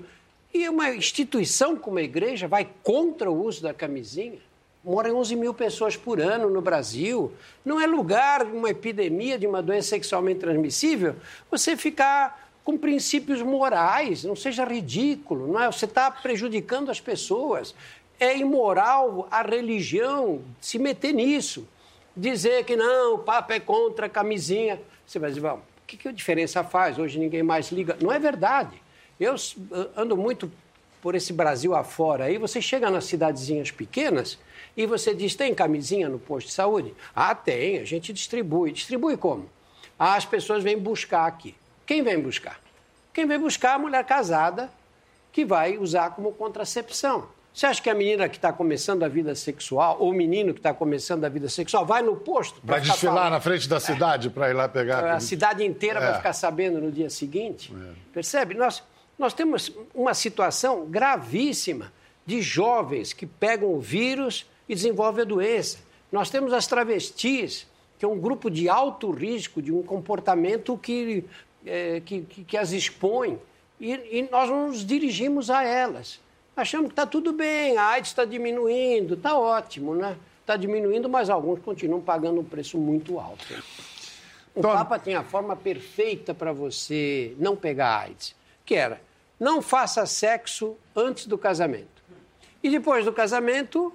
E 0.54 0.68
uma 0.68 0.94
instituição 0.94 1.76
como 1.76 1.98
a 1.98 2.04
igreja 2.04 2.48
vai 2.48 2.68
contra 2.84 3.32
o 3.32 3.44
uso 3.46 3.62
da 3.62 3.74
camisinha? 3.74 4.40
Moram 4.84 5.18
11 5.18 5.36
mil 5.36 5.54
pessoas 5.54 5.96
por 5.96 6.20
ano 6.20 6.50
no 6.50 6.62
Brasil. 6.62 7.32
Não 7.64 7.80
é 7.80 7.86
lugar 7.86 8.46
de 8.46 8.52
uma 8.52 8.70
epidemia 8.70 9.38
de 9.38 9.48
uma 9.48 9.62
doença 9.62 9.90
sexualmente 9.90 10.40
transmissível 10.40 11.16
você 11.50 11.78
ficar 11.78 12.52
com 12.64 12.78
princípios 12.78 13.42
morais. 13.42 14.24
Não 14.24 14.36
seja 14.36 14.66
ridículo, 14.66 15.48
não 15.48 15.62
é? 15.62 15.72
Você 15.72 15.86
está 15.86 16.10
prejudicando 16.12 16.90
as 16.90 17.00
pessoas. 17.00 17.74
É 18.20 18.38
imoral 18.38 19.28
a 19.32 19.42
religião 19.42 20.42
se 20.60 20.78
meter 20.78 21.14
nisso. 21.14 21.68
Dizer 22.16 22.66
que 22.66 22.76
não, 22.76 23.16
o 23.16 23.20
Papa 23.20 23.54
é 23.54 23.60
contra 23.60 24.06
a 24.06 24.10
camisinha. 24.10 24.82
Você 25.06 25.18
vai 25.20 25.30
dizer, 25.30 25.42
"Bom, 25.42 25.56
o 25.56 25.88
que, 25.88 25.98
que 25.98 26.08
a 26.08 26.12
diferença 26.12 26.64
faz? 26.64 26.98
Hoje 26.98 27.20
ninguém 27.20 27.44
mais 27.44 27.72
liga. 27.72 27.98
Não 28.02 28.12
é 28.12 28.20
verdade. 28.20 28.82
Eu 29.20 29.36
ando 29.96 30.18
muito 30.18 30.52
por 31.02 31.16
esse 31.16 31.34
Brasil 31.34 31.76
afora 31.76 32.26
aí, 32.26 32.38
você 32.38 32.62
chega 32.62 32.90
nas 32.90 33.06
cidadezinhas 33.06 33.72
pequenas 33.72 34.38
e 34.78 34.86
você 34.86 35.14
diz: 35.14 35.36
tem 35.36 35.54
camisinha 35.54 36.08
no 36.08 36.20
posto 36.20 36.48
de 36.48 36.54
saúde? 36.54 36.94
Ah, 37.16 37.34
tem, 37.34 37.80
a 37.80 37.86
gente 37.86 38.14
distribui. 38.14 38.72
Distribui 38.72 39.18
como? 39.18 39.50
Ah, 39.98 40.16
as 40.16 40.26
pessoas 40.26 40.64
vêm 40.64 40.78
buscar 40.78 41.26
aqui. 41.26 41.56
Quem 41.86 42.04
vem 42.04 42.20
buscar? 42.20 42.60
Quem 43.14 43.26
vem 43.26 43.40
buscar 43.40 43.72
é 43.72 43.76
a 43.76 43.80
mulher 43.80 44.06
casada 44.06 44.72
que 45.32 45.44
vai 45.44 45.78
usar 45.78 46.12
como 46.12 46.32
contracepção. 46.34 47.28
Você 47.54 47.66
acha 47.66 47.82
que 47.82 47.90
a 47.90 47.94
menina 47.96 48.30
que 48.30 48.38
está 48.38 48.54
começando 48.54 49.04
a 49.04 49.10
vida 49.10 49.36
sexual, 49.36 49.98
ou 50.00 50.10
o 50.12 50.14
menino 50.14 50.54
que 50.54 50.60
está 50.60 50.74
começando 50.74 51.26
a 51.26 51.30
vida 51.30 51.50
sexual, 51.50 51.86
vai 51.86 52.02
no 52.02 52.16
posto? 52.16 52.62
Vai 52.64 52.80
desfilar 52.80 53.16
falando? 53.16 53.32
na 53.34 53.42
frente 53.42 53.68
da 53.68 53.80
cidade 53.80 54.30
para 54.30 54.50
ir 54.50 54.54
lá 54.54 54.70
pegar. 54.70 55.12
a 55.16 55.20
cidade 55.20 55.64
inteira 55.66 56.00
É. 56.00 56.04
vai 56.04 56.14
ficar 56.16 56.34
sabendo 56.34 56.80
no 56.80 56.92
dia 56.92 57.10
seguinte. 57.10 57.74
Percebe? 58.14 58.54
Nós, 58.54 58.82
nós 59.20 59.34
temos 59.34 59.72
uma 59.94 60.14
situação 60.14 60.86
gravíssima 60.86 61.92
de 62.26 62.42
jovens 62.42 63.12
que 63.12 63.26
pegam 63.26 63.74
o 63.74 63.80
vírus 63.80 64.46
e 64.70 64.74
desenvolvem 64.74 65.24
a 65.24 65.26
doença. 65.28 65.80
Nós 66.10 66.30
temos 66.30 66.54
as 66.54 66.68
travestis, 66.68 67.68
que 68.00 68.06
é 68.06 68.08
um 68.08 68.18
grupo 68.20 68.50
de 68.50 68.70
alto 68.70 69.12
risco, 69.12 69.62
de 69.62 69.74
um 69.74 69.84
comportamento 69.84 70.78
que, 70.78 71.26
eh, 71.66 72.02
que, 72.06 72.22
que, 72.22 72.44
que 72.46 72.58
as 72.58 72.72
expõe. 72.72 73.38
E, 73.80 73.92
e 73.94 74.30
nós 74.32 74.50
não 74.50 74.68
nos 74.68 74.86
dirigimos 74.86 75.50
a 75.50 75.64
elas. 75.64 76.20
Achamos 76.56 76.88
que 76.88 76.94
está 76.94 77.06
tudo 77.06 77.32
bem, 77.32 77.78
a 77.78 77.88
AIDS 77.88 78.12
está 78.12 78.26
diminuindo, 78.26 79.14
está 79.14 79.38
ótimo, 79.38 79.96
né? 79.96 80.18
Está 80.42 80.58
diminuindo, 80.58 81.08
mas 81.08 81.30
alguns 81.30 81.60
continuam 81.60 82.02
pagando 82.02 82.42
um 82.42 82.44
preço 82.44 82.78
muito 82.78 83.20
alto. 83.20 83.46
O 84.54 84.62
Papa 84.62 85.00
tem 85.00 85.16
a 85.16 85.24
forma 85.24 85.56
perfeita 85.56 86.34
para 86.34 86.52
você 86.52 87.34
não 87.38 87.56
pegar 87.56 88.00
AIDS, 88.00 88.36
que 88.66 88.76
era 88.76 89.02
não 89.40 89.60
faça 89.60 90.06
sexo 90.06 90.78
antes 90.96 91.26
do 91.26 91.36
casamento. 91.36 92.04
E 92.62 92.70
depois 92.70 93.06
do 93.06 93.12
casamento, 93.12 93.92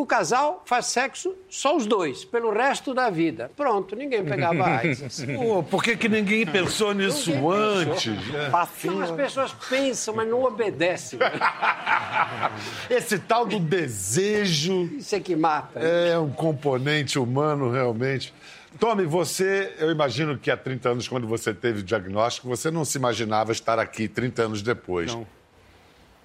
o 0.00 0.04
casal 0.04 0.62
faz 0.66 0.86
sexo 0.86 1.34
só 1.48 1.76
os 1.76 1.86
dois, 1.86 2.24
pelo 2.24 2.52
resto 2.52 2.92
da 2.92 3.08
vida. 3.10 3.50
Pronto, 3.56 3.94
ninguém 3.94 4.24
pegava 4.24 4.66
AIDS. 4.78 5.24
Pô, 5.36 5.62
por 5.62 5.84
que, 5.84 5.96
que 5.96 6.08
ninguém 6.08 6.44
pensou 6.44 6.92
nisso 6.92 7.30
antes? 7.50 8.12
né? 8.28 8.50
Não, 8.84 9.00
as 9.00 9.10
pessoas 9.12 9.52
pensam, 9.68 10.14
mas 10.14 10.28
não 10.28 10.42
obedecem. 10.42 11.20
Esse 12.90 13.20
tal 13.20 13.46
do 13.46 13.60
desejo. 13.60 14.90
Isso 14.96 15.14
é 15.14 15.20
que 15.20 15.36
mata. 15.36 15.78
É 15.78 16.18
um 16.18 16.30
componente 16.30 17.16
humano, 17.16 17.70
realmente. 17.70 18.34
Tommy, 18.80 19.04
você, 19.04 19.74
eu 19.78 19.92
imagino 19.92 20.36
que 20.36 20.50
há 20.50 20.56
30 20.56 20.88
anos, 20.88 21.06
quando 21.06 21.28
você 21.28 21.54
teve 21.54 21.80
o 21.80 21.82
diagnóstico, 21.84 22.48
você 22.48 22.68
não 22.68 22.84
se 22.84 22.98
imaginava 22.98 23.52
estar 23.52 23.78
aqui 23.78 24.08
30 24.08 24.42
anos 24.42 24.62
depois. 24.62 25.14
Não. 25.14 25.24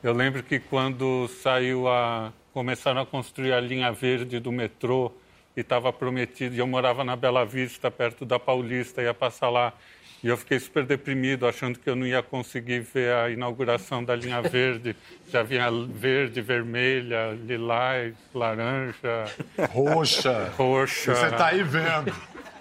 Eu 0.02 0.14
lembro 0.14 0.42
que 0.42 0.60
quando 0.60 1.28
saiu 1.44 1.88
a. 1.88 2.34
começaram 2.54 3.02
a 3.02 3.06
construir 3.06 3.54
a 3.54 3.60
linha 3.60 3.92
verde 3.92 4.40
do 4.40 4.52
metrô 4.52 5.12
e 5.56 5.62
estava 5.62 5.92
prometido. 5.94 6.56
E 6.56 6.60
eu 6.60 6.68
morava 6.68 7.04
na 7.04 7.16
Bela 7.16 7.46
Vista, 7.46 7.90
perto 7.92 8.26
da 8.26 8.38
Paulista, 8.40 9.02
ia 9.02 9.14
passar 9.14 9.50
lá. 9.50 9.74
E 10.22 10.28
eu 10.28 10.36
fiquei 10.36 10.60
super 10.60 10.84
deprimido, 10.86 11.48
achando 11.48 11.80
que 11.80 11.90
eu 11.90 11.96
não 11.96 12.06
ia 12.06 12.22
conseguir 12.22 12.82
ver 12.82 13.14
a 13.14 13.30
inauguração 13.30 14.04
da 14.04 14.14
linha 14.16 14.42
verde. 14.44 14.94
Já 15.30 15.44
vinha 15.44 15.70
verde, 15.72 16.42
vermelha, 16.42 17.38
lilás, 17.46 18.14
laranja. 18.36 19.26
Roxa. 19.72 20.52
Roxa. 20.58 21.16
Você 21.16 21.26
está 21.28 21.48
aí 21.48 21.64
vendo. 21.64 22.14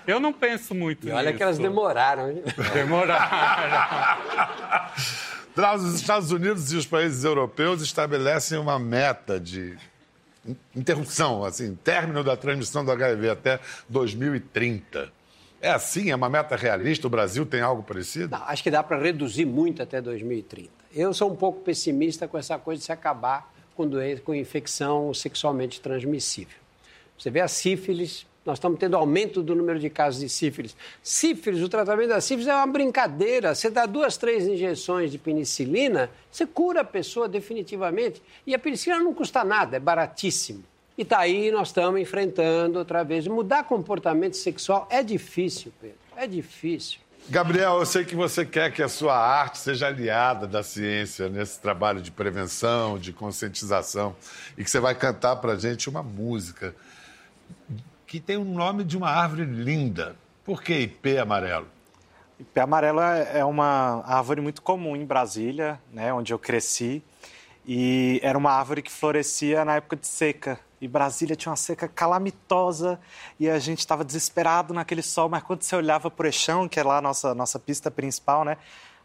Eu 0.07 0.21
não 0.21 0.33
penso 0.33 0.75
muito 0.75 1.07
E 1.07 1.11
olha 1.11 1.27
nisso. 1.27 1.37
que 1.37 1.43
elas 1.43 1.59
demoraram. 1.59 2.31
hein? 2.31 2.43
Demoraram. 2.73 3.29
Os 5.59 5.95
Estados 5.95 6.31
Unidos 6.31 6.73
e 6.73 6.77
os 6.77 6.87
países 6.87 7.25
europeus 7.25 7.83
estabelecem 7.83 8.57
uma 8.59 8.79
meta 8.79 9.41
de 9.41 9.77
in- 10.47 10.57
interrupção, 10.77 11.45
assim, 11.45 11.75
término 11.83 12.23
da 12.23 12.37
transmissão 12.37 12.85
do 12.85 12.93
HIV 12.93 13.29
até 13.29 13.59
2030. 13.89 15.13
É 15.61 15.71
assim? 15.71 16.13
É 16.13 16.15
uma 16.15 16.31
meta 16.31 16.55
realista? 16.55 17.09
O 17.09 17.11
Brasil 17.11 17.45
tem 17.45 17.61
algo 17.61 17.83
parecido? 17.83 18.29
Não, 18.31 18.45
acho 18.45 18.63
que 18.63 18.71
dá 18.71 18.85
para 18.85 18.97
reduzir 19.03 19.45
muito 19.47 19.83
até 19.83 20.01
2030. 20.01 20.71
Eu 20.95 21.13
sou 21.13 21.29
um 21.33 21.35
pouco 21.35 21.61
pessimista 21.63 22.29
com 22.29 22.39
essa 22.39 22.57
coisa 22.57 22.79
de 22.79 22.85
se 22.87 22.93
acabar 22.93 23.53
com, 23.75 23.85
doença, 23.85 24.23
com 24.23 24.33
infecção 24.33 25.13
sexualmente 25.13 25.81
transmissível. 25.81 26.57
Você 27.19 27.31
vê 27.31 27.41
a 27.41 27.49
sífilis, 27.49 28.25
nós 28.49 28.57
estamos 28.57 28.79
tendo 28.79 28.97
aumento 28.97 29.43
do 29.43 29.55
número 29.55 29.79
de 29.79 29.91
casos 29.91 30.21
de 30.21 30.29
sífilis. 30.29 30.75
Sífilis, 31.03 31.63
o 31.63 31.69
tratamento 31.69 32.09
da 32.09 32.21
sífilis 32.21 32.49
é 32.49 32.55
uma 32.55 32.67
brincadeira. 32.67 33.55
Você 33.55 33.69
dá 33.69 33.85
duas, 33.85 34.17
três 34.17 34.47
injeções 34.47 35.13
de 35.13 35.19
penicilina, 35.19 36.11
você 36.33 36.47
cura 36.47 36.81
a 36.81 36.85
pessoa 36.85 37.29
definitivamente. 37.29 38.23
E 38.47 38.55
a 38.55 38.59
penicilina 38.59 39.05
não 39.05 39.13
custa 39.13 39.45
nada, 39.45 39.77
é 39.77 39.81
baratíssimo. 39.81 40.65
E 40.97 41.05
tá 41.05 41.19
aí, 41.19 41.53
nós 41.53 41.69
estamos 41.69 42.01
enfrentando 42.01 42.79
outra 42.79 43.05
vez. 43.05 43.29
Mudar 43.29 43.65
comportamento 43.65 44.37
sexual 44.37 44.89
é 44.91 45.03
difícil, 45.03 45.71
Pedro. 45.81 45.99
É 46.17 46.27
difícil. 46.27 46.99
Gabriel, 47.29 47.79
eu 47.79 47.85
sei 47.85 48.07
que 48.07 48.17
você 48.17 48.47
quer 48.47 48.73
que 48.73 48.83
a 48.83 48.89
sua 48.89 49.15
arte 49.15 49.59
seja 49.59 49.89
aliada 49.89 50.47
da 50.47 50.63
ciência 50.63 51.29
nesse 51.29 51.61
trabalho 51.61 52.01
de 52.01 52.11
prevenção, 52.11 52.99
de 52.99 53.13
conscientização, 53.13 54.17
e 54.57 54.65
que 54.65 54.71
você 54.71 54.81
vai 54.81 54.95
cantar 54.95 55.37
pra 55.37 55.55
gente 55.55 55.91
uma 55.91 56.03
música 56.03 56.75
que 58.09 58.19
tem 58.19 58.39
o 58.39 58.45
nome 58.45 58.85
de 58.85 58.97
uma 58.97 59.11
árvore 59.11 59.45
linda. 59.45 60.17
Por 60.43 60.63
que 60.63 60.73
IP 60.73 61.19
amarelo? 61.19 61.69
Ipê 62.41 62.61
amarelo 62.61 63.01
é 63.01 63.41
é 63.41 63.45
uma 63.45 64.03
árvore 64.07 64.41
muito 64.41 64.63
comum 64.63 64.97
em 64.97 65.05
Brasília, 65.05 65.79
né, 65.93 66.11
onde 66.13 66.33
eu 66.33 66.39
cresci. 66.39 67.03
E 67.67 68.19
era 68.23 68.39
uma 68.39 68.51
árvore 68.51 68.81
que 68.81 68.91
florescia 68.91 69.63
na 69.63 69.77
época 69.77 69.95
de 69.95 70.07
seca. 70.07 70.59
E 70.81 70.89
Brasília 70.89 71.37
tinha 71.37 71.51
uma 71.51 71.57
seca 71.57 71.87
calamitosa 71.87 72.99
e 73.39 73.51
a 73.51 73.59
gente 73.59 73.81
estava 73.81 74.03
desesperado 74.03 74.73
naquele 74.73 75.03
sol, 75.03 75.29
mas 75.29 75.43
quando 75.43 75.63
você 75.63 75.77
olhava 75.77 76.11
para 76.11 76.25
o 76.25 76.27
Eixão, 76.29 76.67
que 76.67 76.81
é 76.81 76.83
lá 76.83 76.99
a 76.99 77.03
nossa, 77.03 77.35
nossa 77.35 77.59
pista 77.59 77.91
principal, 77.91 78.43
né, 78.43 78.57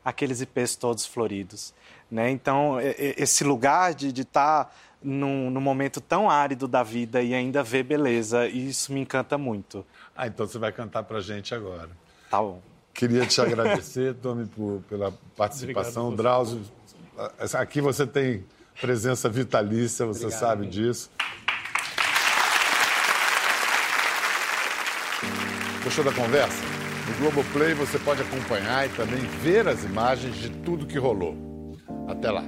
aqueles 0.06 0.40
ipês 0.40 0.78
todos 0.78 1.06
floridos. 1.06 1.74
Né? 2.10 2.30
Então, 2.30 2.78
esse 2.80 3.44
lugar 3.44 3.94
de 3.94 4.22
estar 4.22 4.74
num, 5.04 5.50
num 5.50 5.62
momento 5.62 6.00
tão 6.00 6.30
árido 6.30 6.68
da 6.68 6.82
vida 6.84 7.22
e 7.22 7.34
ainda 7.34 7.62
ver 7.64 7.84
beleza, 7.84 8.48
isso 8.48 8.92
me 8.94 9.02
encanta 9.02 9.38
muito. 9.38 9.86
Ah, 10.16 10.28
então 10.28 10.48
você 10.48 10.58
vai 10.58 10.72
cantar 10.72 11.04
pra 11.04 11.20
gente 11.20 11.54
agora. 11.54 11.90
Tá 12.30 12.40
bom. 12.40 12.62
Queria 12.94 13.26
te 13.26 13.42
agradecer, 13.42 14.14
Tommy, 14.22 14.46
por- 14.46 14.82
pela 14.90 15.12
participação. 15.36 16.10
Obrigado, 16.10 16.46
Drauzio, 16.46 16.62
aqui 17.60 17.82
você 17.82 18.06
tem 18.08 18.46
presença 18.80 19.28
vitalícia, 19.30 20.06
você 20.06 20.26
Obrigado, 20.26 20.40
sabe 20.40 20.62
amigo. 20.64 20.72
disso. 20.72 21.12
Gostou 25.84 26.04
da 26.06 26.14
conversa? 26.14 26.64
No 27.10 27.18
Globoplay 27.18 27.74
você 27.74 28.00
pode 28.00 28.22
acompanhar 28.22 28.86
e 28.86 28.90
também 28.90 29.20
ver 29.42 29.68
as 29.68 29.84
imagens 29.84 30.36
de 30.38 30.50
tudo 30.50 30.86
que 30.86 30.98
rolou. 30.98 31.36
Até 32.08 32.32
lá. 32.32 32.46